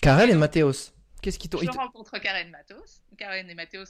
Karel 0.00 0.30
et 0.30 0.34
Mathéos. 0.34 0.92
Qu'est-ce 1.22 1.38
qui 1.38 1.48
t'ont. 1.48 1.58
Je 1.58 1.70
rencontre 1.70 2.18
Karen 2.18 2.50
Matos. 2.50 3.00
Karen 3.16 3.48
et 3.48 3.54
Mathéos 3.54 3.84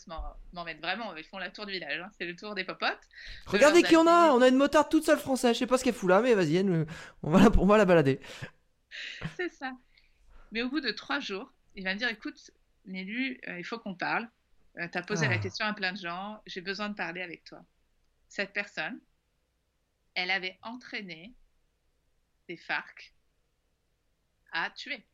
m'emmènent 0.53 0.81
vraiment. 0.81 1.17
Ils 1.17 1.25
font 1.25 1.39
la 1.39 1.49
tour 1.51 1.65
du 1.65 1.73
village. 1.73 1.99
hein. 1.99 2.11
C'est 2.19 2.27
le 2.27 2.37
tour 2.37 2.55
des 2.55 2.65
popotes. 2.65 3.01
de 3.47 3.51
Regardez 3.51 3.83
qui 3.83 3.97
on 3.97 4.07
a. 4.07 4.33
On 4.33 4.43
a 4.43 4.49
une 4.49 4.57
motarde 4.57 4.91
toute 4.91 5.05
seule 5.07 5.19
française. 5.19 5.55
Je 5.55 5.61
sais 5.61 5.67
pas 5.67 5.79
ce 5.79 5.85
qu'elle 5.85 5.95
fout 5.95 6.11
là, 6.11 6.21
mais 6.21 6.35
vas-y, 6.35 6.57
elle 6.57 6.87
on, 7.23 7.31
va 7.31 7.41
la... 7.41 7.49
on 7.59 7.65
va 7.65 7.79
la 7.79 7.87
balader. 7.87 8.21
C'est 9.37 9.49
ça. 9.49 9.73
Mais 10.51 10.61
au 10.63 10.69
bout 10.69 10.81
de 10.81 10.91
trois 10.91 11.21
jours, 11.21 11.51
il 11.75 11.85
va 11.85 11.95
me 11.95 11.99
dire 11.99 12.09
écoute, 12.11 12.51
Nélu, 12.85 13.41
euh, 13.49 13.59
il 13.59 13.65
faut 13.65 13.79
qu'on 13.79 13.95
parle. 13.95 14.29
Tu 14.77 14.99
as 14.99 15.03
posé 15.03 15.27
Ah. 15.27 15.31
la 15.31 15.39
question 15.39 15.67
à 15.67 15.73
plein 15.75 15.93
de 15.93 15.99
gens. 15.99 16.43
J'ai 16.47 16.61
besoin 16.61 16.89
de 16.89 16.95
parler 16.95 17.23
avec 17.23 17.45
toi. 17.45 17.65
Cette 18.29 18.53
personne, 18.53 19.01
elle 20.15 20.31
avait 20.31 20.59
entraîné 20.63 21.35
des 22.49 22.57
FARC 22.57 23.15
à 24.53 24.71
tuer. 24.71 25.07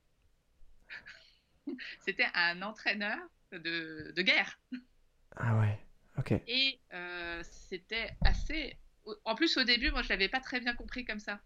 C'était 2.01 2.29
un 2.35 2.63
entraîneur 2.63 3.19
de, 3.53 4.13
de 4.15 4.23
guerre. 4.23 4.59
Ah 5.37 5.57
ouais, 5.59 5.79
ok. 6.17 6.33
Et 6.47 6.81
euh, 6.93 7.43
c'était 7.45 8.17
assez. 8.25 8.77
En 9.25 9.35
plus, 9.35 9.57
au 9.57 9.65
début, 9.65 9.91
moi, 9.91 10.03
je 10.03 10.09
l'avais 10.09 10.29
pas 10.29 10.41
très 10.41 10.61
bien 10.61 10.75
compris 10.75 11.05
comme 11.05 11.21
ça. 11.21 11.41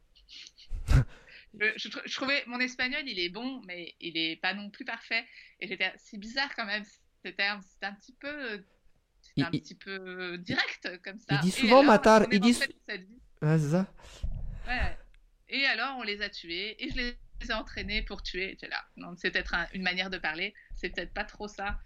je, 1.55 1.73
je 1.77 2.15
trouvais 2.15 2.43
mon 2.47 2.61
espagnol, 2.61 3.03
il 3.07 3.19
est 3.19 3.29
bon, 3.29 3.61
mais 3.67 3.95
il 4.01 4.17
est 4.17 4.37
pas 4.37 4.55
non 4.55 4.71
plus 4.71 4.85
parfait. 4.85 5.27
Et 5.61 5.67
j'étais, 5.69 5.93
c'est 5.97 6.19
bizarre 6.19 6.55
quand 6.55 6.67
même. 6.67 6.85
C'était 7.25 7.45
un, 7.45 7.61
un 7.83 7.93
petit 7.95 8.15
peu, 8.15 8.65
Il- 9.37 9.45
un 9.45 9.51
il- 9.53 9.61
petit 9.61 9.75
peu 9.75 10.39
direct 10.39 11.01
comme 11.05 11.19
ça. 11.21 11.27
il 11.37 11.41
dit 11.41 11.51
souvent 11.51 11.81
alors, 11.81 11.93
matar, 11.93 12.27
il 12.33 12.41
dit 12.41 12.55
c'est 12.55 12.75
ça 13.59 13.87
Ouais. 14.67 14.97
Et 15.49 15.67
alors, 15.67 15.97
on 15.99 16.03
les 16.03 16.23
a 16.23 16.31
tués 16.31 16.83
et 16.83 16.91
je 16.91 16.97
les 16.97 17.17
ai 17.49 17.53
entraînés 17.53 18.03
pour 18.03 18.23
tuer. 18.23 18.51
J'étais 18.51 18.69
là. 18.69 18.85
Non, 18.97 19.15
c'est 19.17 19.31
peut-être 19.31 19.55
un- 19.55 19.67
une 19.75 19.83
manière 19.83 20.11
de 20.11 20.19
parler. 20.19 20.55
C'est 20.77 20.91
peut-être 20.91 21.13
pas 21.13 21.25
trop 21.25 21.49
ça. 21.49 21.79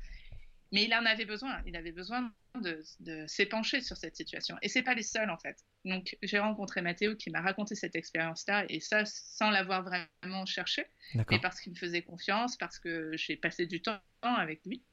Mais 0.72 0.84
il 0.84 0.94
en 0.94 1.04
avait 1.06 1.24
besoin. 1.24 1.62
Il 1.66 1.76
avait 1.76 1.92
besoin 1.92 2.32
de, 2.60 2.82
de 3.00 3.26
s'épancher 3.26 3.80
sur 3.80 3.96
cette 3.96 4.16
situation. 4.16 4.56
Et 4.62 4.68
c'est 4.68 4.82
pas 4.82 4.94
les 4.94 5.02
seuls, 5.02 5.30
en 5.30 5.38
fait. 5.38 5.56
Donc, 5.84 6.16
j'ai 6.22 6.38
rencontré 6.38 6.82
Mathéo 6.82 7.14
qui 7.16 7.30
m'a 7.30 7.40
raconté 7.40 7.74
cette 7.74 7.94
expérience-là. 7.96 8.66
Et 8.68 8.80
ça, 8.80 9.04
sans 9.06 9.50
l'avoir 9.50 9.82
vraiment 9.84 10.44
cherché. 10.46 10.84
Mais 11.30 11.40
parce 11.40 11.60
qu'il 11.60 11.72
me 11.72 11.78
faisait 11.78 12.02
confiance, 12.02 12.56
parce 12.56 12.78
que 12.78 13.12
j'ai 13.16 13.36
passé 13.36 13.66
du 13.66 13.80
temps 13.80 13.98
avec 14.22 14.60
lui. 14.66 14.84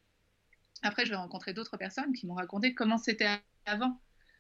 Après, 0.84 1.06
je 1.06 1.12
vais 1.12 1.16
rencontrer 1.16 1.54
d'autres 1.54 1.78
personnes 1.78 2.14
qui 2.14 2.28
m'ont 2.28 2.36
raconté 2.36 2.74
comment 2.76 2.98
c'était 2.98 3.40
avant, 3.66 4.00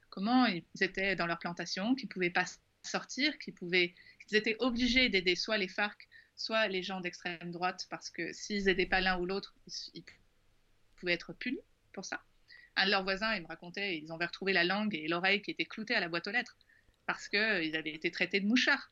comment 0.10 0.46
ils 0.46 0.64
étaient 0.82 1.16
dans 1.16 1.26
leur 1.26 1.40
plantation, 1.40 1.96
qu'ils 1.96 2.08
ne 2.08 2.14
pouvaient 2.14 2.30
pas 2.30 2.46
sortir, 2.84 3.38
qu'ils 3.40 3.54
pouvaient, 3.54 3.96
qu'ils 4.28 4.38
étaient 4.38 4.58
obligés 4.60 5.10
d'aider 5.10 5.36
soit 5.36 5.58
les 5.58 5.70
FARC, 5.70 6.08
soit 6.36 6.68
les 6.68 6.84
gens 6.84 7.00
d'extrême 7.00 7.52
droite, 7.52 7.88
parce 7.90 8.10
que 8.10 8.34
s'ils 8.34 8.66
n'aidaient 8.66 8.86
pas 8.86 9.00
l'un 9.02 9.18
ou 9.20 9.26
l'autre, 9.26 9.56
ils, 9.68 9.74
ils 9.96 10.04
pouvaient 10.98 11.14
être 11.14 11.34
punis 11.34 11.62
pour 11.94 12.04
ça. 12.06 12.22
Un 12.76 12.86
de 12.86 12.92
leurs 12.92 13.04
voisins, 13.04 13.36
il 13.36 13.44
me 13.44 13.48
racontait, 13.48 13.98
ils 14.00 14.12
avaient 14.12 14.26
retrouvé 14.26 14.52
la 14.52 14.64
langue 14.64 14.96
et 14.96 15.08
l'oreille 15.08 15.42
qui 15.42 15.52
étaient 15.52 15.66
cloutées 15.66 15.96
à 15.96 16.00
la 16.00 16.10
boîte 16.10 16.28
aux 16.28 16.32
lettres, 16.32 16.58
parce 17.06 17.28
qu'ils 17.30 17.76
avaient 17.76 17.94
été 17.94 18.12
traités 18.12 18.40
de 18.42 18.48
mouchards. 18.48 18.92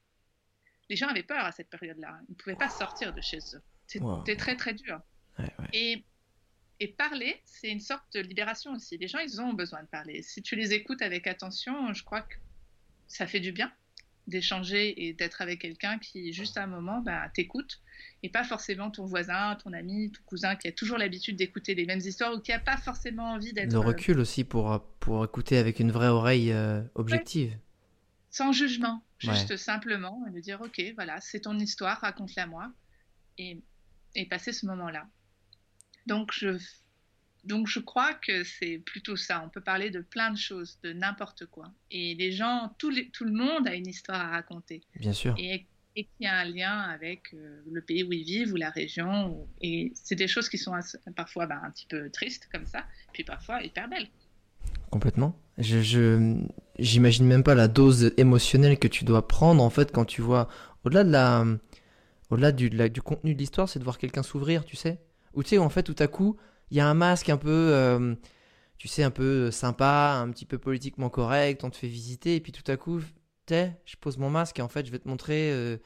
Les 0.90 0.96
gens 0.96 1.08
avaient 1.08 1.24
peur 1.24 1.44
à 1.46 1.52
cette 1.52 1.70
période-là. 1.70 2.20
Ils 2.30 2.32
ne 2.32 2.36
pouvaient 2.36 2.56
pas 2.56 2.70
sortir 2.70 3.14
de 3.14 3.22
chez 3.22 3.40
eux. 3.56 3.62
C'était 3.88 4.06
Wow. 4.06 4.24
très, 4.38 4.56
très 4.56 4.74
dur. 4.74 5.02
Ouais, 5.40 5.46
ouais. 5.60 5.70
Et, 5.74 6.06
et 6.84 6.88
parler, 6.88 7.40
c'est 7.46 7.70
une 7.70 7.80
sorte 7.80 8.04
de 8.16 8.20
libération 8.22 8.74
aussi. 8.74 8.98
Les 8.98 9.08
gens, 9.08 9.20
ils 9.20 9.40
ont 9.40 9.54
besoin 9.54 9.84
de 9.84 9.88
parler. 9.88 10.22
Si 10.24 10.42
tu 10.42 10.56
les 10.56 10.74
écoutes 10.74 11.02
avec 11.04 11.28
attention, 11.28 11.94
je 11.94 12.04
crois 12.04 12.22
que 12.22 12.36
ça 13.08 13.28
fait 13.28 13.40
du 13.40 13.52
bien 13.52 13.72
d'échanger 14.28 15.06
et 15.08 15.14
d'être 15.14 15.42
avec 15.42 15.60
quelqu'un 15.62 15.98
qui, 16.00 16.32
juste 16.32 16.58
à 16.58 16.64
un 16.64 16.68
moment, 16.68 17.02
bah, 17.02 17.30
t'écoute. 17.34 17.82
Et 18.24 18.30
pas 18.30 18.44
forcément 18.44 18.90
ton 18.92 19.06
voisin, 19.06 19.56
ton 19.64 19.74
ami, 19.74 20.12
ton 20.12 20.22
cousin 20.26 20.56
qui 20.56 20.68
a 20.68 20.72
toujours 20.72 20.98
l'habitude 20.98 21.36
d'écouter 21.36 21.76
les 21.76 21.86
mêmes 21.86 22.00
histoires 22.00 22.34
ou 22.34 22.40
qui 22.40 22.52
n'a 22.52 22.60
pas 22.60 22.78
forcément 22.78 23.32
envie 23.34 23.52
d'être 23.54 23.74
Le 23.74 23.80
euh, 23.80 23.82
recul 23.82 24.20
aussi 24.20 24.44
pour, 24.44 24.84
pour 25.00 25.24
écouter 25.26 25.58
avec 25.58 25.80
une 25.80 25.92
vraie 25.92 26.08
oreille 26.08 26.52
euh, 26.52 26.82
objective. 26.96 27.58
sans 28.30 28.52
jugement, 28.54 29.04
Ouais. 29.24 29.34
juste 29.36 29.56
simplement, 29.58 30.24
et 30.28 30.32
de 30.32 30.40
dire 30.40 30.60
ok, 30.62 30.82
voilà, 30.96 31.20
c'est 31.22 31.42
ton 31.42 31.60
histoire, 31.60 32.00
raconte-la 32.00 32.48
moi, 32.48 32.72
et, 33.38 33.60
et 34.16 34.26
passer 34.28 34.52
ce 34.52 34.66
moment-là. 34.68 35.08
Donc 36.08 36.32
je, 36.34 36.58
donc 37.44 37.68
je 37.68 37.80
crois 37.80 38.14
que 38.14 38.44
c'est 38.44 38.78
plutôt 38.78 39.16
ça. 39.16 39.44
On 39.46 39.50
peut 39.50 39.62
parler 39.62 39.90
de 39.90 40.02
plein 40.02 40.32
de 40.32 40.38
choses, 40.38 40.78
de 40.84 40.94
n'importe 40.94 41.46
quoi. 41.46 41.72
Et 41.90 42.16
les 42.16 42.32
gens, 42.32 42.74
tout, 42.78 42.94
tout, 43.14 43.26
le 43.26 43.32
monde 43.32 43.68
a 43.68 43.76
une 43.76 43.88
histoire 43.88 44.20
à 44.20 44.30
raconter. 44.30 44.82
Bien 45.00 45.14
sûr. 45.14 45.36
Et, 45.38 45.66
et 45.96 46.08
qui 46.18 46.26
a 46.26 46.38
un 46.38 46.46
lien 46.46 46.80
avec 46.80 47.34
euh, 47.34 47.62
le 47.70 47.82
pays 47.82 48.04
où 48.04 48.14
ils 48.14 48.24
vivent 48.24 48.54
ou 48.54 48.58
la 48.58 48.70
région. 48.70 49.48
Et 49.62 49.92
c'est 49.96 50.16
des 50.16 50.28
choses 50.28 50.50
qui 50.50 50.58
sont 50.58 50.74
parfois 51.16 51.48
bah, 51.48 51.60
un 51.64 51.72
petit 51.72 51.88
peu 51.88 52.10
tristes 52.10 52.48
comme 52.52 52.66
ça, 52.66 52.86
puis 53.12 53.24
parfois 53.24 53.64
hyper 53.64 53.90
belles. 53.90 54.08
Complètement. 54.90 55.38
Je, 55.58 56.38
j'imagine 56.80 57.26
même 57.26 57.44
pas 57.44 57.56
la 57.56 57.68
dose 57.68 58.14
émotionnelle 58.18 58.78
que 58.78 58.88
tu 58.88 59.04
dois 59.04 59.28
prendre 59.28 59.64
en 59.64 59.70
fait 59.70 59.92
quand 59.92 60.06
tu 60.06 60.22
vois 60.22 60.48
au-delà 60.84 61.04
de 61.04 61.12
la, 61.12 61.46
au-delà 62.30 62.52
du, 62.52 62.70
du 62.70 63.02
contenu 63.02 63.34
de 63.34 63.40
l'histoire, 63.40 63.68
c'est 63.68 63.80
de 63.80 63.84
voir 63.84 63.98
quelqu'un 63.98 64.24
s'ouvrir, 64.24 64.66
tu 64.66 64.76
sais. 64.76 65.00
Ou 65.34 65.44
tu 65.44 65.50
sais 65.50 65.58
en 65.58 65.70
fait 65.70 65.84
tout 65.84 65.96
à 66.00 66.08
coup 66.08 66.38
il 66.72 66.78
y 66.78 66.80
a 66.80 66.88
un 66.88 66.94
masque 66.94 67.30
un 67.30 67.38
peu, 67.38 67.50
euh, 67.50 68.16
tu 68.78 68.88
sais, 68.88 69.04
un 69.04 69.12
peu 69.12 69.52
sympa, 69.52 70.18
un 70.22 70.32
petit 70.32 70.46
peu 70.46 70.58
politiquement 70.58 71.10
correct, 71.10 71.64
on 71.64 71.70
te 71.70 71.76
fait 71.76 71.88
visiter, 71.88 72.38
et 72.38 72.40
puis 72.40 72.54
tout 72.54 72.70
à 72.72 72.78
coup, 72.78 73.02
t'es, 73.46 73.74
je 73.86 73.98
pose 73.98 74.18
mon 74.18 74.30
masque, 74.30 74.58
et 74.60 74.62
en 74.62 74.70
fait, 74.70 74.86
je 74.86 74.92
vais 74.92 75.00
te 75.00 75.08
montrer, 75.08 75.52
euh, 75.52 75.78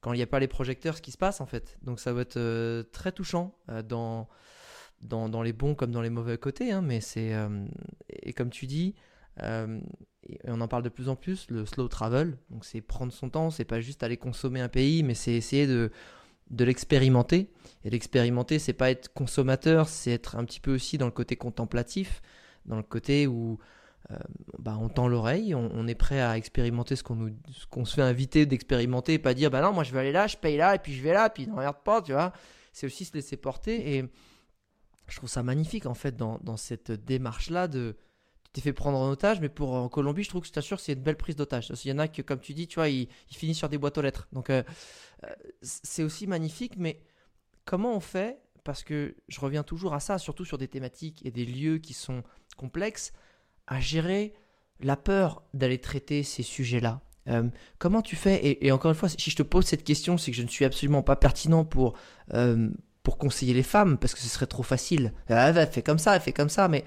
quand 0.00 0.12
il 0.12 0.16
n'y 0.16 0.22
a 0.22 0.28
pas 0.28 0.38
les 0.38 0.48
projecteurs, 0.48 0.96
ce 0.96 1.02
qui 1.02 1.10
se 1.10 1.18
passe, 1.18 1.40
en 1.40 1.46
fait. 1.46 1.76
Donc 1.82 1.98
ça 1.98 2.12
va 2.12 2.22
être 2.22 2.36
euh, 2.36 2.84
très 2.92 3.10
touchant 3.10 3.56
dans, 3.88 4.28
dans, 5.02 5.28
dans, 5.28 5.42
les 5.42 5.52
bons 5.52 5.74
comme 5.74 5.90
dans 5.90 6.02
les 6.02 6.10
mauvais 6.10 6.38
côtés, 6.38 6.70
hein, 6.70 6.80
mais 6.80 7.00
c'est, 7.00 7.32
et 8.08 8.32
comme 8.32 8.50
tu 8.50 8.66
dis, 8.66 8.94
et 9.42 10.46
on 10.46 10.60
en 10.60 10.68
parle 10.68 10.84
de 10.84 10.88
plus 10.88 11.08
en 11.08 11.16
plus, 11.16 11.50
le 11.50 11.66
slow 11.66 11.88
travel, 11.88 12.38
donc 12.50 12.64
c'est 12.64 12.80
prendre 12.80 13.12
son 13.12 13.30
temps, 13.30 13.50
c'est 13.50 13.64
pas 13.64 13.80
juste 13.80 14.04
aller 14.04 14.16
consommer 14.16 14.60
un 14.60 14.68
pays, 14.68 15.02
mais 15.02 15.14
c'est 15.14 15.32
essayer 15.32 15.66
de 15.66 15.90
de 16.50 16.64
l'expérimenter. 16.64 17.50
Et 17.84 17.90
l'expérimenter, 17.90 18.58
c'est 18.58 18.72
pas 18.72 18.90
être 18.90 19.12
consommateur, 19.12 19.88
c'est 19.88 20.12
être 20.12 20.36
un 20.36 20.44
petit 20.44 20.60
peu 20.60 20.74
aussi 20.74 20.98
dans 20.98 21.06
le 21.06 21.12
côté 21.12 21.36
contemplatif, 21.36 22.22
dans 22.66 22.76
le 22.76 22.82
côté 22.82 23.26
où 23.26 23.58
euh, 24.10 24.16
bah, 24.58 24.76
on 24.80 24.88
tend 24.88 25.08
l'oreille, 25.08 25.54
on, 25.54 25.86
est 25.86 25.94
prêt 25.94 26.20
à 26.20 26.36
expérimenter 26.36 26.96
ce 26.96 27.02
qu'on 27.02 27.14
nous, 27.14 27.30
qu'on 27.70 27.84
se 27.84 27.94
fait 27.94 28.02
inviter 28.02 28.46
d'expérimenter, 28.46 29.14
et 29.14 29.18
pas 29.18 29.34
dire 29.34 29.50
bah 29.50 29.62
non, 29.62 29.72
moi 29.72 29.84
je 29.84 29.92
vais 29.92 30.00
aller 30.00 30.12
là, 30.12 30.26
je 30.26 30.36
paye 30.36 30.56
là, 30.56 30.74
et 30.74 30.78
puis 30.78 30.94
je 30.94 31.02
vais 31.02 31.12
là, 31.12 31.30
puis 31.30 31.46
ne 31.46 31.54
regarde 31.54 31.82
pas, 31.84 32.02
tu 32.02 32.12
vois. 32.12 32.32
C'est 32.72 32.86
aussi 32.86 33.04
se 33.04 33.14
laisser 33.14 33.36
porter. 33.36 33.96
Et 33.96 34.04
je 35.08 35.16
trouve 35.16 35.28
ça 35.28 35.42
magnifique 35.42 35.86
en 35.86 35.94
fait 35.94 36.16
dans, 36.16 36.38
dans 36.42 36.56
cette 36.56 36.92
démarche-là 36.92 37.68
de 37.68 37.96
t'es 38.54 38.60
fait 38.60 38.72
prendre 38.72 38.96
en 38.96 39.10
otage, 39.10 39.40
mais 39.40 39.48
pour 39.48 39.74
en 39.74 39.88
Colombie, 39.88 40.22
je 40.22 40.28
trouve 40.28 40.42
que 40.42 40.46
je 40.46 40.52
t'assure, 40.52 40.78
c'est 40.78 40.92
une 40.92 41.02
belle 41.02 41.16
prise 41.16 41.34
d'otage. 41.34 41.72
Il 41.84 41.88
y 41.88 41.92
en 41.92 41.98
a 41.98 42.06
que, 42.06 42.22
comme 42.22 42.38
tu 42.38 42.54
dis, 42.54 42.68
tu 42.68 42.76
vois, 42.76 42.88
ils, 42.88 43.08
finissent 43.28 43.58
sur 43.58 43.68
des 43.68 43.78
boîtes 43.78 43.98
aux 43.98 44.02
lettres. 44.02 44.28
Donc, 44.32 44.48
euh, 44.48 44.62
euh, 45.24 45.28
c'est 45.60 46.04
aussi 46.04 46.28
magnifique, 46.28 46.74
mais 46.78 47.02
comment 47.64 47.96
on 47.96 48.00
fait? 48.00 48.38
Parce 48.62 48.84
que 48.84 49.16
je 49.26 49.40
reviens 49.40 49.64
toujours 49.64 49.92
à 49.92 50.00
ça, 50.00 50.18
surtout 50.18 50.44
sur 50.44 50.56
des 50.56 50.68
thématiques 50.68 51.20
et 51.26 51.32
des 51.32 51.44
lieux 51.44 51.78
qui 51.78 51.94
sont 51.94 52.22
complexes, 52.56 53.12
à 53.66 53.80
gérer 53.80 54.34
la 54.78 54.96
peur 54.96 55.42
d'aller 55.52 55.80
traiter 55.80 56.22
ces 56.22 56.44
sujets-là. 56.44 57.00
Euh, 57.28 57.48
comment 57.78 58.02
tu 58.02 58.14
fais? 58.14 58.58
Et, 58.64 58.70
encore 58.70 58.92
une 58.92 58.96
fois, 58.96 59.08
si 59.08 59.30
je 59.30 59.36
te 59.36 59.42
pose 59.42 59.64
cette 59.64 59.82
question, 59.82 60.16
c'est 60.16 60.30
que 60.30 60.36
je 60.36 60.42
ne 60.44 60.48
suis 60.48 60.64
absolument 60.64 61.02
pas 61.02 61.16
pertinent 61.16 61.64
pour, 61.64 61.98
pour 63.02 63.18
conseiller 63.18 63.52
les 63.52 63.64
femmes, 63.64 63.98
parce 63.98 64.14
que 64.14 64.20
ce 64.20 64.28
serait 64.28 64.46
trop 64.46 64.62
facile. 64.62 65.12
Elle 65.26 65.66
fait 65.66 65.82
comme 65.82 65.98
ça, 65.98 66.14
elle 66.14 66.22
fait 66.22 66.32
comme 66.32 66.48
ça, 66.48 66.68
mais 66.68 66.84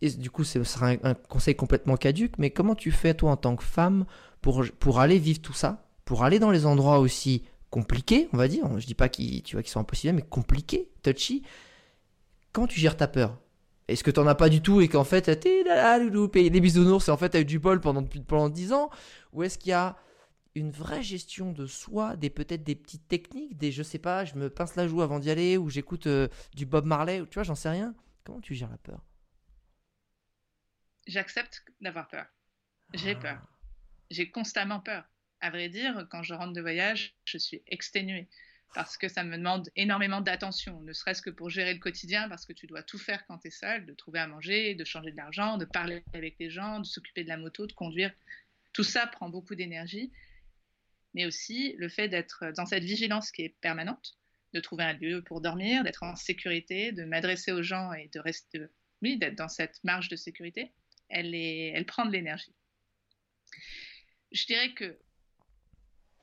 et 0.00 0.10
du 0.10 0.30
coup, 0.30 0.44
ce 0.44 0.62
sera 0.64 0.90
un, 1.02 1.14
conseil 1.14 1.54
complètement 1.56 1.96
caduque, 1.96 2.38
mais 2.38 2.50
comment 2.50 2.74
tu 2.74 2.90
fais, 2.90 3.14
toi, 3.14 3.32
en 3.32 3.36
tant 3.36 3.56
que 3.56 3.64
femme, 3.64 4.04
pour, 4.40 4.64
pour 4.78 5.00
aller 5.00 5.18
vivre 5.18 5.40
tout 5.40 5.52
ça, 5.52 5.84
pour 6.04 6.24
aller 6.24 6.38
dans 6.38 6.50
les 6.50 6.66
endroits 6.66 7.00
aussi 7.00 7.44
compliqués, 7.70 8.28
on 8.32 8.36
va 8.36 8.48
dire, 8.48 8.66
je 8.78 8.86
dis 8.86 8.94
pas 8.94 9.08
qu'ils 9.08 9.42
qu'ils 9.42 9.66
sont 9.66 9.80
impossibles, 9.80 10.14
mais 10.14 10.22
compliqués, 10.22 10.88
touchy, 11.02 11.42
comment 12.52 12.66
tu 12.66 12.80
gères 12.80 12.96
ta 12.96 13.08
peur? 13.08 13.38
Est-ce 13.88 14.04
que 14.04 14.10
tu 14.10 14.20
n'en 14.20 14.26
as 14.26 14.34
pas 14.34 14.48
du 14.48 14.60
tout 14.60 14.80
et 14.80 14.88
qu'en 14.88 15.04
fait, 15.04 15.40
t'es 15.40 15.64
là, 15.64 15.98
loulou, 15.98 16.28
payer 16.28 16.50
des 16.50 16.60
bisounours 16.60 17.08
et 17.08 17.10
en 17.10 17.16
fait, 17.16 17.30
tu 17.30 17.36
as 17.38 17.40
eu 17.40 17.44
du 17.44 17.58
bol 17.58 17.80
pendant, 17.80 18.04
pendant 18.04 18.48
10 18.50 18.72
ans? 18.72 18.90
Ou 19.32 19.42
est-ce 19.42 19.58
qu'il 19.58 19.70
y 19.70 19.74
a 19.74 19.96
une 20.54 20.70
vraie 20.70 21.02
gestion 21.02 21.52
de 21.52 21.66
soi, 21.66 22.16
des 22.16 22.30
peut-être 22.30 22.64
des 22.64 22.74
petites 22.74 23.08
techniques, 23.08 23.56
des 23.56 23.72
je 23.72 23.82
sais 23.82 23.98
pas, 23.98 24.24
je 24.24 24.34
me 24.34 24.50
pince 24.50 24.76
la 24.76 24.86
joue 24.88 25.02
avant 25.02 25.18
d'y 25.18 25.30
aller, 25.30 25.56
ou 25.56 25.70
j'écoute 25.70 26.06
euh, 26.06 26.28
du 26.54 26.66
Bob 26.66 26.84
Marley, 26.84 27.20
ou 27.20 27.26
tu 27.26 27.34
vois, 27.34 27.44
j'en 27.44 27.54
sais 27.54 27.70
rien? 27.70 27.94
Comment 28.24 28.40
tu 28.40 28.54
gères 28.54 28.70
la 28.70 28.78
peur? 28.78 29.00
J'accepte 31.08 31.64
d'avoir 31.80 32.06
peur. 32.06 32.26
J'ai 32.94 33.12
ah. 33.12 33.20
peur. 33.20 33.42
J'ai 34.10 34.30
constamment 34.30 34.80
peur. 34.80 35.04
À 35.40 35.50
vrai 35.50 35.68
dire, 35.68 36.06
quand 36.10 36.22
je 36.22 36.34
rentre 36.34 36.52
de 36.52 36.60
voyage, 36.60 37.14
je 37.24 37.38
suis 37.38 37.62
exténuée 37.66 38.28
parce 38.74 38.98
que 38.98 39.08
ça 39.08 39.24
me 39.24 39.36
demande 39.36 39.70
énormément 39.76 40.20
d'attention, 40.20 40.80
ne 40.82 40.92
serait-ce 40.92 41.22
que 41.22 41.30
pour 41.30 41.48
gérer 41.48 41.72
le 41.72 41.80
quotidien, 41.80 42.28
parce 42.28 42.44
que 42.44 42.52
tu 42.52 42.66
dois 42.66 42.82
tout 42.82 42.98
faire 42.98 43.26
quand 43.26 43.38
tu 43.38 43.48
es 43.48 43.50
seul, 43.50 43.86
de 43.86 43.94
trouver 43.94 44.18
à 44.18 44.26
manger, 44.26 44.74
de 44.74 44.84
changer 44.84 45.10
de 45.10 45.16
l'argent, 45.16 45.56
de 45.56 45.64
parler 45.64 46.04
avec 46.12 46.36
les 46.38 46.50
gens, 46.50 46.80
de 46.80 46.84
s'occuper 46.84 47.24
de 47.24 47.28
la 47.28 47.38
moto, 47.38 47.66
de 47.66 47.72
conduire. 47.72 48.12
Tout 48.74 48.84
ça 48.84 49.06
prend 49.06 49.30
beaucoup 49.30 49.54
d'énergie, 49.54 50.12
mais 51.14 51.24
aussi 51.24 51.74
le 51.78 51.88
fait 51.88 52.08
d'être 52.08 52.52
dans 52.56 52.66
cette 52.66 52.84
vigilance 52.84 53.30
qui 53.30 53.42
est 53.42 53.56
permanente, 53.60 54.18
de 54.52 54.60
trouver 54.60 54.84
un 54.84 54.92
lieu 54.92 55.22
pour 55.22 55.40
dormir, 55.40 55.82
d'être 55.82 56.02
en 56.02 56.14
sécurité, 56.14 56.92
de 56.92 57.04
m'adresser 57.04 57.52
aux 57.52 57.62
gens 57.62 57.94
et 57.94 58.08
de 58.12 58.20
rester, 58.20 58.66
oui, 59.00 59.16
d'être 59.16 59.36
dans 59.36 59.48
cette 59.48 59.82
marge 59.82 60.08
de 60.08 60.16
sécurité 60.16 60.72
elle, 61.08 61.34
est, 61.34 61.68
elle 61.68 61.86
prend 61.86 62.06
de 62.06 62.12
l'énergie. 62.12 62.54
Je 64.32 64.44
dirais 64.46 64.74
que 64.74 64.98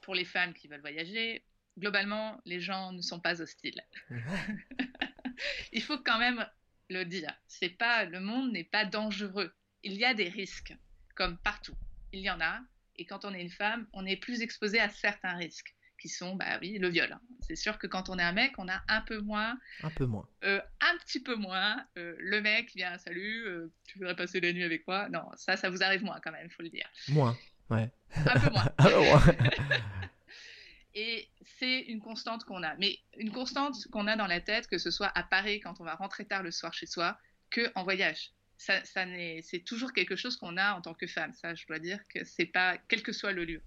pour 0.02 0.15
les 0.15 0.26
femmes 0.26 0.54
qui 0.54 0.67
veulent 0.67 0.82
voyager, 0.82 1.43
globalement, 1.78 2.39
les 2.45 2.60
gens 2.60 2.91
ne 2.91 3.02
sont 3.02 3.19
pas 3.19 3.41
hostiles. 3.41 3.82
Il 5.74 5.82
faut 5.82 5.98
quand 5.98 6.19
même 6.19 6.48
le 6.89 7.04
dire. 7.04 7.34
C'est 7.48 7.69
pas 7.69 8.06
le 8.06 8.19
monde 8.19 8.52
n'est 8.52 8.63
pas 8.63 8.86
dangereux. 8.86 9.54
Il 9.84 9.93
y 9.93 10.06
a 10.06 10.13
des 10.13 10.30
risques, 10.30 10.76
comme 11.15 11.38
partout. 11.39 11.76
Il 12.12 12.19
y 12.21 12.30
en 12.30 12.39
a. 12.39 12.62
Et 12.98 13.06
quand 13.06 13.26
on 13.26 13.34
est 13.34 13.41
une 13.41 13.52
femme, 13.52 13.88
on 13.93 14.06
est 14.06 14.15
plus 14.15 14.41
exposé 14.41 14.80
à 14.80 14.89
certains 14.89 15.36
risques 15.36 15.74
qui 16.05 16.09
sont, 16.09 16.35
bah 16.35 16.59
oui, 16.61 16.77
le 16.77 16.87
viol. 16.87 17.11
Hein. 17.11 17.19
C'est 17.41 17.55
sûr 17.55 17.79
que 17.79 17.87
quand 17.87 18.09
on 18.09 18.19
est 18.19 18.23
un 18.23 18.31
mec, 18.31 18.53
on 18.59 18.69
a 18.69 18.83
un 18.87 19.01
peu 19.01 19.17
moins. 19.21 19.57
Un 19.81 19.89
peu 19.89 20.05
moins. 20.05 20.27
Euh, 20.43 20.61
un 20.79 20.97
petit 20.99 21.19
peu 21.19 21.33
moins. 21.33 21.83
Euh, 21.97 22.15
le 22.19 22.41
mec 22.41 22.71
vient, 22.75 22.95
salut, 22.99 23.43
euh, 23.47 23.71
tu 23.87 23.97
voudrais 23.97 24.15
passer 24.15 24.39
la 24.39 24.53
nuit 24.53 24.63
avec 24.63 24.87
moi? 24.87 25.09
Non, 25.09 25.23
ça, 25.35 25.57
ça 25.57 25.71
vous 25.71 25.81
arrive 25.81 26.03
moins 26.03 26.19
quand 26.23 26.31
même, 26.31 26.45
il 26.45 26.51
faut 26.51 26.61
le 26.61 26.69
dire. 26.69 26.87
Moins, 27.07 27.35
ouais. 27.71 27.89
Un 28.17 28.39
peu 28.39 28.49
moins. 28.51 28.69
un 28.77 28.83
peu 28.83 28.99
moins. 28.99 29.23
Et 30.93 31.27
c'est 31.59 31.79
une 31.81 31.99
constante 31.99 32.45
qu'on 32.45 32.61
a. 32.61 32.75
Mais 32.75 32.99
une 33.17 33.31
constante 33.31 33.75
qu'on 33.91 34.05
a 34.05 34.15
dans 34.15 34.27
la 34.27 34.41
tête, 34.41 34.67
que 34.67 34.77
ce 34.77 34.91
soit 34.91 35.11
à 35.15 35.23
Paris 35.23 35.59
quand 35.59 35.81
on 35.81 35.85
va 35.85 35.95
rentrer 35.95 36.25
tard 36.25 36.43
le 36.43 36.51
soir 36.51 36.71
chez 36.71 36.85
soi, 36.85 37.17
que 37.49 37.71
en 37.73 37.83
voyage. 37.83 38.31
Ça, 38.57 38.85
ça 38.85 39.05
c'est 39.41 39.65
toujours 39.65 39.91
quelque 39.91 40.15
chose 40.15 40.37
qu'on 40.37 40.55
a 40.55 40.73
en 40.73 40.81
tant 40.81 40.93
que 40.93 41.07
femme. 41.07 41.33
Ça, 41.33 41.55
je 41.55 41.65
dois 41.65 41.79
dire 41.79 41.99
que 42.09 42.23
c'est 42.23 42.45
pas, 42.45 42.77
quel 42.89 43.01
que 43.01 43.11
soit 43.11 43.31
le 43.31 43.43
lieu. 43.43 43.63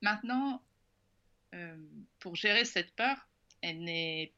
Maintenant, 0.00 0.62
euh, 1.54 1.76
pour 2.18 2.36
gérer 2.36 2.64
cette 2.64 2.94
peur, 2.94 3.16
elle 3.62 3.82
n'est. 3.82 4.32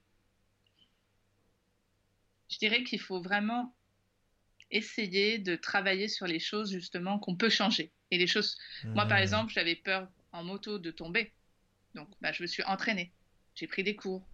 Je 2.50 2.58
dirais 2.58 2.82
qu'il 2.82 3.00
faut 3.00 3.20
vraiment 3.20 3.74
essayer 4.70 5.38
de 5.38 5.56
travailler 5.56 6.08
sur 6.08 6.26
les 6.26 6.38
choses 6.38 6.72
justement 6.72 7.18
qu'on 7.18 7.36
peut 7.36 7.50
changer. 7.50 7.90
Et 8.10 8.18
les 8.18 8.26
choses. 8.26 8.58
Moi, 8.84 9.06
par 9.06 9.18
mmh. 9.18 9.22
exemple, 9.22 9.52
j'avais 9.52 9.76
peur 9.76 10.08
en 10.32 10.42
moto 10.42 10.78
de 10.78 10.90
tomber. 10.90 11.32
Donc, 11.94 12.08
bah, 12.20 12.32
je 12.32 12.42
me 12.42 12.46
suis 12.46 12.62
entraînée. 12.64 13.12
J'ai 13.54 13.66
pris 13.66 13.82
des 13.82 13.96
cours. 13.96 14.26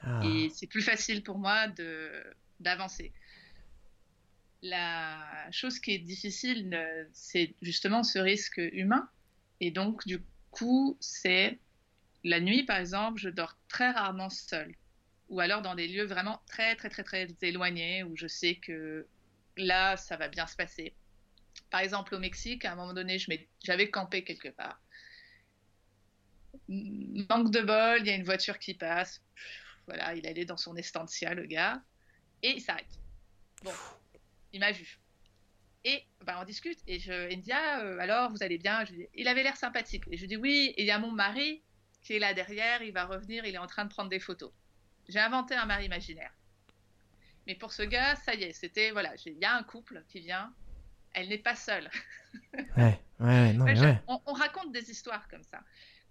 Ah. 0.00 0.20
Et 0.24 0.50
c'est 0.50 0.66
plus 0.66 0.82
facile 0.82 1.22
pour 1.22 1.38
moi 1.38 1.66
d'avancer. 2.60 3.12
La 4.62 5.50
chose 5.50 5.78
qui 5.78 5.92
est 5.92 5.98
difficile, 5.98 6.74
euh, 6.74 7.04
c'est 7.12 7.54
justement 7.62 8.02
ce 8.02 8.18
risque 8.18 8.58
humain. 8.58 9.08
Et 9.60 9.70
donc, 9.70 10.06
du 10.06 10.22
coup, 10.50 10.96
c'est 11.00 11.58
la 12.26 12.40
nuit, 12.40 12.64
par 12.64 12.78
exemple, 12.78 13.20
je 13.20 13.28
dors 13.28 13.56
très 13.68 13.90
rarement 13.90 14.30
seule. 14.30 14.74
Ou 15.28 15.40
alors 15.40 15.62
dans 15.62 15.76
des 15.76 15.86
lieux 15.86 16.04
vraiment 16.04 16.42
très, 16.46 16.74
très, 16.74 16.90
très, 16.90 17.04
très 17.04 17.28
éloignés 17.40 18.02
où 18.02 18.16
je 18.16 18.26
sais 18.26 18.56
que 18.56 19.06
là, 19.56 19.96
ça 19.96 20.16
va 20.16 20.28
bien 20.28 20.46
se 20.46 20.56
passer. 20.56 20.94
Par 21.70 21.80
exemple, 21.80 22.14
au 22.16 22.18
Mexique, 22.18 22.64
à 22.64 22.72
un 22.72 22.76
moment 22.76 22.94
donné, 22.94 23.18
j'avais 23.62 23.90
campé 23.90 24.24
quelque 24.24 24.48
part. 24.48 24.80
Manque 26.68 27.52
de 27.52 27.60
bol, 27.60 28.00
il 28.00 28.06
y 28.06 28.10
a 28.10 28.14
une 28.14 28.24
voiture 28.24 28.58
qui 28.58 28.74
passe. 28.74 29.22
Voilà, 29.86 30.14
il 30.16 30.26
allait 30.26 30.44
dans 30.44 30.56
son 30.56 30.76
estancia, 30.76 31.32
le 31.32 31.46
gars, 31.46 31.80
et 32.42 32.50
il 32.50 32.60
s'arrête. 32.60 33.00
Bon, 33.62 33.72
il 34.52 34.58
m'a 34.58 34.72
vu. 34.72 34.98
Et 35.84 36.02
bah, 36.24 36.38
on 36.40 36.44
discute. 36.44 36.80
Et 36.88 36.98
je, 36.98 37.30
il 37.30 37.38
me 37.38 37.42
dit 37.42 37.52
ah, 37.52 37.82
euh, 37.82 37.98
alors, 38.00 38.30
vous 38.30 38.42
allez 38.42 38.58
bien? 38.58 38.84
Il 39.14 39.28
avait 39.28 39.44
l'air 39.44 39.56
sympathique. 39.56 40.02
Et 40.10 40.16
je 40.16 40.26
dis 40.26 40.36
Oui. 40.36 40.74
Et 40.76 40.82
il 40.82 40.86
y 40.86 40.90
a 40.90 40.98
mon 40.98 41.12
mari 41.12 41.62
qui 42.06 42.14
est 42.14 42.18
là 42.20 42.32
derrière. 42.34 42.82
Il 42.82 42.92
va 42.92 43.04
revenir. 43.04 43.44
Il 43.44 43.54
est 43.54 43.58
en 43.58 43.66
train 43.66 43.84
de 43.84 43.90
prendre 43.90 44.08
des 44.08 44.20
photos. 44.20 44.52
J'ai 45.08 45.18
inventé 45.18 45.54
un 45.54 45.66
mari 45.66 45.86
imaginaire. 45.86 46.32
Mais 47.46 47.54
pour 47.54 47.72
ce 47.72 47.82
gars, 47.82 48.16
ça 48.16 48.34
y 48.34 48.44
est. 48.44 48.52
C'était 48.52 48.92
voilà. 48.92 49.12
Il 49.26 49.38
y 49.38 49.44
a 49.44 49.54
un 49.54 49.62
couple 49.62 50.04
qui 50.08 50.20
vient. 50.20 50.54
Elle 51.12 51.28
n'est 51.28 51.38
pas 51.38 51.56
seule. 51.56 51.90
Ouais, 52.76 53.00
ouais, 53.20 53.52
non, 53.54 53.64
mais 53.64 53.80
ouais. 53.80 53.98
On, 54.06 54.20
on 54.26 54.34
raconte 54.34 54.72
des 54.72 54.90
histoires 54.90 55.26
comme 55.28 55.42
ça. 55.42 55.60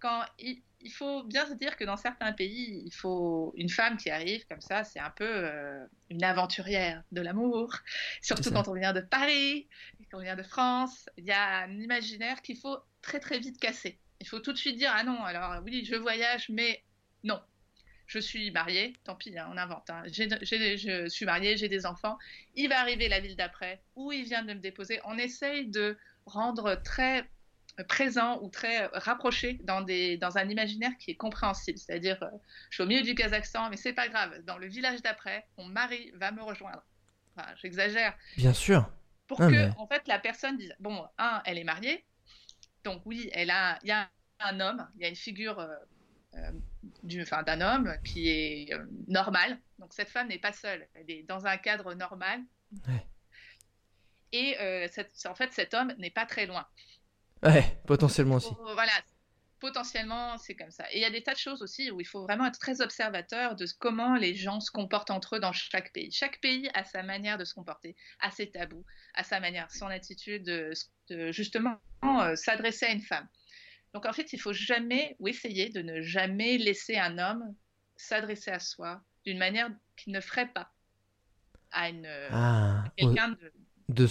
Quand 0.00 0.24
il, 0.38 0.62
il 0.80 0.90
faut 0.90 1.22
bien 1.24 1.46
se 1.46 1.54
dire 1.54 1.76
que 1.76 1.84
dans 1.84 1.96
certains 1.96 2.32
pays, 2.32 2.82
il 2.84 2.92
faut 2.92 3.54
une 3.56 3.70
femme 3.70 3.96
qui 3.96 4.10
arrive 4.10 4.44
comme 4.46 4.60
ça, 4.60 4.84
c'est 4.84 4.98
un 4.98 5.10
peu 5.10 5.24
euh, 5.24 5.86
une 6.10 6.24
aventurière 6.24 7.02
de 7.12 7.22
l'amour. 7.22 7.72
Surtout 8.20 8.50
quand 8.50 8.68
on 8.68 8.74
vient 8.74 8.92
de 8.92 9.00
Paris, 9.00 9.68
quand 10.10 10.18
on 10.18 10.22
vient 10.22 10.36
de 10.36 10.42
France, 10.42 11.08
il 11.16 11.24
y 11.24 11.32
a 11.32 11.58
un 11.60 11.78
imaginaire 11.78 12.42
qu'il 12.42 12.58
faut 12.58 12.78
très 13.00 13.20
très 13.20 13.38
vite 13.38 13.58
casser. 13.58 13.98
Il 14.20 14.28
faut 14.28 14.40
tout 14.40 14.52
de 14.52 14.58
suite 14.58 14.76
dire 14.76 14.92
ah 14.94 15.04
non, 15.04 15.22
alors 15.24 15.62
oui, 15.64 15.84
je 15.84 15.94
voyage, 15.96 16.48
mais 16.48 16.82
non. 17.24 17.40
Je 18.06 18.20
suis 18.20 18.52
mariée, 18.52 18.94
tant 19.04 19.16
pis, 19.16 19.36
hein, 19.36 19.48
on 19.52 19.56
invente. 19.56 19.90
Hein. 19.90 20.04
je 20.06 21.08
suis 21.08 21.24
mariée, 21.26 21.56
j'ai 21.56 21.68
des 21.68 21.86
enfants. 21.86 22.18
Il 22.54 22.68
va 22.68 22.80
arriver 22.80 23.08
la 23.08 23.18
ville 23.18 23.34
d'après, 23.34 23.82
où 23.96 24.12
il 24.12 24.24
vient 24.24 24.44
de 24.44 24.54
me 24.54 24.60
déposer. 24.60 25.00
On 25.04 25.18
essaye 25.18 25.66
de 25.66 25.98
rendre 26.24 26.80
très 26.84 27.28
présent 27.84 28.40
ou 28.42 28.48
très 28.48 28.86
rapproché 28.86 29.58
dans, 29.64 29.82
des, 29.82 30.16
dans 30.16 30.38
un 30.38 30.48
imaginaire 30.48 30.92
qui 30.98 31.10
est 31.10 31.16
compréhensible. 31.16 31.78
C'est-à-dire, 31.78 32.22
euh, 32.22 32.28
je 32.70 32.76
suis 32.76 32.84
au 32.84 32.86
milieu 32.86 33.02
du 33.02 33.14
Kazakhstan, 33.14 33.68
mais 33.70 33.76
c'est 33.76 33.92
pas 33.92 34.08
grave. 34.08 34.42
Dans 34.44 34.56
le 34.56 34.66
village 34.66 35.02
d'après, 35.02 35.46
mon 35.58 35.66
mari 35.66 36.10
va 36.14 36.32
me 36.32 36.42
rejoindre. 36.42 36.82
Enfin, 37.36 37.48
J'exagère. 37.60 38.16
Bien 38.36 38.54
sûr. 38.54 38.88
Pour 39.26 39.38
que, 39.38 39.78
en 39.78 39.86
fait, 39.88 40.06
la 40.06 40.20
personne 40.20 40.56
dise 40.56 40.72
bon, 40.78 41.04
un, 41.18 41.42
elle 41.44 41.58
est 41.58 41.64
mariée, 41.64 42.04
donc 42.86 43.02
oui, 43.04 43.28
elle 43.32 43.50
a, 43.50 43.78
il 43.82 43.88
y 43.88 43.92
a 43.92 44.08
un 44.38 44.60
homme, 44.60 44.88
il 44.96 45.02
y 45.02 45.04
a 45.04 45.08
une 45.08 45.16
figure 45.16 45.58
euh, 45.58 45.74
euh, 46.34 47.42
d'un 47.44 47.60
homme 47.60 47.92
qui 48.04 48.28
est 48.28 48.70
normal. 49.08 49.58
Donc 49.80 49.92
cette 49.92 50.08
femme 50.08 50.28
n'est 50.28 50.38
pas 50.38 50.52
seule, 50.52 50.86
elle 50.94 51.10
est 51.10 51.24
dans 51.24 51.46
un 51.46 51.56
cadre 51.56 51.94
normal. 51.94 52.40
Et 54.32 54.56
en 54.58 55.34
fait, 55.34 55.52
cet 55.52 55.74
homme 55.74 55.94
n'est 55.98 56.10
pas 56.10 56.26
très 56.26 56.46
loin. 56.46 56.66
Ouais, 57.42 57.64
potentiellement 57.86 58.36
aussi. 58.36 58.54
Voilà, 58.74 58.92
potentiellement, 59.60 60.36
c'est 60.38 60.54
comme 60.54 60.70
ça. 60.70 60.90
Et 60.92 60.98
il 60.98 61.00
y 61.00 61.04
a 61.04 61.10
des 61.10 61.22
tas 61.22 61.32
de 61.32 61.38
choses 61.38 61.62
aussi 61.62 61.90
où 61.90 62.00
il 62.00 62.06
faut 62.06 62.22
vraiment 62.22 62.46
être 62.46 62.58
très 62.58 62.80
observateur 62.80 63.56
de 63.56 63.66
comment 63.78 64.16
les 64.16 64.34
gens 64.34 64.60
se 64.60 64.70
comportent 64.70 65.10
entre 65.10 65.36
eux 65.36 65.40
dans 65.40 65.52
chaque 65.52 65.92
pays. 65.92 66.10
Chaque 66.12 66.40
pays 66.40 66.68
a 66.74 66.84
sa 66.84 67.02
manière 67.02 67.38
de 67.38 67.44
se 67.44 67.54
comporter, 67.54 67.96
a 68.20 68.30
ses 68.30 68.50
tabous, 68.50 68.84
a 69.14 69.24
sa 69.24 69.40
manière, 69.40 69.70
son 69.70 69.86
attitude 69.86 70.44
de, 70.44 71.32
justement 71.32 71.78
euh, 72.04 72.36
s'adresser 72.36 72.86
à 72.86 72.92
une 72.92 73.00
femme. 73.00 73.28
Donc 73.94 74.04
en 74.06 74.12
fait, 74.12 74.32
il 74.32 74.40
faut 74.40 74.52
jamais 74.52 75.16
ou 75.18 75.28
essayer 75.28 75.70
de 75.70 75.80
ne 75.80 76.02
jamais 76.02 76.58
laisser 76.58 76.96
un 76.96 77.18
homme 77.18 77.54
s'adresser 77.96 78.50
à 78.50 78.58
soi 78.58 79.02
d'une 79.24 79.38
manière 79.38 79.70
qu'il 79.96 80.12
ne 80.12 80.20
ferait 80.20 80.52
pas 80.52 80.70
à 81.72 81.88
une 81.88 82.06
ah, 82.30 82.84
quelqu'un 82.96 83.30
de, 83.30 83.52
de... 83.88 84.06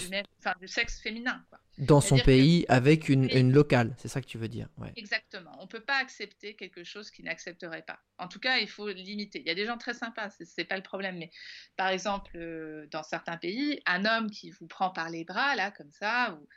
Du, 0.60 0.68
sexe 0.68 1.00
féminin. 1.00 1.44
Quoi. 1.48 1.60
Dans 1.78 2.00
son 2.00 2.18
pays, 2.18 2.64
avec 2.68 3.08
une, 3.08 3.28
une 3.30 3.52
locale, 3.52 3.94
c'est 3.98 4.08
ça 4.08 4.22
que 4.22 4.26
tu 4.26 4.38
veux 4.38 4.48
dire. 4.48 4.68
Ouais. 4.78 4.92
Exactement. 4.96 5.54
On 5.58 5.64
ne 5.64 5.68
peut 5.68 5.80
pas 5.80 5.98
accepter 5.98 6.56
quelque 6.56 6.84
chose 6.84 7.10
qu'il 7.10 7.26
n'accepterait 7.26 7.82
pas. 7.82 7.98
En 8.18 8.28
tout 8.28 8.40
cas, 8.40 8.58
il 8.58 8.68
faut 8.68 8.88
limiter. 8.88 9.40
Il 9.40 9.46
y 9.46 9.50
a 9.50 9.54
des 9.54 9.66
gens 9.66 9.76
très 9.76 9.92
sympas, 9.92 10.30
ce 10.30 10.44
n'est 10.56 10.64
pas 10.64 10.76
le 10.76 10.82
problème. 10.82 11.18
Mais 11.18 11.30
par 11.76 11.88
exemple, 11.88 12.30
euh, 12.36 12.86
dans 12.90 13.02
certains 13.02 13.36
pays, 13.36 13.80
un 13.84 14.06
homme 14.06 14.30
qui 14.30 14.50
vous 14.50 14.66
prend 14.66 14.90
par 14.90 15.10
les 15.10 15.24
bras, 15.24 15.54
là, 15.54 15.70
comme 15.70 15.90
ça, 15.90 16.32
ou... 16.34 16.48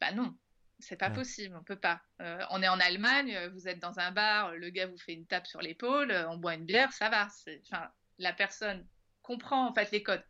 bah 0.00 0.12
non, 0.12 0.36
c'est 0.78 0.96
pas 0.96 1.10
possible, 1.10 1.56
on 1.58 1.64
peut 1.64 1.78
pas. 1.78 2.00
Euh, 2.20 2.42
on 2.50 2.62
est 2.62 2.68
en 2.68 2.78
Allemagne, 2.78 3.38
vous 3.52 3.68
êtes 3.68 3.80
dans 3.80 3.98
un 3.98 4.12
bar, 4.12 4.54
le 4.54 4.70
gars 4.70 4.86
vous 4.86 4.98
fait 4.98 5.14
une 5.14 5.26
tape 5.26 5.46
sur 5.46 5.60
l'épaule, 5.60 6.12
on 6.30 6.36
boit 6.36 6.54
une 6.54 6.64
bière, 6.64 6.92
ça 6.92 7.08
va. 7.10 7.28
Enfin, 7.66 7.90
la 8.18 8.32
personne 8.32 8.86
comprend 9.22 9.68
en 9.68 9.74
fait 9.74 9.90
les 9.90 10.02
codes. 10.02 10.24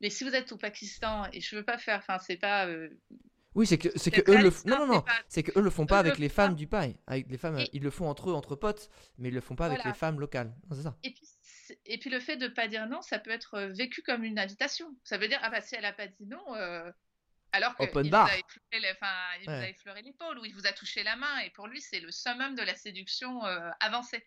Mais 0.00 0.10
si 0.10 0.24
vous 0.24 0.34
êtes 0.34 0.52
au 0.52 0.56
Pakistan 0.56 1.26
et 1.32 1.40
je 1.40 1.56
veux 1.56 1.64
pas 1.64 1.78
faire, 1.78 1.98
enfin 1.98 2.18
c'est 2.18 2.36
pas. 2.36 2.66
Euh, 2.66 2.88
oui, 3.58 3.66
c'est 3.66 3.76
que 3.76 3.88
c'est 3.96 4.12
que 4.12 4.20
eux 4.30 4.38
le 4.38 4.52
non 4.70 4.86
non 4.86 4.94
non, 4.94 5.04
c'est 5.28 5.42
que 5.42 5.58
eux 5.58 5.62
le 5.62 5.70
font 5.70 5.84
pas 5.84 5.98
avec 5.98 6.18
les 6.18 6.28
femmes 6.28 6.54
du 6.54 6.68
paille, 6.68 6.96
avec 7.08 7.28
les 7.28 7.38
femmes, 7.38 7.58
ils 7.72 7.82
le 7.82 7.90
font 7.90 8.08
entre 8.08 8.30
eux 8.30 8.32
entre 8.32 8.54
potes, 8.54 8.88
mais 9.18 9.30
ils 9.30 9.34
le 9.34 9.40
font 9.40 9.56
pas 9.56 9.66
avec 9.66 9.82
les 9.84 9.94
femmes 9.94 10.20
locales. 10.20 10.54
C'est 10.70 10.82
ça. 10.82 10.96
Et 11.02 11.12
puis 11.12 11.26
et 11.84 11.98
puis 11.98 12.08
le 12.08 12.20
fait 12.20 12.36
de 12.36 12.46
pas 12.46 12.68
dire 12.68 12.86
non, 12.86 13.02
ça 13.02 13.18
peut 13.18 13.32
être 13.32 13.54
euh, 13.54 13.68
vécu 13.72 14.00
comme 14.02 14.22
une 14.22 14.38
invitation. 14.38 14.96
Ça 15.02 15.18
veut 15.18 15.26
dire 15.26 15.40
ah 15.42 15.50
bah 15.50 15.60
si 15.60 15.74
elle 15.74 15.84
a 15.84 15.92
pas 15.92 16.06
dit 16.06 16.26
non. 16.26 16.54
Euh, 16.54 16.90
alors 17.50 17.76
qu'il 17.76 17.88
vous 17.90 18.14
a 18.14 19.68
effleuré 19.68 20.02
l'épaule 20.02 20.38
ou 20.38 20.44
il 20.44 20.54
vous 20.54 20.66
a 20.66 20.72
touché 20.72 21.02
la 21.02 21.16
main 21.16 21.38
et 21.40 21.50
pour 21.50 21.66
lui 21.66 21.80
c'est 21.80 21.98
le 21.98 22.12
summum 22.12 22.54
de 22.54 22.62
la 22.62 22.76
séduction 22.76 23.42
avancée 23.80 24.24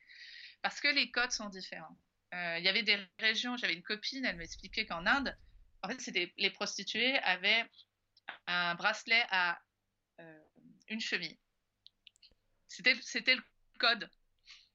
parce 0.61 0.81
que 0.81 0.89
les 0.89 1.09
codes 1.09 1.31
sont 1.31 1.47
différents. 1.47 1.97
Il 2.33 2.63
y 2.63 2.67
avait 2.67 2.83
des 2.83 2.99
régions, 3.19 3.55
j'avais 3.55 3.75
une 3.75 3.83
copine, 3.83 4.25
elle 4.25 4.37
m'expliquait 4.37 4.85
qu'en 4.85 5.05
Inde, 5.05 5.37
en 5.83 5.89
fait, 5.89 6.01
c'était 6.01 6.33
les 6.37 6.49
prostituées 6.49 7.17
avaient 7.19 7.65
un 8.47 8.75
bracelet 8.75 9.23
à 9.29 9.59
euh, 10.19 10.39
une 10.89 11.01
cheville. 11.01 11.37
C'était, 12.67 13.35
le 13.35 13.41
code. 13.79 14.09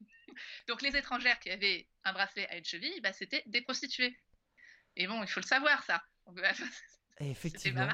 Donc 0.68 0.82
les 0.82 0.96
étrangères 0.96 1.38
qui 1.40 1.50
avaient 1.50 1.88
un 2.04 2.12
bracelet 2.12 2.48
à 2.48 2.56
une 2.56 2.64
cheville, 2.64 3.00
bah, 3.00 3.12
c'était 3.12 3.42
des 3.46 3.62
prostituées. 3.62 4.18
Et 4.96 5.06
bon, 5.06 5.22
il 5.22 5.28
faut 5.28 5.40
le 5.40 5.46
savoir 5.46 5.82
ça. 5.84 6.02
Effectivement. 7.20 7.88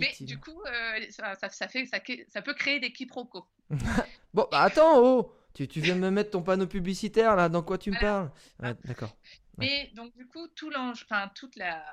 Mais 0.00 0.14
du 0.20 0.38
coup, 0.38 0.60
euh, 0.62 1.06
ça, 1.10 1.34
ça, 1.36 1.68
fait, 1.68 1.86
ça, 1.86 2.00
ça, 2.28 2.42
peut 2.42 2.54
créer 2.54 2.80
des 2.80 2.92
quiproquos. 2.92 3.46
bon, 4.34 4.48
bah 4.50 4.62
attends, 4.62 4.98
oh 5.02 5.34
tu, 5.54 5.68
tu, 5.68 5.80
viens 5.80 5.94
de 5.96 6.00
me 6.00 6.10
mettre 6.10 6.30
ton 6.30 6.42
panneau 6.42 6.66
publicitaire 6.66 7.36
là, 7.36 7.48
dans 7.48 7.62
quoi 7.62 7.78
tu 7.78 7.90
me 7.90 7.98
parles? 7.98 8.30
D'accord. 8.84 9.16
Mais 9.58 9.90
donc 9.94 10.14
du 10.16 10.26
coup, 10.26 10.48
tout 10.48 10.70
enfin 10.76 11.30
toute 11.34 11.56
la, 11.56 11.84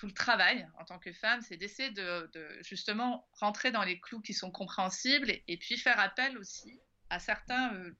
tout 0.00 0.06
le 0.06 0.14
travail 0.14 0.66
en 0.78 0.84
tant 0.86 0.98
que 0.98 1.12
femme, 1.12 1.42
c'est 1.42 1.58
d'essayer 1.58 1.90
de, 1.90 2.30
justement 2.62 3.28
rentrer 3.34 3.70
dans 3.70 3.82
les 3.82 4.00
clous 4.00 4.22
qui 4.22 4.32
sont 4.32 4.50
compréhensibles 4.50 5.30
et, 5.46 5.56
puis 5.58 5.76
faire 5.76 6.00
appel 6.00 6.38
aussi 6.38 6.80
à 7.10 7.18
certains, 7.18 7.74
euh, 7.74 7.94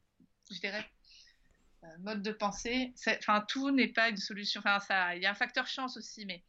je 0.51 0.61
dirais, 0.61 0.90
euh, 1.84 1.86
modes 1.98 2.22
de 2.22 2.32
pensée. 2.32 2.94
Enfin, 3.07 3.44
tout 3.46 3.70
n'est 3.70 3.92
pas 3.92 4.09
une 4.09 4.16
solution. 4.16 4.61
Enfin, 4.61 4.80
ça, 4.80 5.14
il 5.14 5.22
y 5.22 5.26
a 5.26 5.30
un 5.30 5.34
facteur 5.34 5.66
chance 5.66 5.98
aussi, 5.98 6.24
mais 6.24 6.42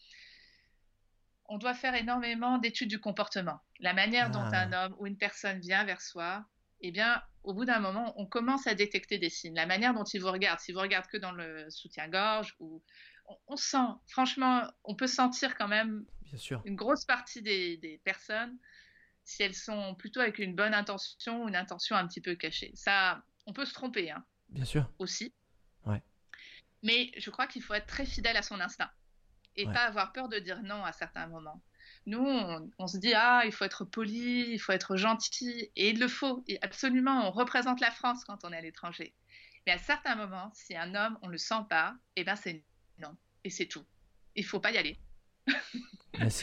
on 1.49 1.57
doit 1.57 1.73
faire 1.73 1.95
énormément 1.95 2.57
d'études 2.57 2.89
du 2.89 3.01
comportement. 3.01 3.59
La 3.81 3.91
manière 3.91 4.31
dont 4.31 4.45
ah. 4.53 4.57
un 4.57 4.71
homme 4.71 4.95
ou 4.99 5.05
une 5.07 5.17
personne 5.17 5.59
vient 5.59 5.83
vers 5.83 5.99
soi, 5.99 6.45
eh 6.79 6.91
bien, 6.91 7.21
au 7.43 7.53
bout 7.53 7.65
d'un 7.65 7.79
moment, 7.79 8.13
on 8.15 8.25
commence 8.25 8.67
à 8.67 8.73
détecter 8.73 9.17
des 9.17 9.29
signes. 9.29 9.55
La 9.55 9.65
manière 9.65 9.93
dont 9.93 10.05
il 10.05 10.21
vous 10.21 10.31
regarde, 10.31 10.61
s'il 10.61 10.75
vous 10.75 10.81
regarde 10.81 11.07
que 11.07 11.17
dans 11.17 11.33
le 11.33 11.69
soutien-gorge 11.69 12.55
ou 12.61 12.81
on, 13.47 13.55
sent, 13.55 13.77
franchement, 14.07 14.67
on 14.83 14.95
peut 14.95 15.07
sentir 15.07 15.57
quand 15.57 15.67
même 15.67 16.05
Bien 16.23 16.37
sûr. 16.37 16.61
une 16.65 16.75
grosse 16.75 17.05
partie 17.05 17.41
des, 17.41 18.01
personnes 18.03 18.57
si 19.23 19.43
elles 19.43 19.55
sont 19.55 19.95
plutôt 19.95 20.19
avec 20.19 20.39
une 20.39 20.55
bonne 20.55 20.73
intention 20.73 21.43
ou 21.43 21.47
une 21.47 21.55
intention 21.55 21.95
un 21.95 22.07
petit 22.07 22.21
peu 22.21 22.35
cachée. 22.35 22.71
Ça, 22.73 23.23
on 23.45 23.53
peut 23.53 23.65
se 23.65 23.73
tromper. 23.73 24.11
Hein, 24.11 24.25
Bien 24.49 24.65
sûr. 24.65 24.89
Aussi. 24.97 25.33
Ouais. 25.85 26.01
Mais 26.81 27.11
je 27.17 27.29
crois 27.29 27.47
qu'il 27.47 27.61
faut 27.61 27.73
être 27.73 27.85
très 27.85 28.05
fidèle 28.05 28.35
à 28.35 28.41
son 28.41 28.59
instinct 28.59 28.89
et 29.55 29.65
pas 29.65 29.85
avoir 29.85 30.11
peur 30.11 30.29
de 30.29 30.39
dire 30.39 30.61
non 30.63 30.83
à 30.83 30.91
certains 30.91 31.27
moments. 31.27 31.61
Nous, 32.05 32.25
on, 32.79 32.87
se 32.87 32.97
dit 32.97 33.13
ah, 33.13 33.43
il 33.45 33.51
faut 33.51 33.65
être 33.65 33.85
poli, 33.85 34.51
il 34.51 34.59
faut 34.59 34.71
être 34.71 34.95
gentil, 34.95 35.69
et 35.75 35.89
il 35.89 35.99
le 35.99 36.07
faut. 36.07 36.43
Et 36.47 36.57
absolument, 36.61 37.27
on 37.27 37.31
représente 37.31 37.79
la 37.79 37.91
France 37.91 38.23
quand 38.23 38.43
on 38.43 38.51
est 38.51 38.57
à 38.57 38.61
l'étranger. 38.61 39.13
Mais 39.65 39.73
à 39.73 39.77
certains 39.77 40.15
moments, 40.15 40.51
si 40.53 40.75
un 40.75 40.95
homme, 40.95 41.19
on 41.21 41.27
le 41.27 41.37
sent 41.37 41.63
pas, 41.69 41.95
et 42.15 42.21
eh 42.21 42.23
ben 42.23 42.35
c'est 42.35 42.63
non. 43.01 43.15
Et 43.43 43.49
c'est 43.49 43.65
tout. 43.65 43.83
Il 44.35 44.45
faut 44.45 44.59
pas 44.59 44.71
y 44.71 44.77
aller. 44.77 44.97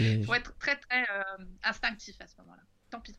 Il 0.00 0.24
faut 0.24 0.34
être 0.34 0.56
très, 0.58 0.76
très 0.76 1.02
euh, 1.02 1.44
instinctif 1.62 2.16
à 2.20 2.26
ce 2.26 2.34
moment-là. 2.38 2.62
Tant 2.90 3.00
pis. 3.00 3.14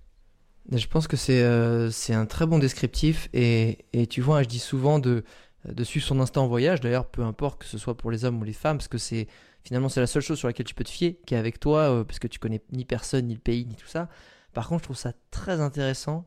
Je 0.71 0.87
pense 0.87 1.07
que 1.07 1.17
c'est 1.17 1.41
euh, 1.41 1.89
un 2.09 2.25
très 2.25 2.45
bon 2.45 2.59
descriptif. 2.59 3.29
Et, 3.33 3.85
et, 3.93 4.07
tu 4.07 4.21
vois, 4.21 4.43
je 4.43 4.47
dis 4.47 4.59
souvent 4.59 4.99
de, 4.99 5.23
de 5.65 5.83
suivre 5.83 6.05
son 6.05 6.19
instinct 6.19 6.41
en 6.41 6.47
voyage. 6.47 6.81
D'ailleurs, 6.81 7.09
peu 7.09 7.23
importe 7.23 7.61
que 7.61 7.67
ce 7.67 7.77
soit 7.77 7.95
pour 7.95 8.11
les 8.11 8.25
hommes 8.25 8.39
ou 8.39 8.43
les 8.43 8.53
femmes, 8.53 8.77
parce 8.77 8.87
que 8.87 8.97
c'est 8.97 9.27
finalement 9.63 9.89
c'est 9.89 9.99
la 9.99 10.07
seule 10.07 10.21
chose 10.21 10.37
sur 10.37 10.47
laquelle 10.47 10.65
tu 10.65 10.75
peux 10.75 10.83
te 10.83 10.89
fier, 10.89 11.17
qui 11.25 11.33
est 11.33 11.37
avec 11.37 11.59
toi, 11.59 11.91
euh, 11.91 12.03
parce 12.03 12.19
que 12.19 12.27
tu 12.27 12.39
connais 12.39 12.61
ni 12.71 12.85
personne, 12.85 13.27
ni 13.27 13.35
le 13.35 13.39
pays, 13.39 13.65
ni 13.65 13.75
tout 13.75 13.87
ça. 13.87 14.09
Par 14.53 14.67
contre, 14.67 14.81
je 14.81 14.85
trouve 14.85 14.97
ça 14.97 15.13
très 15.31 15.61
intéressant 15.61 16.25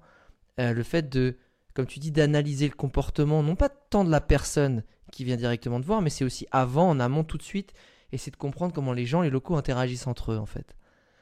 le 0.58 0.82
fait 0.84 1.08
de, 1.08 1.36
comme 1.74 1.86
tu 1.86 1.98
dis, 1.98 2.12
d'analyser 2.12 2.68
le 2.68 2.74
comportement, 2.74 3.42
non 3.42 3.56
pas 3.56 3.68
tant 3.68 4.04
de 4.04 4.10
la 4.10 4.20
personne 4.20 4.84
qui 5.12 5.22
vient 5.22 5.36
directement 5.36 5.78
de 5.78 5.84
voir, 5.84 6.02
mais 6.02 6.10
c'est 6.10 6.24
aussi 6.24 6.48
avant, 6.50 6.88
en 6.88 6.98
amont, 6.98 7.22
tout 7.22 7.38
de 7.38 7.42
suite, 7.44 7.72
et 8.10 8.18
c'est 8.18 8.32
de 8.32 8.36
comprendre 8.36 8.74
comment 8.74 8.92
les 8.92 9.06
gens, 9.06 9.20
les 9.20 9.30
locaux 9.30 9.54
interagissent 9.54 10.08
entre 10.08 10.32
eux, 10.32 10.38
en 10.38 10.46
fait. 10.46 10.74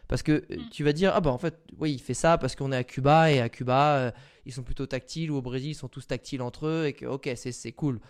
Parce 0.08 0.22
que 0.22 0.32
euh, 0.32 0.56
mm. 0.56 0.68
tu 0.70 0.84
vas 0.84 0.92
dire, 0.92 1.12
ah 1.14 1.20
bah 1.20 1.30
en 1.30 1.38
fait, 1.38 1.60
oui, 1.78 1.92
il 1.92 2.00
fait 2.00 2.14
ça 2.14 2.38
parce 2.38 2.56
qu'on 2.56 2.72
est 2.72 2.76
à 2.76 2.84
Cuba, 2.84 3.30
et 3.30 3.40
à 3.40 3.48
Cuba, 3.50 3.96
euh, 3.96 4.10
ils 4.46 4.52
sont 4.52 4.62
plutôt 4.62 4.86
tactiles, 4.86 5.30
ou 5.30 5.36
au 5.36 5.42
Brésil, 5.42 5.72
ils 5.72 5.74
sont 5.74 5.88
tous 5.88 6.06
tactiles 6.06 6.40
entre 6.40 6.66
eux, 6.66 6.86
et 6.86 6.94
que, 6.94 7.04
ok, 7.04 7.28
c'est 7.34 7.72
cool. 7.72 8.00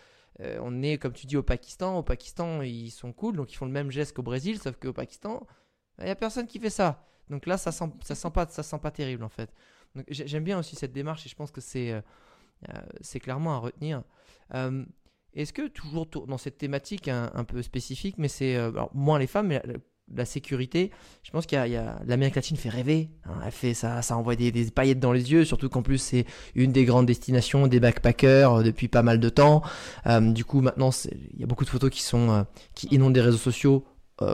Euh, 0.41 0.59
on 0.62 0.83
est, 0.83 0.99
comme 0.99 1.12
tu 1.12 1.26
dis, 1.26 1.37
au 1.37 1.43
Pakistan. 1.43 1.99
Au 1.99 2.03
Pakistan, 2.03 2.62
ils 2.62 2.91
sont 2.91 3.12
cool, 3.12 3.37
donc 3.37 3.53
ils 3.53 3.57
font 3.57 3.66
le 3.66 3.72
même 3.72 3.91
geste 3.91 4.14
qu'au 4.14 4.22
Brésil, 4.22 4.59
sauf 4.59 4.76
qu'au 4.76 4.93
Pakistan, 4.93 5.47
il 5.99 6.05
n'y 6.05 6.11
a 6.11 6.14
personne 6.14 6.47
qui 6.47 6.61
fait 6.61 6.70
ça. 6.70 7.05
Donc 7.28 7.47
là, 7.47 7.59
ça 7.59 7.72
sent, 7.72 7.91
ça 8.03 8.14
sent, 8.14 8.31
pas, 8.31 8.47
ça 8.47 8.62
sent 8.62 8.78
pas 8.78 8.91
terrible, 8.91 9.24
en 9.24 9.28
fait. 9.28 9.51
J'aime 10.09 10.45
bien 10.45 10.59
aussi 10.59 10.76
cette 10.76 10.93
démarche, 10.93 11.26
et 11.26 11.28
je 11.28 11.35
pense 11.35 11.51
que 11.51 11.61
c'est 11.61 12.03
c'est 13.01 13.20
clairement 13.20 13.55
à 13.55 13.59
retenir. 13.59 14.03
Est-ce 15.35 15.53
que 15.53 15.68
toujours 15.68 16.07
dans 16.07 16.39
cette 16.39 16.59
thématique 16.59 17.09
un, 17.09 17.45
peu 17.45 17.62
spécifique, 17.62 18.16
mais 18.18 18.28
c'est 18.28 18.57
euh, 18.57 18.72
moins 18.95 19.18
les 19.18 19.26
femmes, 19.26 19.49
mais 19.49 19.62
la 20.12 20.24
sécurité, 20.24 20.91
je 21.22 21.31
pense 21.31 21.47
qu'il 21.47 21.57
y 21.57 21.76
a, 21.76 22.01
l'Amérique 22.05 22.35
latine 22.35 22.57
fait 22.57 22.68
rêver. 22.68 23.11
Hein. 23.26 23.35
elle 23.45 23.53
fait 23.53 23.74
ça, 23.74 24.03
ça 24.03 24.16
envoie 24.16 24.35
des, 24.35 24.53
paillettes 24.70 24.99
dans 24.99 25.12
les 25.12 25.31
yeux, 25.31 25.45
surtout 25.45 25.68
qu'en 25.68 25.83
plus 25.83 25.99
c'est 25.99 26.24
une 26.57 26.72
des 26.72 26.85
grandes 26.85 27.07
destinations 27.07 27.68
des 27.68 27.78
backpackers 27.78 28.55
euh, 28.55 28.62
depuis 28.64 28.89
pas 28.89 29.03
mal 29.03 29.20
de 29.20 29.28
temps. 29.28 29.62
Euh, 30.07 30.20
du 30.20 30.45
coup, 30.45 30.61
maintenant, 30.62 30.91
il 31.33 31.41
y 31.41 31.45
a 31.45 31.47
beaucoup 31.47 31.64
de 31.64 31.70
photos 31.70 31.91
qui 31.91 32.03
sont 32.03 32.45
qui 32.74 32.89
inondent 32.89 33.14
des 33.14 33.20
réseaux 33.20 33.39
sociaux. 33.39 33.85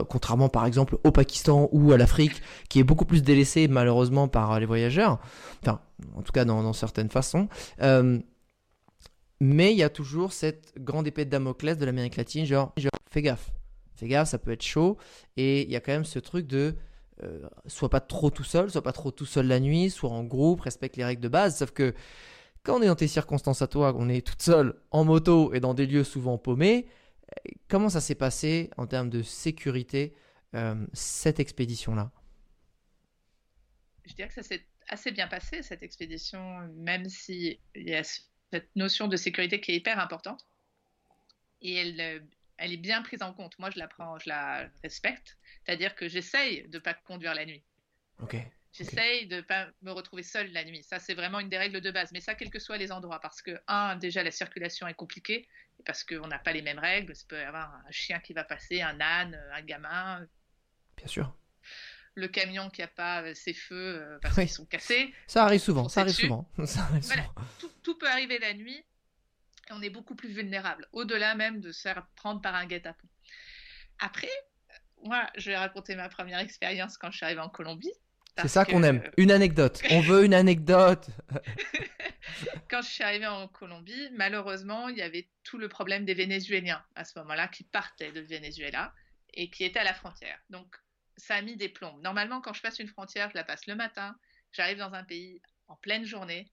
contrairement 0.08 0.48
par 0.48 0.66
exemple 0.66 0.98
au 1.04 1.12
Pakistan 1.12 1.68
ou 1.72 1.92
à 1.92 1.98
l'Afrique, 1.98 2.42
qui 2.68 2.80
est 2.80 2.84
beaucoup 2.84 3.04
plus 3.04 3.22
délaissé 3.22 3.68
malheureusement 3.68 4.28
par 4.28 4.58
les 4.58 4.66
voyageurs, 4.66 5.20
enfin 5.62 5.80
en 6.16 6.22
tout 6.22 6.32
cas 6.32 6.44
dans, 6.44 6.72
certaines 6.72 7.10
façons. 7.10 7.48
Mais 9.40 9.72
il 9.72 9.78
y 9.78 9.82
a 9.82 9.90
toujours 9.90 10.32
cette 10.32 10.72
grande 10.78 11.06
épée 11.06 11.24
de 11.24 11.30
Damoclès 11.30 11.76
de 11.76 11.84
l'Amérique 11.84 12.16
latine, 12.16 12.46
genre, 12.46 12.74
fais 13.10 13.22
gaffe, 13.22 13.52
fais 13.94 14.08
gaffe, 14.08 14.28
ça 14.28 14.38
peut 14.38 14.52
être 14.52 14.62
chaud. 14.62 14.96
Et 15.36 15.62
il 15.62 15.70
y 15.70 15.76
a 15.76 15.80
quand 15.80 15.92
même 15.92 16.04
ce 16.04 16.18
truc 16.18 16.46
de 16.46 16.76
euh, 17.22 17.48
soit 17.66 17.88
pas 17.90 18.00
trop 18.00 18.30
tout 18.30 18.44
seul, 18.44 18.70
soit 18.70 18.82
pas 18.82 18.92
trop 18.92 19.10
tout 19.10 19.26
seul 19.26 19.46
la 19.46 19.60
nuit, 19.60 19.90
soit 19.90 20.10
en 20.10 20.24
groupe, 20.24 20.60
respecte 20.62 20.96
les 20.96 21.04
règles 21.04 21.22
de 21.22 21.28
base. 21.28 21.58
Sauf 21.58 21.70
que 21.70 21.94
quand 22.62 22.78
on 22.78 22.82
est 22.82 22.86
dans 22.86 22.96
tes 22.96 23.08
circonstances 23.08 23.62
à 23.62 23.66
toi, 23.66 23.94
on 23.96 24.08
est 24.08 24.26
toute 24.26 24.42
seule 24.42 24.74
en 24.90 25.04
moto 25.04 25.54
et 25.54 25.60
dans 25.60 25.74
des 25.74 25.86
lieux 25.86 26.04
souvent 26.04 26.36
paumés, 26.38 26.86
comment 27.68 27.88
ça 27.88 28.00
s'est 28.00 28.14
passé 28.14 28.70
en 28.76 28.86
termes 28.86 29.10
de 29.10 29.22
sécurité 29.22 30.14
euh, 30.54 30.74
cette 30.92 31.40
expédition-là? 31.40 32.10
Je 34.04 34.14
dirais 34.14 34.28
que 34.28 34.34
ça 34.34 34.42
s'est 34.42 34.64
assez 34.88 35.10
bien 35.10 35.26
passé 35.26 35.62
cette 35.62 35.82
expédition, 35.82 36.68
même 36.76 37.08
si 37.08 37.58
il 37.74 37.88
y 37.88 37.94
a 37.94 38.02
cette 38.52 38.74
notion 38.76 39.08
de 39.08 39.16
sécurité 39.16 39.60
qui 39.60 39.72
est 39.72 39.76
hyper 39.76 39.98
importante. 39.98 40.46
Et 41.62 41.74
elle, 41.74 42.26
elle 42.58 42.72
est 42.72 42.78
bien 42.78 43.02
prise 43.02 43.22
en 43.22 43.32
compte. 43.32 43.58
Moi, 43.58 43.70
je 43.70 43.78
la 43.78 43.88
prends, 43.88 44.18
je 44.18 44.28
la 44.28 44.68
respecte. 44.82 45.38
C'est-à-dire 45.64 45.94
que 45.94 46.08
j'essaye 46.08 46.68
de 46.68 46.78
ne 46.78 46.82
pas 46.82 46.94
conduire 46.94 47.34
la 47.34 47.44
nuit. 47.44 47.62
Ok. 48.20 48.36
J'essaye 48.72 49.26
de 49.26 49.36
ne 49.36 49.40
pas 49.40 49.68
me 49.82 49.90
retrouver 49.90 50.22
seule 50.22 50.52
la 50.52 50.64
nuit. 50.64 50.82
Ça, 50.82 50.98
c'est 50.98 51.14
vraiment 51.14 51.40
une 51.40 51.48
des 51.48 51.58
règles 51.58 51.80
de 51.80 51.90
base. 51.90 52.12
Mais 52.12 52.20
ça, 52.20 52.34
quels 52.34 52.50
que 52.50 52.58
soient 52.58 52.76
les 52.76 52.92
endroits. 52.92 53.20
Parce 53.20 53.40
que, 53.42 53.58
un, 53.68 53.96
déjà, 53.96 54.22
la 54.22 54.30
circulation 54.30 54.86
est 54.86 54.94
compliquée. 54.94 55.48
Parce 55.84 56.04
qu'on 56.04 56.26
n'a 56.26 56.38
pas 56.38 56.52
les 56.52 56.62
mêmes 56.62 56.78
règles. 56.78 57.14
Il 57.18 57.26
peut 57.26 57.40
y 57.40 57.44
avoir 57.44 57.74
un 57.74 57.90
chien 57.90 58.20
qui 58.20 58.32
va 58.32 58.44
passer, 58.44 58.82
un 58.82 59.00
âne, 59.00 59.40
un 59.52 59.62
gamin. 59.62 60.26
Bien 60.96 61.06
sûr. 61.06 61.34
Le 62.16 62.28
camion 62.28 62.70
qui 62.70 62.80
n'a 62.80 62.88
pas 62.88 63.22
euh, 63.22 63.34
ses 63.34 63.52
feux 63.52 64.00
euh, 64.00 64.18
parce 64.20 64.34
qu'ils 64.34 64.48
sont 64.48 64.64
cassés. 64.64 65.14
Ça 65.26 65.44
arrive 65.44 65.60
souvent. 65.60 65.88
Ça 65.88 66.00
arrive 66.00 66.14
souvent. 66.14 66.50
ça 66.64 66.80
arrive 66.80 67.02
souvent. 67.02 67.34
Tout, 67.60 67.70
tout 67.82 67.98
peut 67.98 68.08
arriver 68.08 68.38
la 68.38 68.54
nuit 68.54 68.84
on 69.70 69.82
est 69.82 69.90
beaucoup 69.90 70.14
plus 70.14 70.28
vulnérable, 70.28 70.86
au-delà 70.92 71.34
même 71.34 71.60
de 71.60 71.72
se 71.72 71.82
faire 71.82 72.06
prendre 72.16 72.40
par 72.40 72.54
un 72.54 72.66
guet-apens. 72.66 73.08
Après, 73.98 74.30
moi, 75.04 75.28
je 75.36 75.50
vais 75.50 75.56
raconter 75.56 75.94
ma 75.96 76.08
première 76.08 76.38
expérience 76.38 76.96
quand 76.96 77.10
je 77.10 77.18
suis 77.18 77.24
arrivée 77.24 77.40
en 77.40 77.48
Colombie. 77.48 77.92
C'est 78.38 78.48
ça 78.48 78.66
qu'on 78.66 78.82
aime, 78.82 79.02
une 79.16 79.30
anecdote. 79.30 79.80
On 79.90 80.00
veut 80.00 80.24
une 80.24 80.34
anecdote. 80.34 81.06
quand 82.70 82.82
je 82.82 82.88
suis 82.88 83.02
arrivée 83.02 83.26
en 83.26 83.48
Colombie, 83.48 84.10
malheureusement, 84.12 84.88
il 84.88 84.98
y 84.98 85.02
avait 85.02 85.28
tout 85.42 85.56
le 85.56 85.68
problème 85.68 86.04
des 86.04 86.12
Vénézuéliens 86.12 86.84
à 86.96 87.04
ce 87.04 87.18
moment-là 87.18 87.48
qui 87.48 87.64
partaient 87.64 88.12
de 88.12 88.20
Venezuela 88.20 88.92
et 89.32 89.48
qui 89.48 89.64
étaient 89.64 89.78
à 89.78 89.84
la 89.84 89.94
frontière. 89.94 90.38
Donc, 90.50 90.66
ça 91.16 91.36
a 91.36 91.42
mis 91.42 91.56
des 91.56 91.68
plombs. 91.68 91.98
Normalement, 91.98 92.40
quand 92.40 92.52
je 92.52 92.62
passe 92.62 92.78
une 92.78 92.88
frontière, 92.88 93.30
je 93.30 93.34
la 93.34 93.44
passe 93.44 93.66
le 93.66 93.74
matin. 93.74 94.16
J'arrive 94.52 94.78
dans 94.78 94.94
un 94.94 95.04
pays 95.04 95.40
en 95.68 95.76
pleine 95.76 96.04
journée 96.04 96.50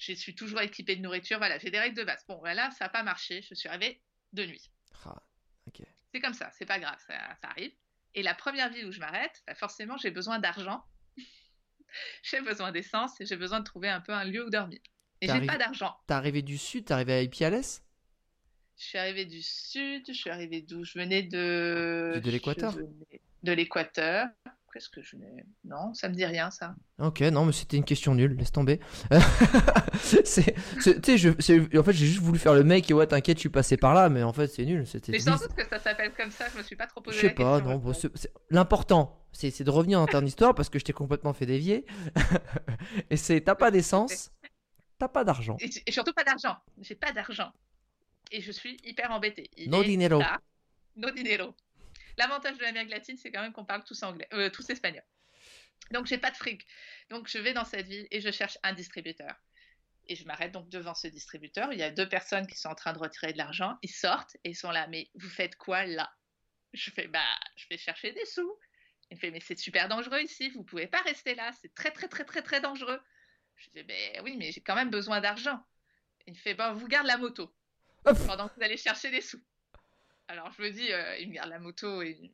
je 0.00 0.14
suis 0.14 0.34
toujours 0.34 0.60
équipée 0.62 0.96
de 0.96 1.02
nourriture. 1.02 1.38
Voilà, 1.38 1.58
j'ai 1.58 1.70
des 1.70 1.78
règles 1.78 1.96
de 1.96 2.04
base. 2.04 2.24
Bon, 2.26 2.38
voilà, 2.38 2.70
ça 2.72 2.86
n'a 2.86 2.88
pas 2.88 3.02
marché. 3.02 3.42
Je 3.48 3.54
suis 3.54 3.68
arrivée 3.68 4.02
de 4.32 4.46
nuit. 4.46 4.70
Ah, 5.04 5.22
c'est 6.12 6.20
comme 6.20 6.34
ça, 6.34 6.50
c'est 6.52 6.66
pas 6.66 6.78
grave, 6.78 6.98
ça, 7.06 7.14
arrive. 7.42 7.72
Et 8.14 8.22
la 8.22 8.34
première 8.34 8.70
ville 8.70 8.86
où 8.86 8.92
je 8.92 8.98
m'arrête, 8.98 9.42
bah, 9.46 9.54
forcément, 9.54 9.96
j'ai 9.98 10.10
besoin 10.10 10.38
d'argent. 10.38 10.82
j'ai 12.22 12.40
besoin 12.40 12.72
d'essence 12.72 13.20
et 13.20 13.26
j'ai 13.26 13.36
besoin 13.36 13.60
de 13.60 13.64
trouver 13.64 13.88
un 13.88 14.00
peu 14.00 14.12
un 14.12 14.24
lieu 14.24 14.44
où 14.44 14.50
dormir. 14.50 14.80
Et 15.20 15.28
j'ai 15.28 15.46
pas 15.46 15.58
d'argent. 15.58 15.94
T'es 16.06 16.14
arrivé 16.14 16.40
du 16.40 16.56
sud, 16.56 16.86
t'es 16.86 16.94
arrivé 16.94 17.12
à 17.12 17.22
Ipiales? 17.22 17.62
Je 18.80 18.86
suis 18.86 18.98
arrivée 18.98 19.26
du 19.26 19.42
sud, 19.42 20.04
je 20.08 20.12
suis 20.14 20.30
arrivée 20.30 20.62
d'où 20.62 20.84
Je 20.84 20.98
venais 20.98 21.22
de. 21.22 22.18
De 22.24 22.30
l'équateur 22.30 22.74
De 23.42 23.52
l'équateur. 23.52 24.26
Qu'est-ce 24.72 24.88
que 24.88 25.02
je 25.02 25.16
n'ai. 25.16 25.44
Non, 25.64 25.92
ça 25.92 26.08
me 26.08 26.14
dit 26.14 26.24
rien, 26.24 26.50
ça. 26.50 26.74
Ok, 26.98 27.20
non, 27.20 27.44
mais 27.44 27.52
c'était 27.52 27.76
une 27.76 27.84
question 27.84 28.14
nulle, 28.14 28.36
laisse 28.36 28.52
tomber. 28.52 28.80
c'est, 30.00 30.54
tu 31.02 31.18
sais, 31.18 31.76
en 31.78 31.82
fait, 31.82 31.92
j'ai 31.92 32.06
juste 32.06 32.20
voulu 32.20 32.38
faire 32.38 32.54
le 32.54 32.64
mec 32.64 32.90
et 32.90 32.94
ouais, 32.94 33.06
t'inquiète, 33.06 33.36
je 33.36 33.40
suis 33.40 33.48
passé 33.50 33.76
par 33.76 33.92
là, 33.94 34.08
mais 34.08 34.22
en 34.22 34.32
fait, 34.32 34.46
c'est 34.46 34.64
nul. 34.64 34.86
C'était. 34.86 35.12
Mais 35.12 35.18
sans 35.18 35.36
doute 35.36 35.54
que 35.54 35.68
ça 35.68 35.78
s'appelle 35.78 36.12
comme 36.16 36.30
ça, 36.30 36.46
je 36.50 36.56
me 36.56 36.62
suis 36.62 36.76
pas 36.76 36.86
trop 36.86 37.02
posé 37.02 37.16
Je 37.16 37.20
sais 37.20 37.34
pas, 37.34 37.60
non. 37.60 37.82
l'important, 38.48 39.26
c'est, 39.32 39.62
de 39.62 39.70
revenir 39.70 39.98
dans 39.98 40.06
ton 40.06 40.24
histoire 40.24 40.54
parce 40.54 40.70
que 40.70 40.78
je 40.78 40.84
t'ai 40.84 40.94
complètement 40.94 41.34
fait 41.34 41.46
dévier. 41.46 41.84
et 43.10 43.16
c'est, 43.18 43.42
t'as 43.42 43.56
pas 43.56 43.70
d'essence, 43.70 44.30
t'as 44.98 45.08
pas 45.08 45.24
d'argent. 45.24 45.58
Et, 45.60 45.92
surtout 45.92 46.14
pas 46.14 46.24
d'argent. 46.24 46.56
J'ai 46.80 46.94
pas 46.94 47.12
d'argent. 47.12 47.52
Et 48.30 48.40
je 48.40 48.52
suis 48.52 48.76
hyper 48.84 49.10
embêtée. 49.10 49.50
no 49.66 49.82
dinero. 49.82 50.22
No 50.96 51.10
dinero. 51.10 51.54
L'avantage 52.16 52.58
de 52.58 52.62
l'Amérique 52.62 52.90
latine, 52.90 53.16
c'est 53.16 53.30
quand 53.30 53.40
même 53.40 53.52
qu'on 53.52 53.64
parle 53.64 53.84
tous 53.84 54.02
anglais, 54.02 54.28
euh, 54.32 54.50
tous 54.50 54.68
espagnol. 54.70 55.04
Donc 55.90 56.06
j'ai 56.06 56.18
pas 56.18 56.30
de 56.30 56.36
fric. 56.36 56.66
Donc 57.08 57.28
je 57.28 57.38
vais 57.38 57.52
dans 57.52 57.64
cette 57.64 57.86
ville 57.86 58.06
et 58.10 58.20
je 58.20 58.30
cherche 58.30 58.58
un 58.62 58.72
distributeur. 58.72 59.34
Et 60.06 60.16
je 60.16 60.24
m'arrête 60.24 60.52
donc 60.52 60.68
devant 60.68 60.94
ce 60.94 61.06
distributeur. 61.06 61.72
Il 61.72 61.78
y 61.78 61.82
a 61.82 61.90
deux 61.90 62.08
personnes 62.08 62.46
qui 62.46 62.56
sont 62.56 62.68
en 62.68 62.74
train 62.74 62.92
de 62.92 62.98
retirer 62.98 63.32
de 63.32 63.38
l'argent. 63.38 63.78
Ils 63.82 63.90
sortent 63.90 64.36
et 64.44 64.50
ils 64.50 64.56
sont 64.56 64.70
là. 64.70 64.86
Mais 64.88 65.08
vous 65.14 65.28
faites 65.28 65.56
quoi 65.56 65.86
là? 65.86 66.12
Je 66.72 66.90
fais 66.90 67.08
bah 67.08 67.38
je 67.56 67.66
vais 67.68 67.78
chercher 67.78 68.12
des 68.12 68.24
sous. 68.26 68.58
Il 69.10 69.16
me 69.16 69.20
fait 69.20 69.30
mais 69.30 69.40
c'est 69.40 69.58
super 69.58 69.88
dangereux 69.88 70.20
ici. 70.20 70.50
Vous 70.50 70.62
pouvez 70.62 70.86
pas 70.86 71.00
rester 71.02 71.34
là. 71.34 71.50
C'est 71.60 71.74
très 71.74 71.90
très 71.90 72.08
très 72.08 72.24
très 72.24 72.42
très 72.42 72.60
dangereux. 72.60 73.00
Je 73.56 73.70
dis 73.74 73.82
ben 73.82 74.20
oui 74.24 74.36
mais 74.36 74.52
j'ai 74.52 74.60
quand 74.60 74.76
même 74.76 74.90
besoin 74.90 75.20
d'argent. 75.20 75.60
Il 76.26 76.34
me 76.34 76.38
fait 76.38 76.54
bon 76.54 76.72
vous 76.74 76.86
garde 76.86 77.06
la 77.06 77.16
moto 77.16 77.52
pendant 78.26 78.48
que 78.48 78.54
vous 78.56 78.62
allez 78.62 78.76
chercher 78.76 79.10
des 79.10 79.20
sous. 79.20 79.42
Alors 80.28 80.52
je 80.52 80.62
me 80.62 80.70
dis, 80.70 80.92
euh, 80.92 81.16
il 81.18 81.28
me 81.28 81.34
garde 81.34 81.50
la 81.50 81.58
moto 81.58 82.02
et. 82.02 82.30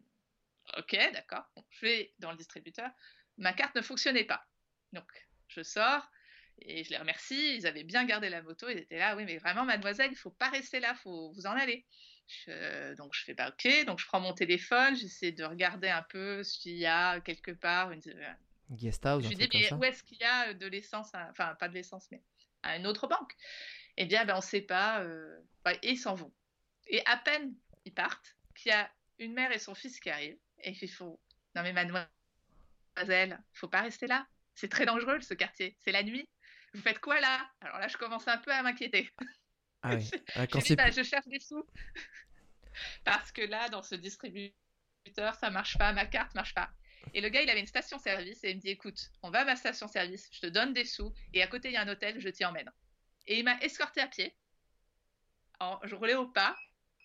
Ok, 0.77 0.97
d'accord. 1.13 1.45
je 1.71 1.87
vais 1.87 2.13
dans 2.19 2.33
le 2.33 2.37
distributeur. 2.37 2.91
Ma 3.39 3.53
carte 3.53 3.75
ne 3.77 3.83
fonctionnait 3.83 4.25
pas. 4.25 4.45
Donc 4.93 5.07
je 5.49 5.63
sors 5.63 6.11
et 6.61 6.85
je 6.85 6.91
les 6.91 6.99
remercie. 6.99 7.57
Ils 7.57 7.67
avaient 7.67 7.85
bien 7.85 8.05
gardé 8.05 8.29
la 8.29 8.43
moto. 8.43 8.69
Ils 8.69 8.79
étaient 8.79 8.99
là. 8.99 9.17
Oui, 9.17 9.25
mais 9.25 9.39
vraiment, 9.39 9.65
mademoiselle, 9.65 10.09
il 10.09 10.15
ne 10.15 10.19
faut 10.19 10.31
pas 10.31 10.51
rester 10.51 10.81
là. 10.81 10.95
Il 10.95 11.03
faut 11.03 11.33
vous 11.33 11.47
en 11.47 11.53
aller. 11.53 11.87
donc 12.99 13.15
je 13.15 13.25
fais 13.25 13.35
pas 13.35 13.51
bah, 13.51 13.57
ok. 13.57 13.87
Donc 13.87 14.01
je 14.01 14.07
prends 14.07 14.21
mon 14.21 14.35
téléphone. 14.35 14.97
J'essaie 14.97 15.33
de 15.33 15.45
regarder 15.45 15.89
un 15.89 16.03
peu 16.03 16.43
s'il 16.43 16.77
y 16.77 16.87
a 16.87 17.21
quelque 17.21 17.53
part 17.53 17.93
une. 17.93 18.03
Euh, 18.07 18.33
Guest 18.71 19.07
house. 19.07 19.23
Je 19.23 19.29
dis, 19.29 19.49
mais 19.53 19.73
où 19.73 19.85
est-ce 19.85 20.03
qu'il 20.03 20.19
y 20.19 20.25
a 20.25 20.53
de 20.53 20.67
l'essence? 20.67 21.13
Enfin, 21.31 21.55
pas 21.55 21.69
de 21.69 21.75
l'essence, 21.75 22.09
mais 22.11 22.21
à 22.65 22.77
une 22.77 22.87
autre 22.87 23.07
banque. 23.07 23.37
Eh 23.97 24.07
bien, 24.07 24.25
ben, 24.25 24.35
on 24.35 24.39
ne 24.39 24.43
sait 24.43 24.63
pas. 24.63 25.01
Euh, 25.01 25.39
et 25.83 25.93
ils 25.93 25.99
s'en 25.99 26.15
vont. 26.15 26.33
Et 26.89 27.05
à 27.07 27.17
peine 27.17 27.55
ils 27.85 27.95
partent, 27.95 28.37
qu'il 28.55 28.71
y 28.71 28.75
a 28.75 28.91
une 29.19 29.33
mère 29.33 29.53
et 29.53 29.59
son 29.59 29.75
fils 29.75 30.01
qui 30.01 30.11
arrivent 30.11 30.39
et 30.63 30.73
qu'il 30.73 30.91
faut 30.91 31.21
non 31.55 31.63
mais 31.63 31.73
mademoiselle, 31.73 33.41
faut 33.55 33.69
pas 33.69 33.83
rester 33.83 34.07
là. 34.07 34.27
C'est 34.55 34.69
très 34.69 34.87
dangereux 34.87 35.21
ce 35.21 35.35
quartier. 35.35 35.77
C'est 35.81 35.93
la 35.93 36.03
nuit. 36.03 36.29
Vous 36.75 36.83
faites 36.83 36.99
quoi 36.99 37.21
là? 37.21 37.49
Alors 37.61 37.79
là, 37.79 37.89
je 37.89 37.97
commence 37.97 38.27
un 38.29 38.39
peu 38.39 38.53
à 38.53 38.63
m'inquiéter. 38.63 39.11
Ah 39.83 39.95
oui. 39.95 40.11
Ah, 40.35 40.47
quand 40.47 40.61
bah, 40.75 40.91
je 40.91 41.03
cherche 41.03 41.29
des 41.29 41.39
sous 41.39 41.65
parce 43.05 43.33
que 43.33 43.43
là, 43.43 43.69
dans 43.69 43.83
ce 43.83 43.95
distributeur, 43.95 45.35
ça 45.39 45.51
marche 45.51 45.79
pas, 45.79 45.93
ma 45.93 46.07
carte 46.07 46.35
marche 46.35 46.55
pas. 46.55 46.71
Et 47.15 47.21
le 47.21 47.29
gars, 47.29 47.43
il 47.43 47.51
avait 47.51 47.61
une 47.61 47.67
station-service 47.67 48.43
et 48.45 48.51
il 48.51 48.57
me 48.57 48.61
dit 48.61 48.71
écoute, 48.71 49.11
on 49.23 49.31
va 49.31 49.41
à 49.41 49.45
ma 49.45 49.57
station-service, 49.57 50.29
je 50.33 50.41
te 50.41 50.47
donne 50.47 50.73
des 50.73 50.85
sous 50.85 51.15
et 51.33 51.43
à 51.43 51.47
côté 51.47 51.69
il 51.69 51.75
y 51.75 51.77
a 51.77 51.83
un 51.83 51.89
hôtel, 51.89 52.21
je 52.21 52.29
t'y 52.29 52.45
emmène. 52.45 52.71
Et 53.27 53.39
il 53.39 53.45
m'a 53.45 53.59
escorté 53.61 54.01
à 54.01 54.07
pied. 54.07 54.35
je 55.85 55.95
roulais 55.95 56.15
au 56.15 56.27
pas 56.29 56.57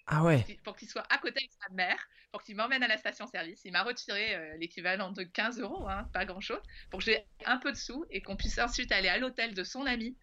ah 0.07 0.24
ouais. 0.24 0.45
Pour 0.63 0.76
qu'il 0.76 0.89
soit 0.89 1.05
à 1.09 1.17
côté 1.17 1.45
de 1.45 1.51
sa 1.51 1.74
mère, 1.74 1.97
pour 2.32 2.43
qu'il 2.43 2.55
m'emmène 2.55 2.84
à 2.84 2.88
la 2.88 2.97
station-service. 2.97 3.61
Il 3.65 3.72
m'a 3.72 3.84
retiré 3.84 4.36
euh, 4.36 4.57
l'équivalent 4.57 5.11
de 5.11 5.24
15 5.24 5.61
euros, 5.61 5.88
hein, 5.88 6.09
pas 6.11 6.26
grand-chose, 6.26 6.61
pour 6.89 6.99
que 6.99 7.05
j'ai 7.05 7.26
un 7.45 7.57
peu 7.57 7.72
de 7.72 7.78
sous 7.78 8.05
et 8.09 8.22
qu'on 8.22 8.36
puisse 8.36 8.59
ensuite 8.59 8.91
aller 8.91 9.07
à 9.07 9.17
l'hôtel 9.17 9.53
de 9.53 9.63
son 9.63 9.86
ami. 9.86 10.17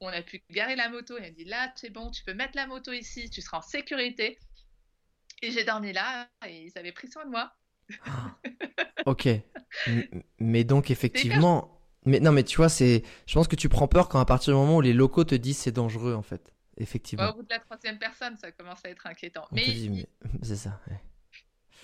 Où 0.00 0.06
on 0.06 0.08
a 0.08 0.22
pu 0.22 0.42
garer 0.50 0.76
la 0.76 0.88
moto. 0.88 1.16
Il 1.18 1.24
a 1.24 1.30
dit 1.30 1.44
là, 1.44 1.72
c'est 1.76 1.90
bon, 1.90 2.10
tu 2.10 2.24
peux 2.24 2.34
mettre 2.34 2.56
la 2.56 2.66
moto 2.66 2.92
ici, 2.92 3.30
tu 3.30 3.40
seras 3.40 3.58
en 3.58 3.62
sécurité. 3.62 4.38
Et 5.42 5.50
j'ai 5.50 5.64
dormi 5.64 5.92
là 5.92 6.28
et 6.46 6.64
ils 6.64 6.78
avaient 6.78 6.92
pris 6.92 7.08
soin 7.08 7.24
de 7.24 7.30
moi. 7.30 7.52
ok. 9.06 9.28
mais 10.38 10.64
donc 10.64 10.90
effectivement. 10.90 11.79
Mais 12.06 12.20
non, 12.20 12.32
mais 12.32 12.44
tu 12.44 12.56
vois, 12.56 12.68
c'est. 12.68 13.02
Je 13.26 13.34
pense 13.34 13.48
que 13.48 13.56
tu 13.56 13.68
prends 13.68 13.88
peur 13.88 14.08
quand 14.08 14.20
à 14.20 14.24
partir 14.24 14.54
du 14.54 14.58
moment 14.58 14.76
où 14.76 14.80
les 14.80 14.92
locaux 14.92 15.24
te 15.24 15.34
disent 15.34 15.58
c'est 15.58 15.72
dangereux 15.72 16.14
en 16.14 16.22
fait 16.22 16.52
effectivement. 16.80 17.30
au 17.30 17.34
bout 17.34 17.42
de 17.42 17.50
la 17.50 17.58
troisième 17.58 17.98
personne, 17.98 18.36
ça 18.36 18.50
commence 18.52 18.84
à 18.84 18.90
être 18.90 19.06
inquiétant. 19.06 19.46
mais, 19.52 19.64
c'est 20.42 20.56
ça. 20.56 20.80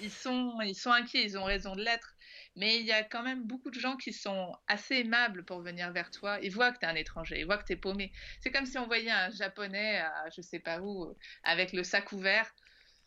Ils 0.01 0.11
sont, 0.11 0.61
ils 0.61 0.75
sont 0.75 0.91
inquiets, 0.91 1.25
ils 1.25 1.39
ont 1.39 1.45
raison 1.45 1.75
de 1.75 1.83
l'être. 1.83 2.15
Mais 2.55 2.79
il 2.79 2.87
y 2.87 2.93
a 2.93 3.03
quand 3.03 3.23
même 3.23 3.45
beaucoup 3.47 3.71
de 3.71 3.79
gens 3.79 3.97
qui 3.97 4.13
sont 4.13 4.55
assez 4.67 4.97
aimables 4.97 5.45
pour 5.45 5.61
venir 5.61 5.93
vers 5.93 6.11
toi. 6.11 6.39
Ils 6.43 6.51
voient 6.51 6.73
que 6.73 6.79
tu 6.79 6.87
es 6.87 6.89
un 6.89 6.95
étranger, 6.95 7.41
ils 7.41 7.45
voient 7.45 7.59
que 7.59 7.67
tu 7.67 7.75
es 7.75 7.77
paumé. 7.77 8.13
C'est 8.41 8.51
comme 8.51 8.67
si 8.67 8.79
on 8.79 8.87
voyait 8.87 9.11
un 9.11 9.31
japonais 9.31 9.99
à 9.99 10.31
je 10.35 10.41
sais 10.41 10.59
pas 10.59 10.81
où, 10.81 11.15
avec 11.45 11.73
le 11.73 11.83
sac 11.83 12.13
ouvert. 12.13 12.51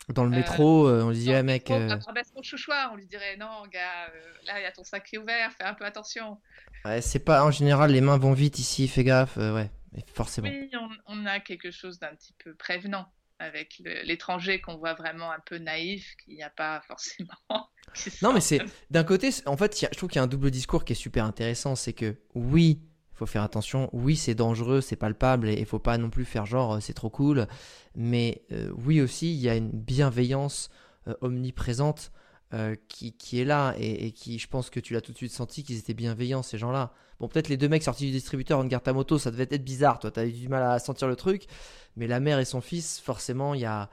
Dans 0.09 0.23
le 0.23 0.29
métro, 0.31 0.89
on 0.89 1.09
lui 1.09 1.19
dirait, 1.19 1.43
mec. 1.43 1.69
Euh... 1.69 1.95
ton 2.33 2.41
chouchoir, 2.41 2.91
on 2.93 2.95
lui 2.95 3.05
dirait, 3.05 3.37
non, 3.37 3.67
gars, 3.71 4.11
là, 4.45 4.59
il 4.59 4.63
y 4.63 4.65
a 4.65 4.71
ton 4.71 4.83
sac 4.83 5.03
qui 5.05 5.15
est 5.15 5.19
ouvert, 5.19 5.51
fais 5.53 5.65
un 5.65 5.75
peu 5.75 5.85
attention. 5.85 6.39
Ouais, 6.85 7.01
c'est 7.01 7.19
pas, 7.19 7.43
en 7.43 7.51
général, 7.51 7.91
les 7.91 8.01
mains 8.01 8.17
vont 8.17 8.33
vite 8.33 8.59
ici, 8.59 8.87
fais 8.87 9.03
gaffe, 9.03 9.37
ouais, 9.37 9.69
forcément. 10.13 10.47
Oui, 10.47 10.69
on, 10.73 10.89
on 11.07 11.25
a 11.25 11.39
quelque 11.39 11.71
chose 11.71 11.99
d'un 11.99 12.15
petit 12.15 12.33
peu 12.43 12.53
prévenant 12.55 13.07
avec 13.39 13.81
l'étranger 14.03 14.59
qu'on 14.59 14.77
voit 14.77 14.93
vraiment 14.93 15.31
un 15.31 15.39
peu 15.39 15.57
naïf, 15.57 16.15
qu'il 16.23 16.35
n'y 16.35 16.43
a 16.43 16.49
pas 16.49 16.81
forcément. 16.87 17.29
non, 18.21 18.33
mais 18.33 18.41
c'est 18.41 18.61
d'un 18.91 19.03
côté, 19.03 19.29
en 19.45 19.57
fait, 19.57 19.79
je 19.79 19.97
trouve 19.97 20.09
qu'il 20.09 20.17
y 20.17 20.19
a 20.19 20.23
un 20.23 20.27
double 20.27 20.51
discours 20.51 20.85
qui 20.85 20.93
est 20.93 20.95
super 20.95 21.25
intéressant. 21.25 21.75
C'est 21.75 21.93
que 21.93 22.17
oui, 22.35 22.81
il 23.13 23.17
faut 23.17 23.25
faire 23.25 23.43
attention. 23.43 23.89
Oui, 23.93 24.15
c'est 24.15 24.35
dangereux, 24.35 24.81
c'est 24.81 24.97
palpable 24.97 25.49
et 25.49 25.59
il 25.59 25.65
faut 25.65 25.79
pas 25.79 25.97
non 25.97 26.09
plus 26.09 26.25
faire 26.25 26.45
genre 26.45 26.75
euh, 26.75 26.79
c'est 26.79 26.93
trop 26.93 27.09
cool. 27.09 27.47
Mais 27.95 28.43
euh, 28.51 28.71
oui 28.85 29.01
aussi, 29.01 29.33
il 29.33 29.39
y 29.39 29.49
a 29.49 29.55
une 29.55 29.71
bienveillance 29.71 30.69
euh, 31.07 31.15
omniprésente 31.21 32.11
qui, 32.87 33.13
qui, 33.13 33.39
est 33.39 33.45
là 33.45 33.75
et, 33.77 34.11
qui, 34.11 34.39
je 34.39 34.47
pense 34.47 34.69
que 34.69 34.79
tu 34.79 34.93
l'as 34.93 35.01
tout 35.01 35.11
de 35.11 35.17
suite 35.17 35.31
senti 35.31 35.63
qu'ils 35.63 35.77
étaient 35.77 35.93
bienveillants 35.93 36.41
ces 36.41 36.57
gens-là. 36.57 36.93
Bon, 37.19 37.27
peut-être 37.27 37.49
les 37.49 37.57
deux 37.57 37.67
mecs 37.67 37.83
sortis 37.83 38.05
du 38.05 38.11
distributeur 38.11 38.59
en 38.59 38.65
garde 38.65 38.83
ta 38.83 38.93
moto, 38.93 39.19
ça 39.19 39.29
devait 39.29 39.47
être 39.49 39.63
bizarre. 39.63 39.99
Toi, 39.99 40.09
tu 40.09 40.19
as 40.19 40.25
eu 40.25 40.31
du 40.31 40.47
mal 40.47 40.63
à 40.63 40.79
sentir 40.79 41.07
le 41.07 41.15
truc. 41.15 41.45
Mais 41.95 42.07
la 42.07 42.19
mère 42.19 42.39
et 42.39 42.45
son 42.45 42.61
fils, 42.61 42.99
forcément, 42.99 43.53
il 43.53 43.61
y 43.61 43.65
a, 43.65 43.89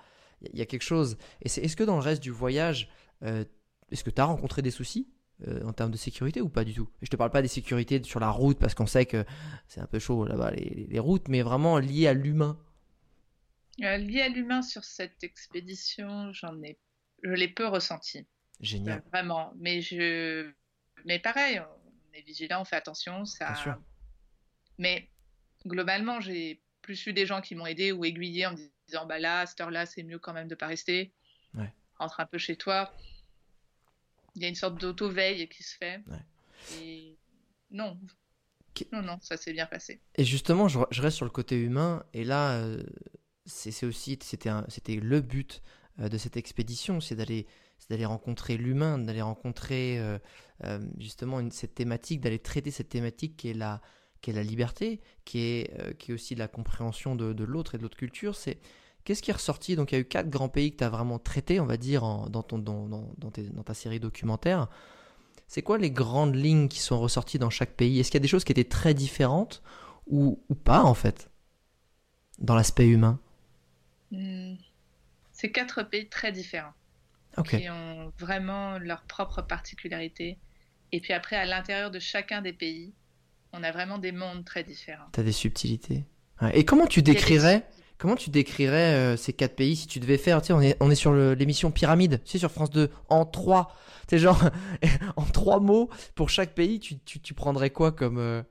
y 0.53 0.63
a 0.63 0.67
quelque 0.67 0.83
chose. 0.83 1.19
Et 1.43 1.49
c'est, 1.49 1.61
est-ce 1.63 1.77
que 1.77 1.85
dans 1.85 1.97
le 1.97 2.03
reste 2.03 2.23
du 2.23 2.31
voyage, 2.31 2.89
euh, 3.25 3.45
est-ce 3.91 4.05
que 4.05 4.11
tu 4.11 4.21
as 4.21 4.25
rencontré 4.25 4.63
des 4.63 4.71
soucis 4.71 5.09
euh, 5.47 5.63
en 5.65 5.73
termes 5.73 5.91
de 5.91 5.97
sécurité 5.97 6.41
ou 6.41 6.49
pas 6.49 6.65
du 6.65 6.73
tout? 6.73 6.89
Et 7.03 7.07
Je 7.07 7.11
te 7.11 7.17
parle 7.17 7.31
pas 7.31 7.43
des 7.43 7.49
sécurités 7.49 8.03
sur 8.05 8.21
la 8.21 8.31
route 8.31 8.59
parce 8.59 8.75
qu'on 8.75 8.87
sait 8.87 9.07
que 9.07 9.25
c'est 9.67 9.81
un 9.81 9.87
peu 9.87 9.99
chaud 9.99 10.25
là-bas 10.25 10.53
les, 10.53 10.99
routes, 10.99 11.29
mais 11.29 11.43
vraiment 11.43 11.79
lié 11.79 12.07
à 12.07 12.15
l'humain. 12.15 12.59
Euh, 13.83 13.97
lié 13.97 14.23
à 14.23 14.29
l'humain 14.29 14.63
sur 14.63 14.85
cette 14.85 15.23
expédition, 15.25 16.33
j'en 16.33 16.63
ai, 16.63 16.79
je 17.23 17.31
l'ai 17.31 17.49
peu 17.49 17.67
ressenti. 17.67 18.27
Génial. 18.61 19.03
vraiment, 19.13 19.53
mais 19.59 19.83
je, 19.83 20.51
mais 21.05 21.19
pareil, 21.19 21.61
on 21.61 22.15
est 22.15 22.23
vigilant, 22.23 22.63
on 22.63 22.65
fait 22.65 22.77
attention, 22.77 23.25
ça. 23.25 23.53
Bien 23.53 23.63
sûr. 23.63 23.77
Mais 24.79 25.09
globalement, 25.67 26.21
j'ai 26.21 26.63
plus 26.83 27.07
eu 27.07 27.13
des 27.13 27.27
gens 27.27 27.41
qui 27.41 27.55
m'ont 27.55 27.67
aidé 27.67 27.93
ou 27.93 28.05
aiguillé 28.05 28.47
en 28.47 28.53
me 28.53 28.59
disant 28.87 29.07
bah 29.07 29.19
là, 29.19 29.41
à 29.41 29.47
cette 29.47 29.61
heure-là, 29.61 29.87
c'est 29.87 30.03
mieux 30.03 30.19
quand 30.19 30.33
même 30.33 30.49
de 30.49 30.55
pas 30.55 30.67
rester. 30.67 31.13
Ouais. 31.55 31.73
Rentre 31.99 32.21
un 32.21 32.27
peu 32.27 32.39
chez 32.39 32.57
toi. 32.57 32.93
Il 34.35 34.43
y 34.43 34.45
a 34.45 34.49
une 34.49 34.55
sorte 34.55 34.81
d'auto-veille 34.81 35.49
qui 35.49 35.63
se 35.63 35.77
fait. 35.77 36.03
Et 36.79 37.17
non. 37.71 37.99
Non, 38.93 39.01
non, 39.01 39.19
ça 39.23 39.39
s'est 39.39 39.55
bien 39.55 39.67
passé. 39.67 40.03
Et 40.17 40.25
justement, 40.25 40.69
je, 40.69 40.79
reste 41.01 41.17
sur 41.17 41.25
le 41.25 41.31
côté 41.31 41.57
humain. 41.57 42.05
Et 42.13 42.25
là, 42.25 42.53
euh, 42.59 42.83
c'est 43.47 43.87
aussi, 43.87 44.19
c'était 44.21 44.97
le 44.97 45.21
but 45.21 45.63
euh, 45.99 46.11
de 46.11 46.19
cette 46.19 46.37
expédition, 46.37 47.01
c'est 47.01 47.17
d'aller 47.17 47.47
d'aller 47.91 48.07
rencontrer 48.07 48.57
l'humain, 48.57 48.99
d'aller 48.99 49.23
rencontrer 49.23 49.99
euh, 50.65 50.81
justement 50.99 51.41
une, 51.41 51.51
cette 51.51 51.75
thématique, 51.75 52.21
d'aller 52.21 52.39
traiter 52.39 52.71
cette 52.71 52.89
thématique 52.89 53.37
qui 53.37 53.51
est 53.51 53.55
la, 53.55 53.81
qui 54.21 54.31
est 54.31 54.33
la 54.33 54.43
liberté, 54.43 55.01
qui 55.25 55.41
est, 55.41 55.71
euh, 55.81 55.93
qui 55.93 56.11
est 56.11 56.15
aussi 56.15 56.35
la 56.35 56.49
compréhension 56.49 57.15
de, 57.15 57.45
l'autre 57.45 57.75
et 57.75 57.79
de 57.79 57.83
l'autre 57.83 57.97
culture. 57.97 58.35
C'est 58.35 58.59
qu'est-ce 59.05 59.23
qui 59.23 59.31
est 59.31 59.35
ressorti? 59.35 59.77
Donc 59.77 59.93
il 59.93 59.97
y 59.97 59.99
a 59.99 60.01
eu 60.01 60.05
quatre 60.05 60.31
grands 60.31 60.49
pays 60.49 60.73
que 60.73 60.79
tu 60.79 60.85
as 60.85 60.89
vraiment 60.89 61.19
traités, 61.19 61.61
on 61.61 61.67
va 61.67 61.77
dire, 61.77 62.03
dans, 62.31 62.43
ton, 62.43 62.59
dans, 62.59 62.87
dans, 62.87 63.13
dans, 63.19 63.63
ta 63.63 63.75
série 63.75 64.01
documentaire. 64.01 64.69
C'est 65.47 65.63
quoi 65.63 65.79
les 65.79 65.91
grandes 65.91 66.35
lignes 66.35 66.69
qui 66.69 66.81
sont 66.81 66.99
ressorties 66.99 67.39
dans 67.39 67.51
chaque 67.51 67.75
pays? 67.75 68.01
Est-ce 68.01 68.11
qu'il 68.11 68.19
y 68.19 68.23
a 68.23 68.27
des 68.27 68.29
choses 68.29 68.45
qui 68.45 68.53
étaient 68.53 68.65
très 68.65 68.95
différentes 68.95 69.63
ou, 70.07 70.43
ou 70.49 70.55
pas 70.55 70.83
en 70.83 70.95
fait 70.95 71.31
dans 72.39 72.57
l'aspect 72.57 72.89
humain? 72.89 73.21
Hmm. 74.11 74.55
C'est 75.33 75.53
quatre 75.53 75.83
pays 75.83 76.09
très 76.09 76.33
différents. 76.33 76.73
Qui 77.45 77.69
ont 77.69 78.13
vraiment 78.19 78.79
leur 78.79 79.03
propre 79.03 79.43
particularité. 79.43 80.39
Et 80.93 81.01
puis 81.01 81.13
après, 81.13 81.37
à 81.37 81.45
l'intérieur 81.45 81.91
de 81.91 81.99
chacun 81.99 82.41
des 82.43 82.53
pays, 82.53 82.95
on 83.53 83.63
a 83.63 83.73
vraiment 83.73 83.99
des 83.99 84.13
mondes 84.13 84.45
très 84.45 84.65
différents. 84.65 85.07
Tu 85.13 85.21
as 85.21 85.23
des 85.23 85.33
subtilités. 85.33 86.05
Et 86.53 86.65
comment 86.65 86.87
tu 86.87 87.03
décrirais 87.03 87.67
Comment 87.99 88.17
tu 88.17 88.29
décrirais 88.29 88.95
euh, 88.95 89.17
ces 89.17 89.33
quatre 89.33 89.57
pays 89.57 89.75
si 89.75 89.87
tu 89.87 90.01
devais 90.01 90.19
faire, 90.19 90.43
tu 90.43 90.49
sais, 90.49 90.53
on 90.53 90.61
est, 90.61 90.77
on 90.81 90.91
est 90.91 90.97
sur 90.97 91.15
l'émission 91.15 91.71
Pyramide, 91.71 92.21
tu 92.25 92.33
sais, 92.33 92.39
sur 92.39 92.51
France 92.51 92.69
2, 92.69 92.91
en 93.09 93.25
trois, 93.25 93.75
tu 94.07 94.19
genre, 94.19 94.39
en 95.17 95.25
trois 95.25 95.61
mots, 95.61 95.89
pour 96.15 96.29
chaque 96.29 96.55
pays, 96.55 96.79
tu, 96.79 96.99
tu, 96.99 97.33
prendrais 97.33 97.71
quoi 97.71 97.93
comme, 97.93 98.19
euh, 98.19 98.43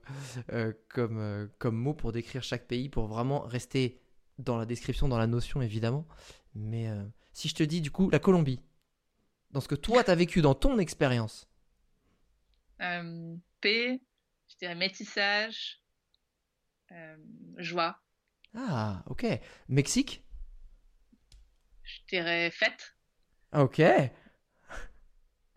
euh, 0.52 0.74
comme, 0.90 1.48
comme 1.60 1.76
mot 1.76 1.94
pour 1.94 2.12
décrire 2.12 2.42
chaque 2.42 2.66
pays, 2.66 2.90
pour 2.90 3.06
vraiment 3.06 3.42
rester 3.42 4.02
dans 4.40 4.58
la 4.58 4.66
description, 4.66 5.08
dans 5.08 5.20
la 5.20 5.28
notion, 5.28 5.62
évidemment. 5.62 6.08
Mais 6.56 6.88
si 7.32 7.48
je 7.48 7.54
te 7.54 7.64
dis, 7.64 7.82
du 7.82 7.92
coup, 7.92 8.10
la 8.10 8.20
Colombie, 8.20 8.62
dans 9.56 9.62
ce 9.62 9.70
que 9.70 9.76
toi, 9.76 10.04
tu 10.04 10.12
as 10.12 10.16
vécu 10.16 10.42
dans 10.42 10.54
ton 10.54 10.78
expérience. 10.80 11.50
P, 12.78 14.02
je 14.50 14.58
dirais 14.58 14.76
métissage, 14.76 15.82
euh, 16.92 17.16
joie. 17.56 17.98
Ah, 18.54 19.02
ok. 19.06 19.26
Mexique? 19.70 20.26
Je 21.84 22.00
dirais 22.10 22.52
fête. 22.52 22.98
Ok. 23.54 23.80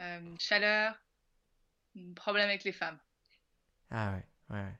Euh, 0.00 0.36
chaleur, 0.38 0.94
problème 2.14 2.48
avec 2.48 2.62
les 2.62 2.70
femmes. 2.70 3.00
Ah 3.90 4.12
ouais, 4.12 4.24
ouais. 4.50 4.78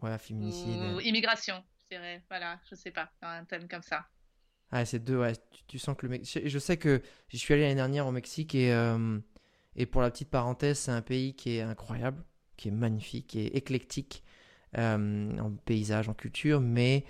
Ouais, 0.00 0.18
féminicide. 0.18 0.96
Ou 0.96 1.00
immigration, 1.02 1.64
je 1.82 1.96
dirais. 1.96 2.24
Voilà, 2.28 2.60
je 2.68 2.74
sais 2.74 2.90
pas, 2.90 3.12
un 3.22 3.44
thème 3.44 3.68
comme 3.68 3.82
ça. 3.82 4.08
Ah, 4.70 4.84
c'est 4.84 4.98
deux, 4.98 5.18
ouais. 5.18 5.32
Tu, 5.68 5.78
sens 5.78 5.96
que 5.96 6.06
le 6.06 6.10
Mexique. 6.10 6.46
Je 6.46 6.58
sais 6.58 6.76
que 6.76 7.02
je 7.28 7.36
suis 7.36 7.54
allé 7.54 7.62
l'année 7.62 7.74
dernière 7.74 8.06
au 8.06 8.12
Mexique 8.12 8.54
et, 8.54 8.72
euh, 8.72 9.18
et 9.74 9.86
pour 9.86 10.00
la 10.00 10.10
petite 10.10 10.30
parenthèse, 10.30 10.78
c'est 10.78 10.92
un 10.92 11.02
pays 11.02 11.34
qui 11.34 11.56
est 11.56 11.62
incroyable 11.62 12.22
qui 12.56 12.68
est 12.68 12.72
magnifique, 12.72 13.26
qui 13.26 13.40
est 13.40 13.56
éclectique 13.56 14.22
euh, 14.78 15.38
en 15.38 15.50
paysage, 15.52 16.08
en 16.08 16.14
culture, 16.14 16.60
mais 16.60 17.04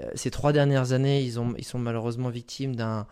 euh, 0.00 0.10
ces 0.14 0.30
trois 0.30 0.52
dernières 0.52 0.92
années, 0.92 1.22
ils, 1.22 1.38
ont, 1.38 1.54
ils 1.56 1.64
sont 1.64 1.78
malheureusement 1.78 2.30
victimes 2.30 2.74
d'un 2.74 3.06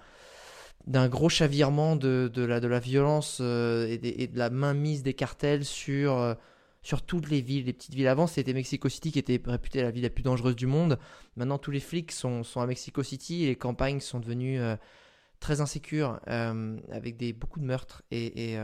d'un 0.86 1.08
gros 1.08 1.28
chavirement 1.28 1.96
de, 1.96 2.30
de, 2.32 2.44
la, 2.44 2.60
de 2.60 2.68
la 2.68 2.78
violence 2.78 3.40
et, 3.40 3.98
de, 4.32 4.38
la 4.38 4.50
mainmise 4.50 5.02
des 5.02 5.14
cartels 5.14 5.64
sur, 5.64 6.36
sur 6.86 7.02
toutes 7.02 7.28
les 7.28 7.40
villes, 7.40 7.66
les 7.66 7.72
petites 7.72 7.94
villes. 7.94 8.08
Avant, 8.08 8.26
c'était 8.26 8.52
Mexico 8.52 8.88
City 8.88 9.10
qui 9.10 9.18
était 9.18 9.40
réputée 9.44 9.82
la 9.82 9.90
ville 9.90 10.04
la 10.04 10.10
plus 10.10 10.22
dangereuse 10.22 10.56
du 10.56 10.66
monde. 10.66 10.98
Maintenant, 11.36 11.58
tous 11.58 11.70
les 11.70 11.80
flics 11.80 12.12
sont, 12.12 12.44
sont 12.44 12.60
à 12.60 12.66
Mexico 12.66 13.02
City 13.02 13.44
et 13.44 13.46
les 13.48 13.56
campagnes 13.56 14.00
sont 14.00 14.20
devenues 14.20 14.60
très 15.40 15.60
insécures, 15.60 16.20
avec 16.26 17.16
des, 17.16 17.32
beaucoup 17.32 17.58
de 17.58 17.64
meurtres. 17.64 18.02
Et, 18.12 18.52
et 18.52 18.58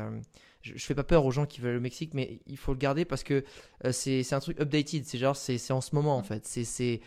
je, 0.62 0.84
fais 0.84 0.94
pas 0.94 1.04
peur 1.04 1.24
aux 1.24 1.30
gens 1.30 1.46
qui 1.46 1.60
veulent 1.60 1.74
le 1.74 1.80
Mexique, 1.80 2.14
mais 2.14 2.40
il 2.46 2.56
faut 2.56 2.72
le 2.72 2.78
garder 2.78 3.04
parce 3.04 3.22
que 3.22 3.44
euh, 3.84 3.92
c'est 3.92 4.32
un 4.32 4.40
truc 4.40 4.60
updated. 4.60 5.04
C'est 5.04 5.18
genre, 5.18 5.36
c'est 5.36 5.70
en 5.70 5.80
ce 5.80 5.94
moment 5.94 6.16
en 6.16 6.22
fait. 6.22 6.46
C'est 6.46 6.94
euh, 6.94 6.98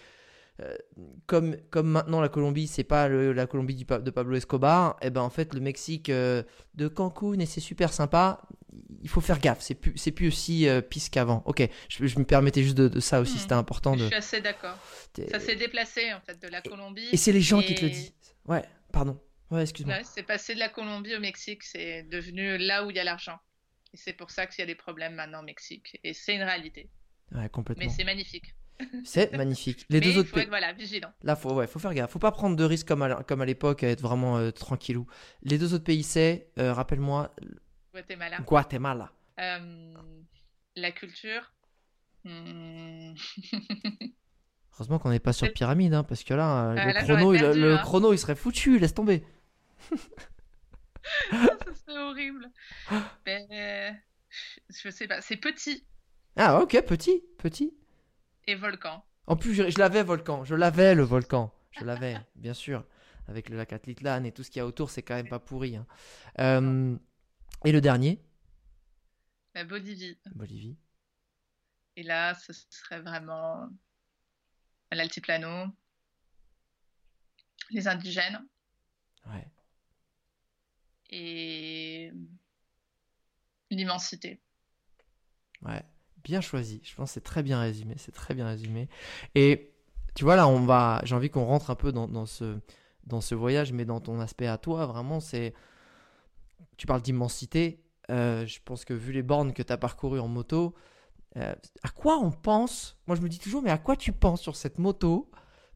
comme, 1.26 1.58
comme 1.70 1.90
maintenant 1.90 2.22
la 2.22 2.30
Colombie, 2.30 2.68
c'est 2.68 2.84
pas 2.84 3.10
la 3.10 3.46
Colombie 3.46 3.76
du, 3.76 3.84
de 3.84 4.10
Pablo 4.10 4.36
Escobar, 4.36 4.98
et 5.02 5.08
eh 5.08 5.10
ben 5.10 5.22
en 5.22 5.30
fait 5.30 5.54
le 5.54 5.60
Mexique 5.60 6.10
euh, 6.10 6.44
de 6.76 6.88
Cancun 6.88 7.40
et 7.40 7.46
c'est 7.46 7.62
super 7.62 7.92
sympa. 7.92 8.42
Il 9.02 9.10
faut 9.10 9.22
faire 9.22 9.40
gaffe, 9.40 9.62
c'est 9.62 9.76
plus, 9.76 9.98
c'est 9.98 10.12
plus 10.12 10.28
aussi 10.28 10.68
pisse 10.90 11.10
qu'avant. 11.10 11.44
Ok, 11.46 11.68
je, 11.90 12.20
me 12.20 12.26
permettais 12.26 12.62
juste 12.62 12.76
de, 12.76 13.00
ça 13.00 13.22
aussi, 13.22 13.36
hmm. 13.36 13.40
c'était 13.40 13.54
important. 13.54 13.96
De... 13.96 14.02
Je 14.02 14.06
suis 14.06 14.16
assez 14.16 14.42
d'accord. 14.42 14.78
Ça 15.32 15.40
s'est 15.40 15.56
déplacé 15.56 16.14
en 16.14 16.20
fait 16.20 16.42
de 16.42 16.48
la 16.48 16.62
Colombie. 16.62 17.08
Et 17.12 17.18
c'est 17.18 17.32
les 17.32 17.42
gens 17.42 17.62
qui 17.62 17.76
te 17.76 17.84
le 17.84 17.90
disent. 17.90 18.14
Ouais, 18.48 18.64
pardon. 18.92 19.20
Ouais, 19.52 19.62
excuse-moi. 19.62 20.04
c'est 20.04 20.24
passé 20.24 20.56
de 20.56 20.60
la 20.60 20.70
Colombie 20.70 21.16
au 21.16 21.20
Mexique, 21.20 21.64
c'est 21.64 22.04
devenu 22.04 22.58
là 22.58 22.86
où 22.86 22.90
il 22.90 22.98
y 22.98 23.00
a 23.00 23.04
l'argent. 23.04 23.40
Et 23.94 23.98
c'est 23.98 24.14
pour 24.14 24.32
ça 24.32 24.48
qu'il 24.48 24.60
y 24.60 24.64
a 24.64 24.66
des 24.66 24.76
problèmes 24.76 25.16
maintenant 25.16 25.40
au 25.40 25.46
Mexique. 25.46 26.00
Et 26.04 26.14
c'est 26.14 26.36
une 26.36 26.44
réalité. 26.44 26.90
Ouais, 27.32 27.48
complètement. 27.50 27.86
Mais 27.86 27.90
c'est 27.90 28.04
magnifique. 28.04 28.56
C'est 29.04 29.32
magnifique. 29.36 29.86
Les 29.90 30.02
deux 30.02 30.18
autres 30.18 30.30
faut 30.30 30.38
être, 30.38 30.50
voilà, 30.50 30.74
vigilant. 30.74 31.12
Là, 31.24 31.36
faut, 31.36 31.54
ouais, 31.54 31.68
faut 31.68 31.80
faire 31.80 31.94
gaffe. 31.94 32.12
Faut 32.12 32.20
pas 32.20 32.32
prendre 32.32 32.56
de 32.56 32.64
risques 32.64 32.88
comme 32.88 33.02
à, 33.02 33.24
comme 33.24 33.42
à 33.42 33.46
l'époque, 33.46 33.84
à 33.84 33.90
être 33.90 34.02
vraiment 34.02 34.38
euh, 34.38 34.52
tranquillou. 34.52 35.08
Les 35.44 35.58
deux 35.58 35.74
autres 35.74 35.84
pays, 35.84 36.04
c'est, 36.04 36.52
euh, 36.60 36.74
rappelle-moi. 36.74 37.34
Guatemala. 37.94 38.38
Guatemala. 38.40 39.12
Euh, 39.40 39.94
la 40.76 40.92
culture. 40.92 41.54
Hmm. 42.26 43.14
Heureusement 44.74 45.00
qu'on 45.00 45.10
n'est 45.10 45.20
pas 45.20 45.32
sur 45.32 45.52
pyramide, 45.54 45.94
hein, 45.94 46.04
parce 46.04 46.24
que 46.24 46.34
là, 46.34 46.74
le, 46.76 47.04
chrono, 47.04 47.32
le, 47.32 47.76
hein. 47.76 47.78
chrono, 47.82 48.12
il 48.12 48.20
serait 48.20 48.36
foutu. 48.36 48.78
Laisse 48.78 48.94
tomber. 48.94 49.24
ça 51.32 51.38
serait 51.88 51.98
horrible. 51.98 52.50
Mais, 53.26 53.96
je 54.70 54.90
sais 54.90 55.08
pas, 55.08 55.22
c'est 55.22 55.38
petit. 55.38 55.86
Ah 56.36 56.62
ok, 56.62 56.82
petit, 56.86 57.24
petit. 57.38 57.74
Et 58.48 58.56
volcan. 58.56 59.04
En 59.28 59.36
plus, 59.36 59.54
je, 59.54 59.80
l'avais 59.80 60.04
volcan, 60.04 60.44
je 60.44 60.56
l'avais 60.56 60.94
le 60.96 61.04
volcan, 61.04 61.54
je 61.72 61.84
l'avais, 61.84 62.18
bien 62.36 62.54
sûr. 62.54 62.86
Avec 63.28 63.50
le 63.50 63.58
lac 63.58 63.74
Atitlan 63.74 64.24
et 64.24 64.32
tout 64.32 64.44
ce 64.44 64.52
qu'il 64.52 64.60
y 64.60 64.62
a 64.62 64.68
autour, 64.68 64.92
c'est 64.92 65.02
quand 65.02 65.16
même 65.16 65.28
pas 65.28 65.40
pourri. 65.40 65.76
Hein. 65.76 65.88
Euh, 66.40 66.96
et 67.64 67.72
le 67.72 67.82
dernier? 67.82 68.22
La 69.56 69.64
Bolivie. 69.64 70.20
Bolivie. 70.36 70.78
Et 71.96 72.04
là, 72.04 72.36
ce 72.36 72.54
serait 72.70 73.00
vraiment 73.00 73.68
l'altiplano, 74.92 75.72
les 77.72 77.88
indigènes. 77.88 78.46
Ouais 79.26 79.48
et 81.10 82.12
l'immensité. 83.70 84.42
Ouais, 85.62 85.84
bien 86.26 86.42
choisi. 86.42 86.82
Je 86.84 86.94
pense 86.96 87.12
que 87.12 87.14
c'est 87.14 87.24
très 87.24 87.44
bien 87.44 87.60
résumé. 87.60 87.94
C'est 87.98 88.12
très 88.12 88.34
bien 88.34 88.48
résumé. 88.48 88.90
Et 89.36 89.72
tu 90.16 90.24
vois, 90.24 90.36
là, 90.36 90.48
on 90.48 90.66
va. 90.66 91.02
J'ai 91.06 91.16
envie 91.16 91.30
qu'on 91.30 91.46
rentre 91.46 91.70
un 91.70 91.76
peu 91.76 91.92
dans, 91.94 92.26
ce, 92.26 92.58
dans 93.06 93.22
ce 93.22 93.36
voyage, 93.36 93.72
mais 93.72 93.86
dans 93.86 94.02
ton 94.02 94.20
aspect 94.20 94.48
à 94.48 94.58
toi, 94.58 94.86
vraiment, 94.86 95.20
c'est. 95.20 95.54
Tu 96.78 96.88
parles 96.88 97.02
d'immensité. 97.02 97.82
Euh, 98.10 98.46
je 98.46 98.60
pense 98.66 98.86
que 98.86 98.94
vu 98.94 99.14
les 99.14 99.24
bornes 99.24 99.54
que 99.54 99.64
tu 99.64 99.72
as 99.72 99.78
parcourues 99.78 100.20
en 100.20 100.28
moto, 100.28 100.76
euh, 101.38 101.54
à 101.84 101.90
quoi 101.90 102.20
on 102.20 102.32
pense 102.32 102.98
Moi, 103.08 103.16
je 103.16 103.22
me 103.22 103.30
dis 103.30 103.40
toujours, 103.40 103.62
mais 103.62 103.72
à 103.72 103.78
quoi 103.78 103.96
tu 103.96 104.12
penses 104.12 104.42
sur 104.42 104.56
cette 104.56 104.80
moto 104.80 105.30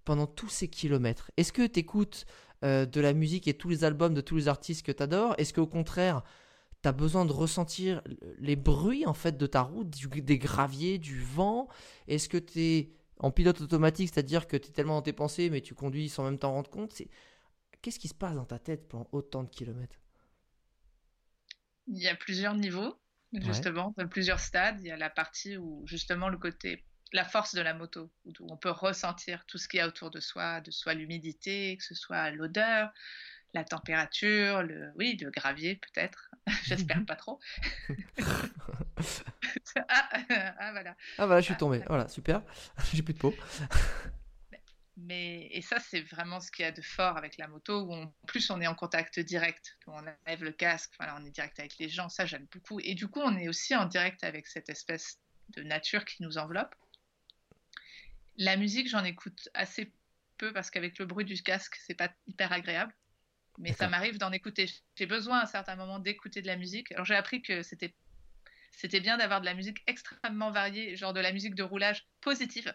pendant 0.03 0.27
tous 0.27 0.49
ces 0.49 0.67
kilomètres? 0.67 1.31
Est-ce 1.37 1.53
que 1.53 1.65
tu 1.65 1.79
écoutes 1.79 2.25
euh, 2.65 2.85
de 2.85 3.01
la 3.01 3.13
musique 3.13 3.47
et 3.47 3.53
tous 3.53 3.69
les 3.69 3.83
albums 3.83 4.13
de 4.13 4.21
tous 4.21 4.35
les 4.35 4.47
artistes 4.47 4.85
que 4.85 4.91
tu 4.91 5.03
adores 5.03 5.35
Est-ce 5.37 5.53
qu'au 5.53 5.67
contraire, 5.67 6.23
tu 6.81 6.87
as 6.89 6.91
besoin 6.91 7.25
de 7.25 7.31
ressentir 7.31 8.01
les 8.37 8.55
bruits 8.55 9.05
en 9.05 9.13
fait 9.13 9.37
de 9.37 9.47
ta 9.47 9.61
route, 9.61 9.89
des 9.89 10.37
graviers, 10.37 10.97
du 10.97 11.21
vent. 11.21 11.67
Est-ce 12.07 12.29
que 12.29 12.37
tu 12.37 12.59
es 12.59 12.91
en 13.17 13.31
pilote 13.31 13.61
automatique, 13.61 14.09
c'est-à-dire 14.13 14.47
que 14.47 14.57
tu 14.57 14.69
es 14.69 14.71
tellement 14.71 14.95
dans 14.95 15.01
tes 15.01 15.13
pensées, 15.13 15.49
mais 15.49 15.61
tu 15.61 15.73
conduis 15.73 16.09
sans 16.09 16.23
même 16.23 16.39
t'en 16.39 16.51
rendre 16.51 16.69
compte? 16.69 17.01
Qu'est-ce 17.81 17.99
qui 17.99 18.07
se 18.07 18.13
passe 18.13 18.35
dans 18.35 18.45
ta 18.45 18.59
tête 18.59 18.87
pendant 18.87 19.07
autant 19.11 19.43
de 19.43 19.49
kilomètres? 19.49 19.99
Il 21.87 21.97
y 21.97 22.07
a 22.07 22.15
plusieurs 22.15 22.55
niveaux 22.55 22.95
justement, 23.33 23.93
plusieurs 24.09 24.39
stades. 24.39 24.81
Il 24.81 24.87
y 24.87 24.91
a 24.91 24.97
la 24.97 25.09
partie 25.09 25.57
où 25.57 25.83
justement 25.85 26.29
le 26.29 26.37
côté, 26.37 26.83
la 27.13 27.25
force 27.25 27.55
de 27.55 27.61
la 27.61 27.73
moto, 27.73 28.11
où 28.25 28.31
on 28.41 28.57
peut 28.57 28.71
ressentir 28.71 29.45
tout 29.45 29.57
ce 29.57 29.67
qu'il 29.67 29.79
y 29.79 29.81
a 29.81 29.87
autour 29.87 30.09
de 30.11 30.19
soi, 30.19 30.61
de 30.61 30.71
soit 30.71 30.93
l'humidité, 30.93 31.77
que 31.77 31.83
ce 31.83 31.95
soit 31.95 32.31
l'odeur, 32.31 32.91
la 33.53 33.63
température, 33.63 34.63
le, 34.63 34.91
oui, 34.95 35.17
le 35.21 35.31
gravier 35.31 35.75
peut-être. 35.75 36.31
J'espère 36.63 37.05
pas 37.05 37.15
trop. 37.15 37.39
ah, 39.87 40.09
ah, 40.59 40.71
voilà. 40.71 40.95
Ah 41.17 41.25
voilà, 41.25 41.41
je 41.41 41.45
suis 41.45 41.57
tombé. 41.57 41.83
Voilà, 41.87 42.07
super. 42.07 42.41
J'ai 42.93 43.01
plus 43.01 43.13
de 43.13 43.19
peau. 43.19 43.33
Mais, 44.97 45.47
et 45.51 45.61
ça, 45.61 45.79
c'est 45.79 46.01
vraiment 46.01 46.39
ce 46.41 46.51
qu'il 46.51 46.63
y 46.63 46.67
a 46.67 46.71
de 46.71 46.81
fort 46.81 47.17
avec 47.17 47.37
la 47.37 47.47
moto, 47.47 47.83
où 47.83 47.93
en 47.93 48.13
plus 48.27 48.49
on 48.49 48.59
est 48.59 48.67
en 48.67 48.75
contact 48.75 49.19
direct. 49.19 49.77
On 49.87 49.93
enlève 49.93 50.43
le 50.43 50.51
casque, 50.51 50.91
voilà, 50.99 51.17
on 51.19 51.25
est 51.25 51.31
direct 51.31 51.57
avec 51.59 51.77
les 51.77 51.89
gens, 51.89 52.09
ça 52.09 52.25
j'aime 52.25 52.47
beaucoup. 52.51 52.79
Et 52.81 52.95
du 52.95 53.07
coup, 53.07 53.21
on 53.21 53.37
est 53.37 53.47
aussi 53.47 53.75
en 53.75 53.85
direct 53.85 54.23
avec 54.23 54.45
cette 54.47 54.69
espèce 54.69 55.19
de 55.49 55.63
nature 55.63 56.03
qui 56.05 56.21
nous 56.21 56.37
enveloppe. 56.37 56.75
La 58.37 58.57
musique, 58.57 58.89
j'en 58.89 59.03
écoute 59.03 59.49
assez 59.53 59.91
peu 60.37 60.51
parce 60.53 60.69
qu'avec 60.69 60.97
le 60.99 61.05
bruit 61.05 61.25
du 61.25 61.41
casque, 61.41 61.77
c'est 61.85 61.95
pas 61.95 62.09
hyper 62.27 62.51
agréable. 62.51 62.93
Mais 63.59 63.73
ça 63.73 63.89
m'arrive 63.89 64.17
d'en 64.17 64.31
écouter. 64.31 64.69
J'ai 64.95 65.05
besoin 65.05 65.39
à 65.39 65.43
un 65.43 65.45
certain 65.45 65.75
moment 65.75 65.99
d'écouter 65.99 66.41
de 66.41 66.47
la 66.47 66.55
musique. 66.55 66.91
Alors 66.93 67.05
j'ai 67.05 67.15
appris 67.15 67.41
que 67.41 67.61
c'était 67.61 67.93
c'était 68.71 69.01
bien 69.01 69.17
d'avoir 69.17 69.41
de 69.41 69.45
la 69.45 69.53
musique 69.53 69.83
extrêmement 69.87 70.51
variée, 70.51 70.95
genre 70.95 71.11
de 71.11 71.19
la 71.19 71.33
musique 71.33 71.53
de 71.55 71.63
roulage 71.63 72.07
positive. 72.21 72.73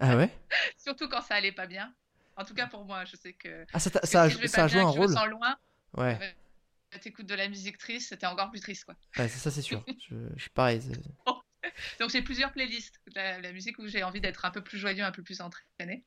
Ah 0.00 0.16
ouais? 0.16 0.30
Surtout 0.78 1.08
quand 1.08 1.20
ça 1.20 1.34
allait 1.34 1.52
pas 1.52 1.66
bien. 1.66 1.94
En 2.36 2.44
tout 2.44 2.54
cas 2.54 2.66
pour 2.66 2.86
moi, 2.86 3.04
je 3.04 3.16
sais 3.16 3.34
que. 3.34 3.66
Ah, 3.74 3.78
ça, 3.78 3.90
ça, 3.90 4.22
a, 4.22 4.30
ça 4.30 4.64
a 4.64 4.68
joué 4.68 4.80
un 4.80 4.84
rôle. 4.84 5.08
Je 5.08 5.12
me 5.12 5.16
sens 5.16 5.28
loin. 5.28 5.56
Ouais. 5.98 6.18
Euh, 6.22 6.98
T'écoutes 6.98 7.26
de 7.26 7.34
la 7.34 7.48
musique 7.48 7.76
triste, 7.76 8.08
c'était 8.08 8.26
encore 8.26 8.50
plus 8.50 8.60
triste 8.60 8.84
quoi. 8.84 8.96
Ouais, 9.18 9.28
ça 9.28 9.50
c'est 9.50 9.62
sûr. 9.62 9.84
je, 10.10 10.40
suis 10.40 10.50
pareil. 10.50 10.80
Donc 12.00 12.10
j'ai 12.10 12.22
plusieurs 12.22 12.52
playlists. 12.52 13.00
La, 13.14 13.38
la 13.40 13.52
musique 13.52 13.78
où 13.78 13.86
j'ai 13.86 14.02
envie 14.02 14.20
d'être 14.22 14.46
un 14.46 14.50
peu 14.50 14.62
plus 14.62 14.78
joyeux, 14.78 15.04
un 15.04 15.12
peu 15.12 15.22
plus 15.22 15.42
entraîné 15.42 16.04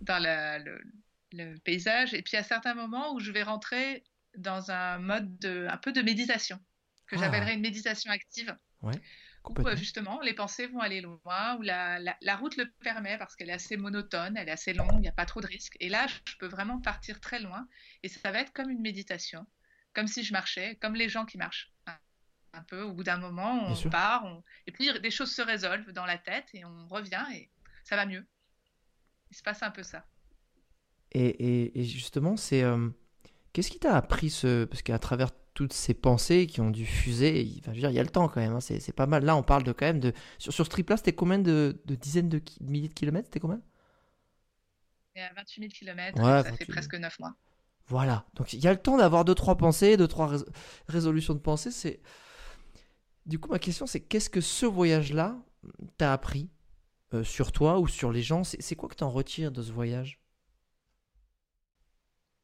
dans 0.00 0.22
le, 0.22 0.80
le, 1.32 1.56
paysage. 1.58 2.14
Et 2.14 2.22
puis 2.22 2.36
à 2.36 2.42
certains 2.42 2.74
moments 2.74 3.14
où 3.14 3.20
je 3.20 3.32
vais 3.32 3.42
rentrer 3.42 4.04
dans 4.36 4.70
un 4.70 4.98
mode 4.98 5.38
de, 5.38 5.66
un 5.68 5.76
peu 5.76 5.92
de 5.92 6.02
méditation, 6.02 6.58
que 7.06 7.16
ah. 7.16 7.20
j'appellerais 7.20 7.54
une 7.54 7.60
méditation 7.60 8.10
active. 8.10 8.56
Ouais 8.82 9.00
où 9.44 9.76
justement 9.76 10.20
les 10.20 10.34
pensées 10.34 10.66
vont 10.66 10.80
aller 10.80 11.00
loin, 11.00 11.56
où 11.56 11.62
la, 11.62 11.98
la, 11.98 12.36
route 12.36 12.56
le 12.56 12.70
permet 12.82 13.18
parce 13.18 13.36
qu'elle 13.36 13.50
est 13.50 13.54
assez 13.54 13.76
monotone, 13.76 14.36
elle 14.36 14.48
est 14.48 14.52
assez 14.52 14.72
longue, 14.72 14.94
il 14.94 15.00
n'y 15.00 15.08
a 15.08 15.12
pas 15.12 15.26
trop 15.26 15.40
de 15.40 15.46
risques. 15.46 15.76
Et 15.80 15.88
là, 15.88 16.06
je 16.06 16.36
peux 16.38 16.46
vraiment 16.46 16.80
partir 16.80 17.20
très 17.20 17.40
loin 17.40 17.66
et 18.02 18.08
ça 18.08 18.30
va 18.30 18.40
être 18.40 18.52
comme 18.52 18.70
une 18.70 18.80
méditation, 18.80 19.46
comme 19.94 20.06
si 20.06 20.22
je 20.22 20.32
marchais, 20.32 20.76
comme 20.76 20.94
les 20.94 21.08
gens 21.08 21.24
qui 21.24 21.38
marchent. 21.38 21.72
Un 22.54 22.62
peu, 22.64 22.82
au 22.82 22.92
bout 22.92 23.04
d'un 23.04 23.18
moment, 23.18 23.68
on 23.68 23.90
part, 23.90 24.26
et 24.66 24.72
puis 24.72 24.90
des 25.00 25.10
choses 25.10 25.32
se 25.32 25.42
résolvent 25.42 25.92
dans 25.92 26.06
la 26.06 26.18
tête 26.18 26.48
et 26.54 26.64
on 26.64 26.88
revient 26.88 27.24
et 27.32 27.50
ça 27.84 27.94
va 27.94 28.06
mieux. 28.06 28.26
Il 29.30 29.36
se 29.36 29.42
passe 29.42 29.62
un 29.62 29.70
peu 29.70 29.82
ça. 29.82 30.06
Et, 31.12 31.80
et, 31.80 31.84
justement, 31.84 32.36
c'est. 32.36 32.62
Euh, 32.62 32.88
qu'est-ce 33.52 33.70
qui 33.70 33.78
t'a 33.78 33.96
appris 33.96 34.30
ce. 34.30 34.64
Parce 34.64 34.82
qu'à 34.82 34.98
travers 34.98 35.30
toutes 35.54 35.72
ces 35.72 35.94
pensées 35.94 36.46
qui 36.46 36.60
ont 36.60 36.70
dû 36.70 36.86
fuser. 36.86 37.56
Enfin, 37.58 37.72
je 37.72 37.76
veux 37.76 37.80
dire, 37.80 37.90
il 37.90 37.96
y 37.96 37.98
a 37.98 38.04
le 38.04 38.10
temps 38.10 38.28
quand 38.28 38.40
même, 38.40 38.52
hein, 38.52 38.60
c'est 38.60 38.94
pas 38.94 39.06
mal. 39.06 39.24
Là, 39.24 39.36
on 39.36 39.42
parle 39.42 39.64
de 39.64 39.72
quand 39.72 39.86
même 39.86 40.00
de. 40.00 40.12
Sur, 40.38 40.52
sur 40.52 40.64
ce 40.64 40.70
trip-là, 40.70 40.96
c'était 40.96 41.14
combien 41.14 41.38
de, 41.38 41.80
de, 41.84 41.94
dizaines 41.94 42.28
de, 42.28 42.40
milliers 42.60 42.88
de 42.88 42.94
kilomètres 42.94 43.26
C'était 43.26 43.40
combien? 43.40 43.60
À 45.16 45.34
28 45.34 45.62
000 45.62 45.72
kilomètres, 45.72 46.22
ça 46.22 46.52
fait 46.52 46.64
presque 46.64 46.94
9 46.94 47.18
mois. 47.18 47.34
Voilà, 47.88 48.26
donc 48.34 48.52
il 48.52 48.60
y 48.60 48.68
a 48.68 48.72
le 48.72 48.78
temps 48.78 48.98
d'avoir 48.98 49.24
deux 49.24 49.34
trois 49.34 49.56
pensées, 49.56 49.96
deux 49.96 50.06
trois 50.06 50.30
résolutions 50.88 51.34
de 51.34 51.38
pensées. 51.38 51.70
C'est 51.70 52.00
du 53.24 53.38
coup 53.38 53.48
ma 53.48 53.58
question, 53.58 53.86
c'est 53.86 54.00
qu'est-ce 54.00 54.28
que 54.28 54.42
ce 54.42 54.66
voyage-là 54.66 55.38
t'a 55.96 56.12
appris 56.12 56.50
euh, 57.14 57.24
sur 57.24 57.50
toi 57.50 57.78
ou 57.78 57.88
sur 57.88 58.12
les 58.12 58.22
gens? 58.22 58.44
C'est 58.44 58.76
quoi 58.76 58.90
que 58.90 58.94
tu 58.94 59.04
en 59.04 59.10
retires 59.10 59.50
de 59.50 59.62
ce 59.62 59.72
voyage? 59.72 60.17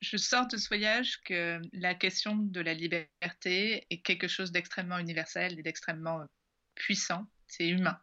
Je 0.05 0.17
sors 0.19 0.47
de 0.47 0.57
ce 0.57 0.69
voyage 0.69 1.21
que 1.23 1.61
la 1.73 1.95
question 1.95 2.37
de 2.37 2.61
la 2.61 2.75
liberté 2.75 3.87
est 3.89 4.03
quelque 4.03 4.29
chose 4.29 4.53
d'extrêmement 4.53 4.99
universel 4.99 5.59
et 5.59 5.63
d'extrêmement 5.63 6.25
puissant. 6.75 7.27
C'est 7.47 7.69
humain. 7.69 7.99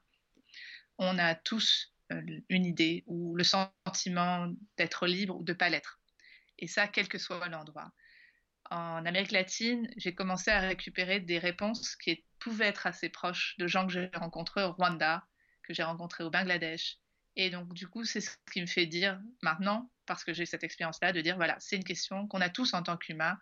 On 0.98 1.18
a 1.20 1.36
tous 1.36 1.94
euh, 2.12 2.22
une 2.50 2.66
idée 2.66 3.04
ou 3.06 3.36
le 3.36 3.44
sentiment 3.44 4.52
d'être 4.78 5.06
libre 5.06 5.36
ou 5.38 5.44
de 5.44 5.52
ne 5.52 5.58
pas 5.58 5.70
l'être. 5.70 6.00
Et 6.58 6.68
ça, 6.68 6.88
quel 6.88 7.08
que 7.08 7.18
soit 7.18 7.48
l'endroit. 7.50 7.92
En 8.72 9.06
Amérique 9.06 9.32
latine, 9.32 9.88
j'ai 9.98 10.16
commencé 10.16 10.50
à 10.50 10.60
récupérer 10.60 11.20
des 11.20 11.40
réponses 11.40 11.96
qui 11.96 12.24
pouvaient 12.40 12.68
être 12.68 12.88
assez 12.88 13.10
proches 13.10 13.56
de 13.60 13.68
gens 13.68 13.86
que 13.86 13.94
j'ai 13.94 14.10
rencontrés 14.14 14.64
au 14.64 14.72
Rwanda, 14.72 15.28
que 15.64 15.74
j'ai 15.74 15.84
rencontrés 15.84 16.24
au 16.24 16.32
Bangladesh. 16.32 16.98
Et 17.36 17.50
donc, 17.50 17.74
du 17.74 17.88
coup, 17.88 18.06
c'est 18.06 18.22
ce 18.22 18.32
qui 18.52 18.62
me 18.62 18.68
fait 18.68 18.86
dire 18.86 19.20
maintenant, 19.42 19.92
parce 20.12 20.26
que 20.26 20.34
j'ai 20.34 20.46
cette 20.46 20.66
expérience-là, 20.66 21.14
de 21.14 21.22
dire, 21.22 21.38
voilà, 21.38 21.56
c'est 21.62 21.78
une 21.78 21.86
question 21.86 22.28
qu'on 22.28 22.42
a 22.42 22.50
tous 22.50 22.74
en 22.74 22.84
tant 22.84 22.98
qu'humains. 22.98 23.40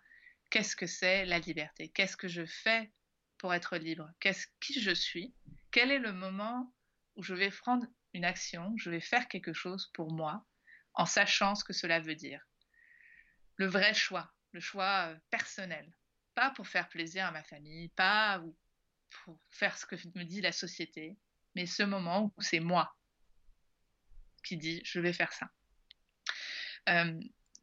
Qu'est-ce 0.50 0.76
que 0.76 0.86
c'est 0.86 1.24
la 1.24 1.40
liberté? 1.40 1.88
Qu'est-ce 1.88 2.16
que 2.16 2.28
je 2.28 2.46
fais 2.46 2.92
pour 3.38 3.52
être 3.52 3.76
libre? 3.76 4.08
Qu'est-ce 4.20 4.46
qui 4.60 4.80
je 4.80 4.92
suis? 4.92 5.34
Quel 5.72 5.90
est 5.90 5.98
le 5.98 6.12
moment 6.12 6.72
où 7.16 7.24
je 7.24 7.34
vais 7.34 7.50
prendre 7.50 7.84
une 8.14 8.24
action, 8.24 8.72
je 8.76 8.88
vais 8.88 9.00
faire 9.00 9.26
quelque 9.26 9.52
chose 9.52 9.90
pour 9.94 10.12
moi, 10.12 10.46
en 10.94 11.06
sachant 11.06 11.56
ce 11.56 11.64
que 11.64 11.72
cela 11.72 11.98
veut 11.98 12.14
dire? 12.14 12.46
Le 13.56 13.66
vrai 13.66 13.92
choix, 13.92 14.32
le 14.52 14.60
choix 14.60 15.08
euh, 15.08 15.18
personnel, 15.30 15.92
pas 16.36 16.50
pour 16.50 16.68
faire 16.68 16.88
plaisir 16.88 17.26
à 17.26 17.32
ma 17.32 17.42
famille, 17.42 17.88
pas 17.96 18.40
pour 19.24 19.40
faire 19.50 19.76
ce 19.76 19.86
que 19.86 19.96
me 20.14 20.22
dit 20.22 20.40
la 20.40 20.52
société, 20.52 21.18
mais 21.56 21.66
ce 21.66 21.82
moment 21.82 22.32
où 22.36 22.42
c'est 22.42 22.60
moi 22.60 22.96
qui 24.44 24.56
dit 24.56 24.80
je 24.84 25.00
vais 25.00 25.12
faire 25.12 25.32
ça. 25.32 25.50
Euh, 26.88 27.20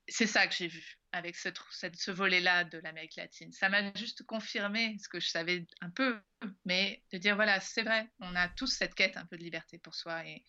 c'est 0.08 0.28
ça 0.28 0.48
que 0.48 0.54
j'ai 0.54 0.68
vu 0.68 0.98
avec 1.12 1.36
ce, 1.36 2.12
volet-là 2.12 2.64
de 2.64 2.78
l'Amérique 2.80 3.16
latine. 3.16 3.52
Ça 3.52 3.70
m'a 3.70 3.94
juste 3.96 4.24
confirmé 4.24 4.98
ce 5.00 5.10
que 5.10 5.20
je 5.20 5.30
savais 5.30 5.66
un 5.82 5.90
peu, 5.90 6.20
mais 6.66 7.02
de 7.12 7.18
dire 7.18 7.36
voilà, 7.36 7.60
c'est 7.60 7.84
vrai, 7.84 8.08
on 8.20 8.36
a 8.36 8.48
tous 8.50 8.68
cette 8.68 8.94
quête 8.94 9.18
un 9.18 9.26
peu 9.26 9.38
de 9.38 9.44
liberté 9.44 9.78
pour 9.78 9.96
soi 9.96 10.24
et, 10.26 10.44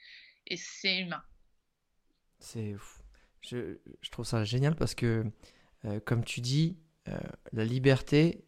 c'est 0.57 1.01
humain. 1.01 1.23
C'est 2.41 2.77
je, 3.43 3.77
je, 4.01 4.11
trouve 4.11 4.25
ça 4.25 4.45
génial 4.45 4.75
parce 4.77 4.95
que, 4.95 5.27
euh, 5.85 6.01
comme 6.01 6.25
tu 6.25 6.41
dis, 6.41 6.79
euh, 7.09 7.19
la 7.53 7.65
liberté, 7.65 8.45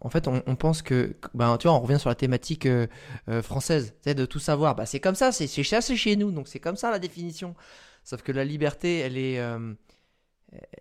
en 0.00 0.08
fait, 0.10 0.26
on, 0.26 0.56
pense 0.56 0.82
que, 0.82 1.16
ben, 1.34 1.56
tu 1.58 1.68
vois, 1.68 1.76
on 1.76 1.80
revient 1.80 2.00
sur 2.00 2.08
la 2.08 2.14
thématique 2.14 2.66
française, 3.42 3.94
de 4.04 4.26
tout 4.26 4.38
savoir. 4.38 4.74
Bah, 4.74 4.86
c'est 4.86 5.00
comme 5.00 5.14
ça, 5.14 5.32
c'est 5.32 5.46
c'est 5.46 5.96
chez 5.96 6.16
nous, 6.16 6.32
donc 6.32 6.48
c'est 6.48 6.60
comme 6.60 6.76
ça 6.76 6.90
la 6.90 6.98
définition. 6.98 7.54
Sauf 8.04 8.22
que 8.22 8.32
la 8.32 8.44
liberté, 8.44 8.98
elle 8.98 9.16
est, 9.16 9.38
euh, 9.38 9.74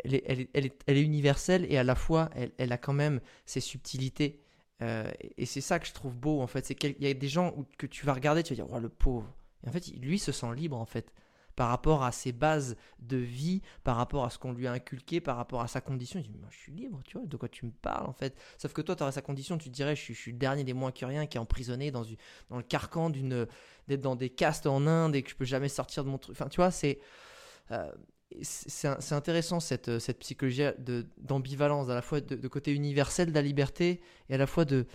elle, 0.04 0.16
est, 0.16 0.24
elle, 0.26 0.40
est, 0.42 0.50
elle, 0.54 0.66
est, 0.66 0.84
elle, 0.88 0.98
est, 0.98 1.04
universelle 1.04 1.66
et 1.70 1.78
à 1.78 1.84
la 1.84 1.96
fois, 1.96 2.30
elle, 2.58 2.72
a 2.72 2.78
quand 2.78 2.94
même 2.94 3.22
ses 3.46 3.60
subtilités. 3.60 4.42
Euh, 4.82 5.10
et 5.38 5.46
c'est 5.46 5.62
ça 5.62 5.80
que 5.80 5.88
je 5.88 5.94
trouve 5.94 6.16
beau, 6.16 6.42
en 6.42 6.48
fait. 6.48 6.66
C'est 6.66 6.76
qu'il 6.76 6.96
y 7.00 7.08
a 7.08 7.14
des 7.14 7.28
gens 7.28 7.56
que 7.78 7.86
tu 7.86 8.06
vas 8.06 8.14
regarder, 8.14 8.44
tu 8.44 8.54
vas 8.54 8.64
dire, 8.64 8.74
oh, 8.74 8.80
le 8.80 8.90
pauvre. 8.90 9.34
Et 9.64 9.70
en 9.70 9.72
fait, 9.72 9.88
lui 9.98 10.18
se 10.18 10.32
sent 10.32 10.54
libre, 10.56 10.78
en 10.78 10.86
fait 10.86 11.12
par 11.56 11.70
rapport 11.70 12.04
à 12.04 12.12
ses 12.12 12.32
bases 12.32 12.76
de 13.00 13.18
vie, 13.18 13.62
par 13.84 13.98
rapport 13.98 14.26
à 14.26 14.30
ce 14.30 14.38
qu'on 14.38 14.54
lui 14.54 14.68
a 14.68 14.72
inculqué, 14.72 15.22
par 15.22 15.38
rapport 15.38 15.62
à 15.62 15.68
sa 15.68 15.82
condition. 15.82 16.20
Il 16.20 16.32
dit, 16.32 16.40
je 16.50 16.58
suis 16.58 16.72
libre, 16.72 17.02
tu 17.06 17.18
vois, 17.18 17.28
de 17.28 17.38
quoi 17.38 17.50
tu 17.50 17.66
me 17.66 17.72
parles 17.72 18.08
en 18.08 18.14
fait. 18.14 18.38
Sauf 18.58 18.74
que 18.74 18.82
toi, 18.82 18.96
tu 18.96 19.04
aurais 19.04 19.12
sa 19.12 19.22
condition, 19.22 19.58
tu 19.58 19.70
dirais, 19.70 19.96
je 19.96 20.14
suis, 20.14 20.32
le 20.32 20.38
dernier 20.38 20.64
des 20.64 20.74
moins 20.74 20.92
que 20.92 21.06
rien 21.06 21.26
qui 21.26 21.38
est 21.38 21.40
emprisonné 21.40 21.92
dans, 21.92 22.04
le 22.50 22.62
carcan 22.62 23.10
d'une, 23.10 23.48
d'être 23.88 24.02
dans 24.02 24.16
des 24.16 24.30
castes 24.30 24.68
en 24.68 24.88
Inde 24.88 25.16
et 25.16 25.24
que 25.24 25.30
je 25.30 25.36
peux 25.36 25.46
jamais 25.46 25.70
sortir 25.70 26.04
de 26.04 26.10
mon 26.10 26.18
truc. 26.18 26.36
Enfin, 26.36 26.50
tu 26.50 26.58
vois, 26.58 26.72
c'est. 26.72 27.00
Euh, 27.72 27.92
c'est 28.44 29.12
intéressant 29.12 29.60
cette, 29.60 30.00
cette 30.00 30.20
psychologie 30.20 30.64
d'ambivalence, 31.18 31.90
à 31.90 31.96
la 31.96 32.02
fois 32.02 32.22
de, 32.22 32.48
côté 32.48 32.72
universel 32.72 33.28
de 33.28 33.34
la 33.34 33.42
liberté 33.42 34.00
et 34.30 34.36
à 34.36 34.38
la 34.38 34.48
fois 34.48 34.64
de, 34.64 34.86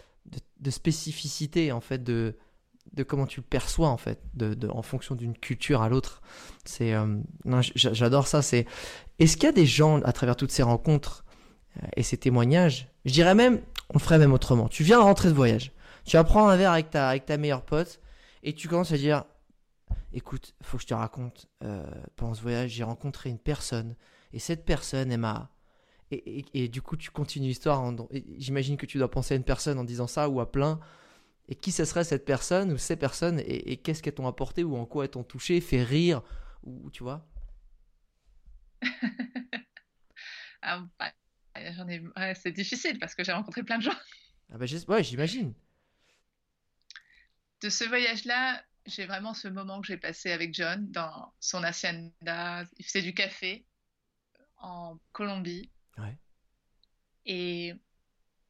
de, 0.60 0.70
spécificité 0.70 1.70
en 1.70 1.82
fait 1.82 2.02
de, 2.02 2.34
de 2.92 3.02
comment 3.02 3.26
tu 3.26 3.40
le 3.40 3.46
perçois 3.46 3.88
en 3.88 3.96
fait, 3.96 4.20
de, 4.34 4.68
en 4.68 4.82
fonction 4.82 5.14
d'une 5.14 5.36
culture 5.36 5.82
à 5.82 5.88
l'autre. 5.88 6.22
C'est, 6.64 6.94
euh, 6.94 7.18
j'adore 7.74 8.26
ça. 8.26 8.42
C'est, 8.42 8.66
est-ce 9.18 9.36
qu'il 9.36 9.44
y 9.44 9.48
a 9.48 9.52
des 9.52 9.66
gens 9.66 10.00
à 10.02 10.12
travers 10.12 10.36
toutes 10.36 10.50
ces 10.50 10.62
rencontres 10.62 11.24
euh, 11.82 11.86
et 11.96 12.02
ces 12.02 12.16
témoignages, 12.16 12.88
je 13.04 13.12
dirais 13.12 13.34
même, 13.34 13.60
on 13.90 13.98
ferait 13.98 14.18
même 14.18 14.32
autrement. 14.32 14.68
Tu 14.68 14.82
viens 14.82 14.98
de 14.98 15.04
rentrer 15.04 15.28
de 15.28 15.34
voyage, 15.34 15.72
tu 16.04 16.16
vas 16.16 16.24
prendre 16.24 16.48
un 16.48 16.56
verre 16.56 16.72
avec 16.72 16.90
ta, 16.90 17.08
avec 17.08 17.26
ta 17.26 17.36
meilleure 17.36 17.64
pote 17.64 18.00
et 18.42 18.54
tu 18.54 18.68
commences 18.68 18.92
à 18.92 18.96
dire, 18.96 19.24
écoute, 20.12 20.54
faut 20.62 20.76
que 20.76 20.82
je 20.82 20.88
te 20.88 20.94
raconte. 20.94 21.48
Euh, 21.64 21.84
pendant 22.16 22.34
ce 22.34 22.42
voyage, 22.42 22.70
j'ai 22.70 22.84
rencontré 22.84 23.30
une 23.30 23.38
personne 23.38 23.96
et 24.32 24.38
cette 24.38 24.64
personne, 24.64 25.12
elle 25.12 25.20
m'a 25.20 25.50
et, 26.10 26.44
et, 26.54 26.68
du 26.68 26.82
coup, 26.82 26.96
tu 26.96 27.10
continues 27.10 27.48
l'histoire. 27.48 27.82
J'imagine 28.38 28.76
que 28.76 28.86
tu 28.86 28.98
dois 28.98 29.10
penser 29.10 29.34
à 29.34 29.36
une 29.36 29.42
personne 29.42 29.78
en 29.78 29.84
disant 29.84 30.06
ça 30.06 30.28
ou 30.28 30.40
à 30.40 30.50
plein. 30.50 30.78
Et 31.48 31.54
qui 31.54 31.70
ce 31.72 31.84
serait 31.84 32.04
cette 32.04 32.24
personne 32.24 32.72
ou 32.72 32.78
ces 32.78 32.96
personnes 32.96 33.40
et, 33.44 33.76
qu'est-ce 33.76 34.02
qu'elles 34.02 34.14
t'ont 34.14 34.26
apporté 34.26 34.64
ou 34.64 34.76
en 34.76 34.84
quoi 34.84 35.04
elles 35.04 35.10
t'ont 35.10 35.24
touché, 35.24 35.60
fait 35.60 35.82
rire 35.82 36.22
ou 36.62 36.90
tu 36.90 37.02
vois? 37.02 37.26
Ah, 40.68 40.84
bah, 40.98 42.34
c'est 42.34 42.50
difficile 42.50 42.98
parce 42.98 43.14
que 43.14 43.22
j'ai 43.22 43.30
rencontré 43.30 43.62
plein 43.62 43.78
de 43.78 43.84
gens. 43.84 43.94
Ah 44.52 44.58
bah, 44.58 44.66
ouais, 44.88 45.04
j'imagine. 45.04 45.54
De 47.60 47.68
ce 47.68 47.84
voyage-là, 47.84 48.64
j'ai 48.84 49.06
vraiment 49.06 49.34
ce 49.34 49.48
moment 49.48 49.80
que 49.80 49.86
j'ai 49.86 49.96
passé 49.96 50.32
avec 50.32 50.54
John 50.54 50.90
dans 50.90 51.32
son 51.40 51.62
hacienda. 51.62 52.64
Il 52.78 52.84
faisait 52.84 53.02
du 53.02 53.14
café 53.14 53.64
en 54.58 54.98
Colombie. 55.12 55.70
Ouais. 55.98 56.16
Et 57.24 57.74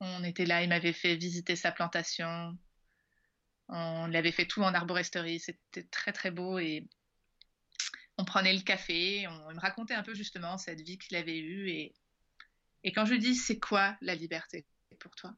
on 0.01 0.23
était 0.25 0.45
là, 0.45 0.63
il 0.63 0.69
m'avait 0.69 0.93
fait 0.93 1.17
visiter 1.17 1.57
sa 1.57 1.73
plantation, 1.73 2.57
on 3.69 4.07
l'avait 4.07 4.33
fait 4.33 4.47
tout 4.47 4.63
en 4.63 4.75
arboristerie, 4.75 5.41
c'était 5.41 5.85
très 5.85 6.13
très 6.13 6.31
beau 6.31 6.59
et 6.59 6.87
on 8.19 8.25
prenait 8.25 8.55
le 8.55 8.63
café, 8.63 9.27
on, 9.27 9.53
me 9.53 9.61
racontait 9.61 9.95
un 9.95 10.03
peu 10.03 10.15
justement 10.15 10.59
cette 10.59 10.81
vie 10.81 10.99
qu'il 10.99 11.17
avait 11.17 11.39
eue 11.39 11.71
et, 11.71 11.95
quand 12.95 13.05
je 13.05 13.15
lui 13.15 13.19
dis 13.19 13.35
c'est 13.35 13.59
quoi 13.59 13.97
la 14.01 14.15
liberté 14.15 14.65
pour 15.01 15.15
toi? 15.17 15.35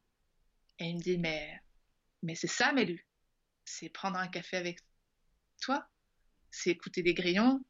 Et 0.77 0.85
il 0.85 0.97
me 0.97 1.01
dit 1.01 1.17
mais, 1.17 1.59
mais 2.21 2.35
c'est 2.35 2.47
ça 2.47 2.71
Mélu, 2.71 3.07
c'est 3.65 3.89
prendre 3.89 4.17
un 4.17 4.27
café 4.27 4.57
avec 4.57 4.79
toi, 5.61 5.89
c'est 6.51 6.69
écouter 6.69 7.01
des 7.01 7.15
grillons, 7.15 7.65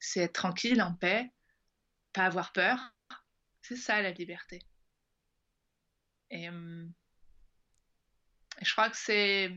c'est 0.00 0.20
être 0.20 0.34
tranquille, 0.34 0.82
en 0.82 0.94
paix, 0.94 1.30
pas 2.12 2.26
avoir 2.26 2.52
peur, 2.52 2.92
c'est 3.62 3.76
ça 3.76 4.02
la 4.02 4.10
liberté. 4.10 4.58
Et, 6.30 6.48
hum, 6.48 6.92
et 8.60 8.64
je 8.64 8.72
crois 8.72 8.90
que 8.90 8.96
c'est 8.96 9.56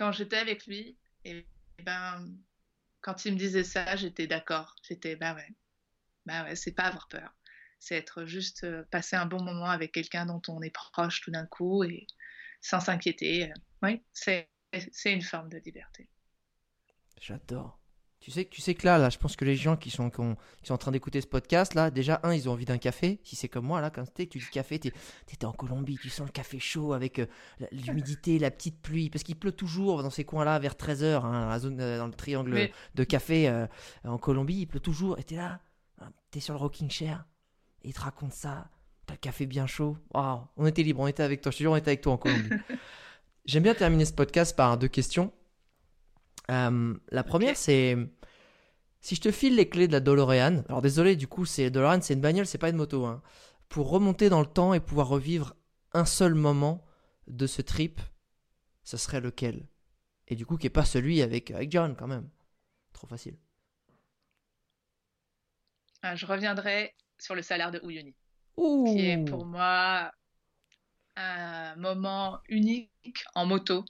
quand 0.00 0.12
j'étais 0.12 0.38
avec 0.38 0.66
lui, 0.66 0.96
et, 1.26 1.46
ben, 1.84 2.26
quand 3.02 3.26
il 3.26 3.34
me 3.34 3.38
disait 3.38 3.64
ça, 3.64 3.96
j'étais 3.96 4.26
d'accord. 4.26 4.74
J'étais, 4.82 5.14
bah 5.14 5.34
ouais, 5.34 5.54
bah 6.24 6.44
ouais, 6.44 6.56
c'est 6.56 6.72
pas 6.72 6.84
avoir 6.84 7.06
peur. 7.08 7.34
C'est 7.78 7.96
être 7.96 8.24
juste 8.24 8.64
euh, 8.64 8.82
passer 8.90 9.16
un 9.16 9.26
bon 9.26 9.42
moment 9.42 9.68
avec 9.68 9.92
quelqu'un 9.92 10.24
dont 10.24 10.40
on 10.48 10.62
est 10.62 10.70
proche 10.70 11.20
tout 11.20 11.30
d'un 11.30 11.44
coup 11.44 11.84
et 11.84 12.06
sans 12.62 12.80
s'inquiéter. 12.80 13.52
Oui, 13.82 14.02
c'est 14.14 14.48
une 15.04 15.20
forme 15.20 15.50
de 15.50 15.58
liberté. 15.58 16.08
J'adore. 17.20 17.79
Tu 18.20 18.30
sais, 18.30 18.44
tu 18.44 18.60
sais 18.60 18.74
que 18.74 18.86
là, 18.86 18.98
là, 18.98 19.08
je 19.08 19.16
pense 19.16 19.34
que 19.34 19.46
les 19.46 19.56
gens 19.56 19.78
qui 19.78 19.88
sont, 19.88 20.10
qui, 20.10 20.18
sont 20.62 20.74
en 20.74 20.78
train 20.78 20.90
d'écouter 20.90 21.22
ce 21.22 21.26
podcast, 21.26 21.72
là, 21.72 21.90
déjà, 21.90 22.20
un, 22.22 22.34
ils 22.34 22.50
ont 22.50 22.52
envie 22.52 22.66
d'un 22.66 22.76
café. 22.76 23.18
Si 23.24 23.34
c'est 23.34 23.48
comme 23.48 23.64
moi, 23.64 23.80
là, 23.80 23.88
quand 23.88 24.04
tu 24.14 24.26
dis 24.26 24.44
café, 24.52 24.78
tu 24.78 24.92
étais 25.32 25.46
en 25.46 25.52
Colombie, 25.52 25.96
tu 25.96 26.10
sens 26.10 26.26
le 26.26 26.32
café 26.32 26.58
chaud 26.58 26.92
avec 26.92 27.18
euh, 27.18 27.26
l'humidité, 27.72 28.38
la 28.38 28.50
petite 28.50 28.78
pluie, 28.82 29.08
parce 29.08 29.24
qu'il 29.24 29.36
pleut 29.36 29.52
toujours 29.52 30.02
dans 30.02 30.10
ces 30.10 30.24
coins-là 30.24 30.58
vers 30.58 30.74
13h, 30.74 31.24
hein, 31.24 31.40
dans, 31.40 31.48
la 31.48 31.58
zone, 31.58 31.80
euh, 31.80 31.96
dans 31.96 32.06
le 32.06 32.12
triangle 32.12 32.70
de 32.94 33.04
café 33.04 33.48
euh, 33.48 33.66
en 34.04 34.18
Colombie, 34.18 34.60
il 34.60 34.66
pleut 34.66 34.80
toujours. 34.80 35.18
Et 35.18 35.24
tu 35.24 35.34
es 35.34 35.36
là, 35.38 35.60
hein, 36.02 36.12
tu 36.30 36.38
es 36.38 36.40
sur 36.42 36.52
le 36.52 36.60
rocking 36.60 36.90
chair, 36.90 37.24
et 37.82 37.88
il 37.88 37.94
te 37.94 38.00
raconte 38.00 38.34
ça. 38.34 38.68
T'as 39.06 39.14
le 39.14 39.18
café 39.18 39.46
bien 39.46 39.66
chaud. 39.66 39.96
on 40.12 40.66
était 40.66 40.82
libre, 40.82 41.00
on 41.00 41.06
était 41.06 41.22
avec 41.22 41.40
toi. 41.40 41.50
Je 41.50 41.56
te 41.56 41.62
jure, 41.62 41.72
on 41.72 41.76
était 41.76 41.88
avec 41.88 42.02
toi 42.02 42.12
en 42.12 42.18
Colombie. 42.18 42.50
J'aime 43.46 43.62
bien 43.62 43.74
terminer 43.74 44.04
ce 44.04 44.12
podcast 44.12 44.54
par 44.54 44.76
deux 44.76 44.88
questions. 44.88 45.32
Euh, 46.50 46.94
la 47.10 47.24
première, 47.24 47.56
c'est 47.56 47.96
si 49.00 49.14
je 49.14 49.20
te 49.20 49.30
file 49.30 49.56
les 49.56 49.68
clés 49.68 49.86
de 49.86 49.92
la 49.92 50.00
DeLorean. 50.00 50.62
Alors 50.68 50.82
désolé, 50.82 51.16
du 51.16 51.26
coup, 51.26 51.46
c'est 51.46 51.70
DeLorean, 51.70 52.00
c'est 52.02 52.14
une 52.14 52.20
bagnole, 52.20 52.46
c'est 52.46 52.58
pas 52.58 52.68
une 52.68 52.76
moto. 52.76 53.06
Hein, 53.06 53.22
pour 53.68 53.90
remonter 53.90 54.28
dans 54.28 54.40
le 54.40 54.46
temps 54.46 54.74
et 54.74 54.80
pouvoir 54.80 55.08
revivre 55.08 55.54
un 55.92 56.04
seul 56.04 56.34
moment 56.34 56.84
de 57.26 57.46
ce 57.46 57.62
trip, 57.62 58.00
ce 58.82 58.96
serait 58.96 59.20
lequel? 59.20 59.68
Et 60.28 60.36
du 60.36 60.44
coup, 60.46 60.56
qui 60.56 60.66
est 60.66 60.70
pas 60.70 60.84
celui 60.84 61.22
avec, 61.22 61.50
avec 61.50 61.70
John 61.70 61.96
quand 61.96 62.06
même. 62.06 62.28
Trop 62.92 63.06
facile. 63.06 63.36
Ah, 66.02 66.16
je 66.16 66.26
reviendrai 66.26 66.94
sur 67.18 67.34
le 67.34 67.42
salaire 67.42 67.70
de 67.70 67.80
Uyuni. 67.84 68.14
Qui 68.56 69.06
est 69.06 69.24
pour 69.24 69.44
moi 69.44 70.12
un 71.16 71.76
moment 71.76 72.40
unique 72.48 73.24
en 73.34 73.46
moto 73.46 73.84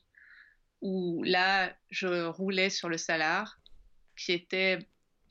où 0.80 1.22
là, 1.24 1.74
je 1.90 2.26
roulais 2.26 2.70
sur 2.70 2.88
le 2.88 2.96
salar 2.96 3.58
qui 4.16 4.32
était 4.32 4.78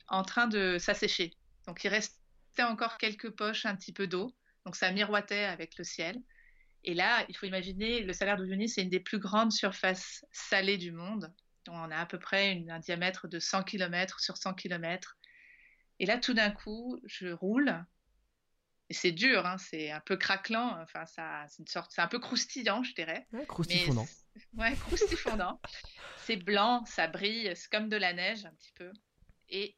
en 0.08 0.22
train 0.22 0.46
de 0.46 0.78
s'assécher. 0.78 1.32
Donc 1.66 1.84
il 1.84 1.88
restait 1.88 2.18
encore 2.62 2.98
quelques 2.98 3.30
poches, 3.30 3.66
un 3.66 3.76
petit 3.76 3.92
peu 3.92 4.06
d'eau. 4.06 4.34
Donc 4.64 4.76
ça 4.76 4.90
miroitait 4.90 5.44
avec 5.44 5.78
le 5.78 5.84
ciel. 5.84 6.20
Et 6.84 6.94
là, 6.94 7.24
il 7.28 7.36
faut 7.36 7.46
imaginer, 7.46 8.02
le 8.02 8.12
salaire 8.12 8.36
d'Uyuni, 8.36 8.68
c'est 8.68 8.82
une 8.82 8.88
des 8.88 9.00
plus 9.00 9.18
grandes 9.18 9.52
surfaces 9.52 10.24
salées 10.32 10.78
du 10.78 10.92
monde. 10.92 11.32
On 11.68 11.90
a 11.90 11.96
à 11.96 12.06
peu 12.06 12.18
près 12.18 12.64
un 12.68 12.78
diamètre 12.78 13.28
de 13.28 13.38
100 13.38 13.64
km 13.64 14.18
sur 14.20 14.36
100 14.36 14.54
km. 14.54 15.18
Et 15.98 16.06
là, 16.06 16.18
tout 16.18 16.32
d'un 16.32 16.50
coup, 16.50 16.98
je 17.04 17.28
roule. 17.28 17.84
Et 18.90 18.94
c'est 18.94 19.12
dur, 19.12 19.46
hein, 19.46 19.56
c'est 19.56 19.92
un 19.92 20.00
peu 20.00 20.16
craquelant. 20.16 20.76
Enfin, 20.82 21.06
ça, 21.06 21.46
c'est 21.48 21.60
une 21.60 21.68
sorte, 21.68 21.92
c'est 21.94 22.00
un 22.00 22.08
peu 22.08 22.18
croustillant, 22.18 22.82
je 22.82 22.92
dirais. 22.92 23.26
Ouais, 23.32 23.46
croustifondant. 23.46 24.08
Ouais, 24.58 24.74
croustifondant. 24.74 25.60
c'est 26.24 26.36
blanc, 26.36 26.84
ça 26.86 27.06
brille, 27.06 27.52
c'est 27.54 27.70
comme 27.70 27.88
de 27.88 27.96
la 27.96 28.12
neige 28.12 28.44
un 28.44 28.52
petit 28.54 28.72
peu. 28.72 28.90
Et 29.48 29.76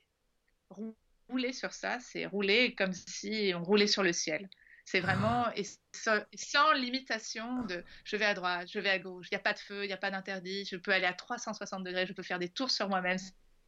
rouler 1.28 1.52
sur 1.52 1.74
ça, 1.74 2.00
c'est 2.00 2.24
rouler 2.24 2.74
comme 2.74 2.94
si 2.94 3.52
on 3.54 3.62
roulait 3.62 3.86
sur 3.86 4.02
le 4.02 4.14
ciel. 4.14 4.48
C'est 4.86 5.00
vraiment 5.00 5.46
et 5.54 5.62
sans, 5.92 6.72
limitation 6.72 7.62
de 7.64 7.84
je 8.04 8.16
vais 8.16 8.24
à 8.24 8.34
droite, 8.34 8.68
je 8.72 8.80
vais 8.80 8.90
à 8.90 8.98
gauche, 8.98 9.28
il 9.30 9.34
n'y 9.34 9.40
a 9.40 9.42
pas 9.42 9.52
de 9.52 9.58
feu, 9.58 9.84
il 9.84 9.86
n'y 9.86 9.92
a 9.92 9.98
pas 9.98 10.10
d'interdit, 10.10 10.64
je 10.64 10.76
peux 10.76 10.90
aller 10.90 11.06
à 11.06 11.12
360 11.12 11.84
degrés, 11.84 12.06
je 12.06 12.12
peux 12.14 12.22
faire 12.22 12.38
des 12.38 12.48
tours 12.48 12.70
sur 12.70 12.88
moi-même 12.88 13.18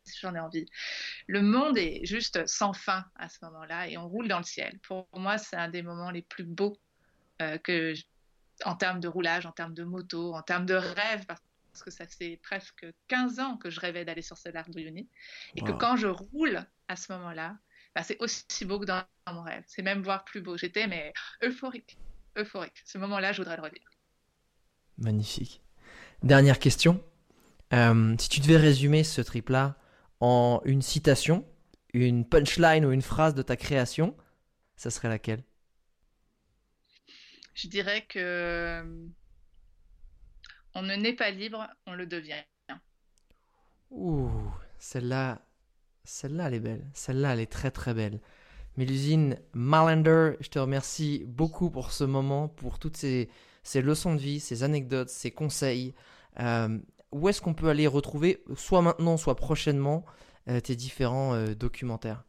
si 0.05 0.19
j'en 0.21 0.35
ai 0.35 0.41
envie. 0.41 0.67
Le 1.27 1.43
monde 1.43 1.79
est 1.79 2.05
juste 2.05 2.47
sans 2.47 2.73
fin 2.73 3.05
à 3.17 3.29
ce 3.29 3.39
moment-là 3.43 3.89
et 3.89 3.97
on 3.97 4.09
roule 4.09 4.29
dans 4.29 4.39
le 4.39 4.45
ciel. 4.45 4.79
Pour 4.81 5.09
moi, 5.15 5.39
c'est 5.39 5.57
un 5.57 5.69
des 5.69 5.83
moments 5.83 6.11
les 6.11 6.23
plus 6.23 6.45
beaux 6.45 6.77
euh, 7.43 7.59
que 7.59 7.95
en 8.65 8.77
termes 8.77 9.01
de 9.01 9.09
roulage, 9.09 9.47
en 9.47 9.53
termes 9.53 9.75
de 9.75 9.85
moto, 9.85 10.35
en 10.35 10.43
termes 10.43 10.67
de 10.67 10.75
rêve, 10.75 11.25
parce 11.27 11.83
que 11.83 11.91
ça 11.91 12.07
fait 12.07 12.39
presque 12.43 12.87
15 13.09 13.41
ans 13.41 13.57
que 13.57 13.69
je 13.69 13.81
rêvais 13.81 14.05
d'aller 14.05 14.23
sur 14.23 14.37
cet 14.39 14.55
arc 14.55 14.71
de 14.71 14.81
Uni, 14.81 15.09
et 15.57 15.63
que 15.63 15.73
quand 15.73 15.97
je 15.97 16.07
roule 16.07 16.65
à 16.87 16.95
ce 16.95 17.13
moment-là, 17.13 17.57
bah, 17.95 18.03
c'est 18.03 18.17
aussi 18.21 18.65
beau 18.65 18.79
que 18.79 18.87
dans 18.87 19.03
mon 19.33 19.43
rêve. 19.43 19.65
C'est 19.67 19.83
même 19.83 20.03
voire 20.03 20.25
plus 20.25 20.41
beau. 20.41 20.57
J'étais 20.57 20.87
mais 20.87 21.13
euphorique, 21.43 21.99
euphorique. 22.37 22.83
Ce 22.85 22.99
moment-là, 22.99 23.33
je 23.33 23.39
voudrais 23.39 23.57
le 23.57 23.63
revivre. 23.63 23.91
Magnifique. 24.99 25.61
Dernière 26.23 26.59
question. 26.59 27.03
Euh, 27.73 28.15
si 28.19 28.29
tu 28.29 28.41
devais 28.41 28.57
résumer 28.57 29.03
ce 29.03 29.21
trip-là 29.21 29.77
en 30.25 30.63
une 30.65 30.81
citation, 30.81 31.45
une 31.93 32.27
punchline 32.27 32.87
ou 32.87 32.93
une 32.93 33.03
phrase 33.03 33.35
de 33.35 33.43
ta 33.43 33.57
création, 33.57 34.17
ça 34.75 34.89
serait 34.89 35.11
laquelle? 35.11 35.45
Je 37.53 37.69
dirais 37.69 38.07
que 38.09 38.19
euh, 38.19 39.07
on 40.75 40.81
ne 40.81 40.95
naît 40.97 41.13
pas 41.13 41.31
libre, 41.31 41.69
on 41.87 41.95
le 41.95 42.07
devient. 42.07 42.43
Ouh, 43.91 44.31
celle-là, 44.79 45.43
celle-là, 46.05 46.49
elle 46.49 46.55
est 46.55 46.61
belle. 46.61 46.91
Celle-là, 46.95 47.35
elle 47.35 47.41
est 47.41 47.53
très 47.53 47.71
très 47.71 47.93
belle. 47.93 48.19
Mélusine 48.79 49.39
Malander, 49.53 50.33
je 50.41 50.49
te 50.49 50.59
remercie 50.59 51.25
beaucoup 51.27 51.71
pour 51.71 51.93
ce 51.93 52.05
moment, 52.05 52.49
pour 52.49 52.79
toutes 52.79 52.97
ces, 52.97 53.29
ces 53.63 53.83
leçons 53.83 54.15
de 54.15 54.21
vie, 54.21 54.41
ces 54.41 54.63
anecdotes, 54.63 55.11
ces 55.11 55.31
conseils. 55.31 55.95
Euh, 56.41 56.79
où 57.15 57.29
est-ce 57.29 57.41
qu'on 57.41 57.55
peut 57.55 57.69
aller 57.69 57.87
retrouver, 57.87 58.43
soit 58.57 58.83
maintenant, 58.83 59.17
soit 59.17 59.37
prochainement, 59.37 60.05
euh, 60.49 60.61
tes 60.61 60.77
différents 60.77 61.37
documentaires? 61.55 62.25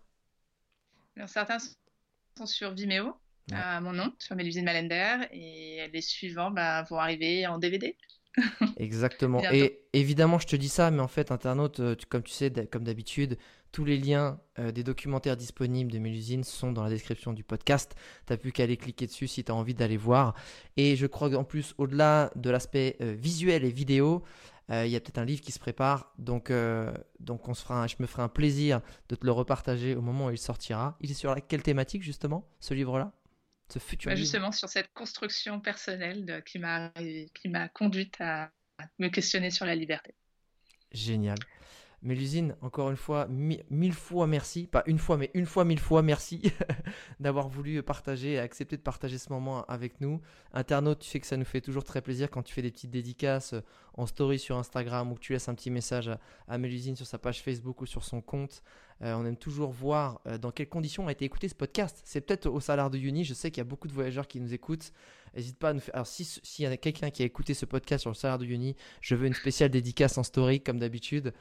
Certains 1.28 1.58
sont 2.38 2.46
sur 2.46 2.74
Vimeo, 2.74 3.14
à 3.52 3.80
mon 3.82 3.94
nom 3.94 4.14
sur 4.20 4.36
Mélusine 4.36 4.66
Malender 4.66 5.28
et 5.32 5.88
les 5.92 6.02
suivants 6.02 6.52
bah, 6.52 6.84
vont 6.84 6.98
arriver 7.00 7.48
en 7.48 7.58
DVD 7.58 7.96
Exactement. 8.78 9.42
Et 9.54 9.80
évidemment, 9.94 10.40
je 10.40 10.48
te 10.48 10.56
dis 10.58 10.68
ça, 10.68 10.92
mais 10.92 11.00
en 11.00 11.08
fait, 11.08 11.32
internaute, 11.32 11.80
euh, 11.80 11.96
tu- 11.96 12.06
comme 12.06 12.24
tu 12.24 12.34
sais, 12.34 12.52
comme 12.70 12.84
d'habitude, 12.84 13.38
tous 13.72 13.86
les 13.86 13.98
liens 13.98 14.42
euh, 14.60 14.74
des 14.74 14.84
documentaires 14.84 15.38
disponibles 15.38 15.90
de 15.92 16.00
Mélusine 16.00 16.44
sont 16.44 16.74
dans 16.74 16.84
la 16.84 16.90
description 16.90 17.32
du 17.32 17.46
podcast. 17.46 17.96
T'as 18.26 18.36
plus 18.36 18.52
qu'à 18.52 18.64
aller 18.64 18.76
cliquer 18.76 19.08
dessus 19.08 19.28
si 19.28 19.46
tu 19.46 19.52
as 19.52 19.56
envie 19.56 19.74
d'aller 19.74 19.96
voir. 19.96 20.36
Et 20.76 20.98
je 20.98 21.06
crois 21.08 21.30
qu'en 21.30 21.46
plus, 21.46 21.74
au-delà 21.78 22.32
de 22.36 22.50
l'aspect 22.50 22.98
euh, 23.02 23.16
visuel 23.18 23.64
et 23.64 23.72
vidéo, 23.72 24.24
euh, 24.26 24.55
il 24.70 24.88
y 24.89 24.95
a 24.95 24.99
peut-être 24.99 25.18
un 25.20 25.26
livre 25.26 25.41
qui 25.41 25.51
se 25.51 25.59
prépare. 25.59 26.13
Donc, 26.18 26.49
euh, 26.51 26.91
donc 27.20 27.47
on 27.47 27.53
se 27.53 27.61
fera 27.63 27.84
un- 27.84 27.88
je 27.88 27.95
me 27.99 28.07
ferai 28.07 28.24
un 28.24 28.30
plaisir 28.30 28.82
de 29.09 29.16
te 29.16 29.26
le 29.26 29.32
repartager 29.32 29.95
au 29.95 30.01
moment 30.01 30.28
où 30.28 30.32
il 30.32 30.38
sortira. 30.38 30.97
Il 31.01 31.11
est 31.11 31.16
sur 31.16 31.34
la, 31.36 31.41
quelle 31.41 31.61
thématique, 31.63 32.01
justement, 32.03 32.47
ce 32.59 32.74
livre-là? 32.74 33.11
Ce 33.70 33.80
futur 33.80 34.09
Bah, 34.09 34.16
livre? 34.16 34.24
justement, 34.24 34.51
sur 34.51 34.70
cette 34.70 34.91
construction 34.93 35.59
personnelle 35.59 36.26
de- 36.26 36.39
qui 36.39 36.59
m'a 36.59 36.91
qui 37.34 37.49
m'a 37.49 37.68
conduite 37.70 38.16
à 38.20 38.51
me 38.99 39.09
questionner 39.09 39.49
sur 39.51 39.66
la 39.66 39.76
liberté. 39.76 40.13
Génial. 40.91 41.38
Mélusine, 42.02 42.56
encore 42.62 42.89
une 42.91 42.98
fois, 42.98 43.28
mi- 43.28 43.62
mille 43.70 43.93
fois 43.93 44.28
merci. 44.28 44.68
Pas 44.68 44.84
une 44.86 45.00
fois, 45.00 45.18
mais 45.18 45.32
une 45.34 45.46
fois, 45.46 45.66
mille 45.66 45.80
fois 45.80 46.02
merci 46.02 46.52
d'avoir 47.20 47.48
voulu 47.48 47.82
partager 47.84 48.34
et 48.34 48.39
accepter 48.39 48.78
de 48.78 48.82
partager 48.82 49.18
ce 49.18 49.32
moment 49.32 49.64
avec 49.66 50.02
nous. 50.02 50.22
Internaute, 50.54 51.00
tu 51.00 51.10
sais 51.10 51.20
que 51.20 51.28
ça 51.28 51.38
nous 51.38 51.46
fait 51.46 51.62
toujours 51.62 51.84
très 51.84 52.02
plaisir 52.02 52.30
quand 52.30 52.43
tu 52.43 52.54
fais 52.54 52.62
des 52.62 52.72
petites 52.72 52.91
dédicaces 52.91 53.54
euh, 53.54 53.62
en 53.96 54.06
story 54.06 54.39
sur 54.39 54.58
Instagram 54.58 55.12
ou 55.12 55.16
que 55.16 55.20
tu 55.22 55.34
laisses 55.34 55.50
un 55.50 55.56
petit 55.56 55.72
message 55.72 56.12
à 56.48 56.58
Mélusine 56.58 56.96
sur 56.96 57.08
sa 57.08 57.18
page 57.18 57.41
Facebook 57.41 57.82
ou 57.82 57.86
sur 57.86 58.04
son 58.04 58.22
compte. 58.22 58.62
Euh, 59.02 59.14
on 59.16 59.26
aime 59.26 59.36
toujours 59.36 59.72
voir 59.72 60.22
euh, 60.26 60.38
dans 60.38 60.52
quelles 60.52 60.70
conditions 60.70 61.08
a 61.08 61.12
été 61.12 61.26
écouté 61.26 61.50
ce 61.50 61.56
podcast. 61.56 62.02
C'est 62.06 62.22
peut-être 62.22 62.46
au 62.48 62.60
salaire 62.62 62.89
de 62.89 62.98
Uni. 62.98 63.26
Je 63.26 63.34
sais 63.34 63.52
qu'il 63.52 63.60
y 63.60 63.62
a 63.62 63.66
beaucoup 63.66 63.88
de 63.89 63.93
voyageurs 63.93 64.28
qui 64.28 64.39
nous 64.39 64.54
écoutent. 64.54 64.93
N'hésite 65.36 65.60
pas 65.60 65.70
à 65.70 65.74
nous 65.74 65.82
faire. 65.82 65.96
Alors, 65.96 66.08
si- 66.08 66.24
s'il 66.24 66.64
y 66.64 66.66
a 66.66 66.78
quelqu'un 66.78 67.10
qui 67.10 67.22
a 67.22 67.26
écouté 67.26 67.54
ce 67.54 67.66
podcast 67.66 68.02
sur 68.04 68.10
le 68.10 68.16
salaire 68.16 68.38
de 68.38 68.46
Uni, 68.46 68.76
je 69.02 69.16
veux 69.16 69.28
une 69.28 69.34
spéciale 69.34 69.70
dédicace 69.70 70.18
en 70.18 70.24
story, 70.24 70.62
comme 70.62 70.80
d'habitude. 70.80 71.34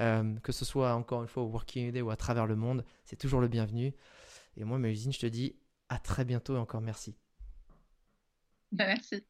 Euh, 0.00 0.34
que 0.42 0.52
ce 0.52 0.64
soit 0.64 0.94
encore 0.94 1.20
une 1.22 1.28
fois 1.28 1.42
au 1.42 1.48
Working 1.48 1.92
Day 1.92 2.00
ou 2.00 2.10
à 2.10 2.16
travers 2.16 2.46
le 2.46 2.56
monde, 2.56 2.82
c'est 3.04 3.16
toujours 3.16 3.40
le 3.42 3.48
bienvenu. 3.48 3.92
Et 4.56 4.64
moi, 4.64 4.78
Mélusine, 4.78 5.12
je 5.12 5.18
te 5.20 5.26
dis 5.26 5.54
à 5.90 5.98
très 5.98 6.24
bientôt 6.24 6.56
et 6.56 6.58
encore 6.58 6.80
merci. 6.80 7.14
Bah, 8.72 8.86
merci. 8.86 9.22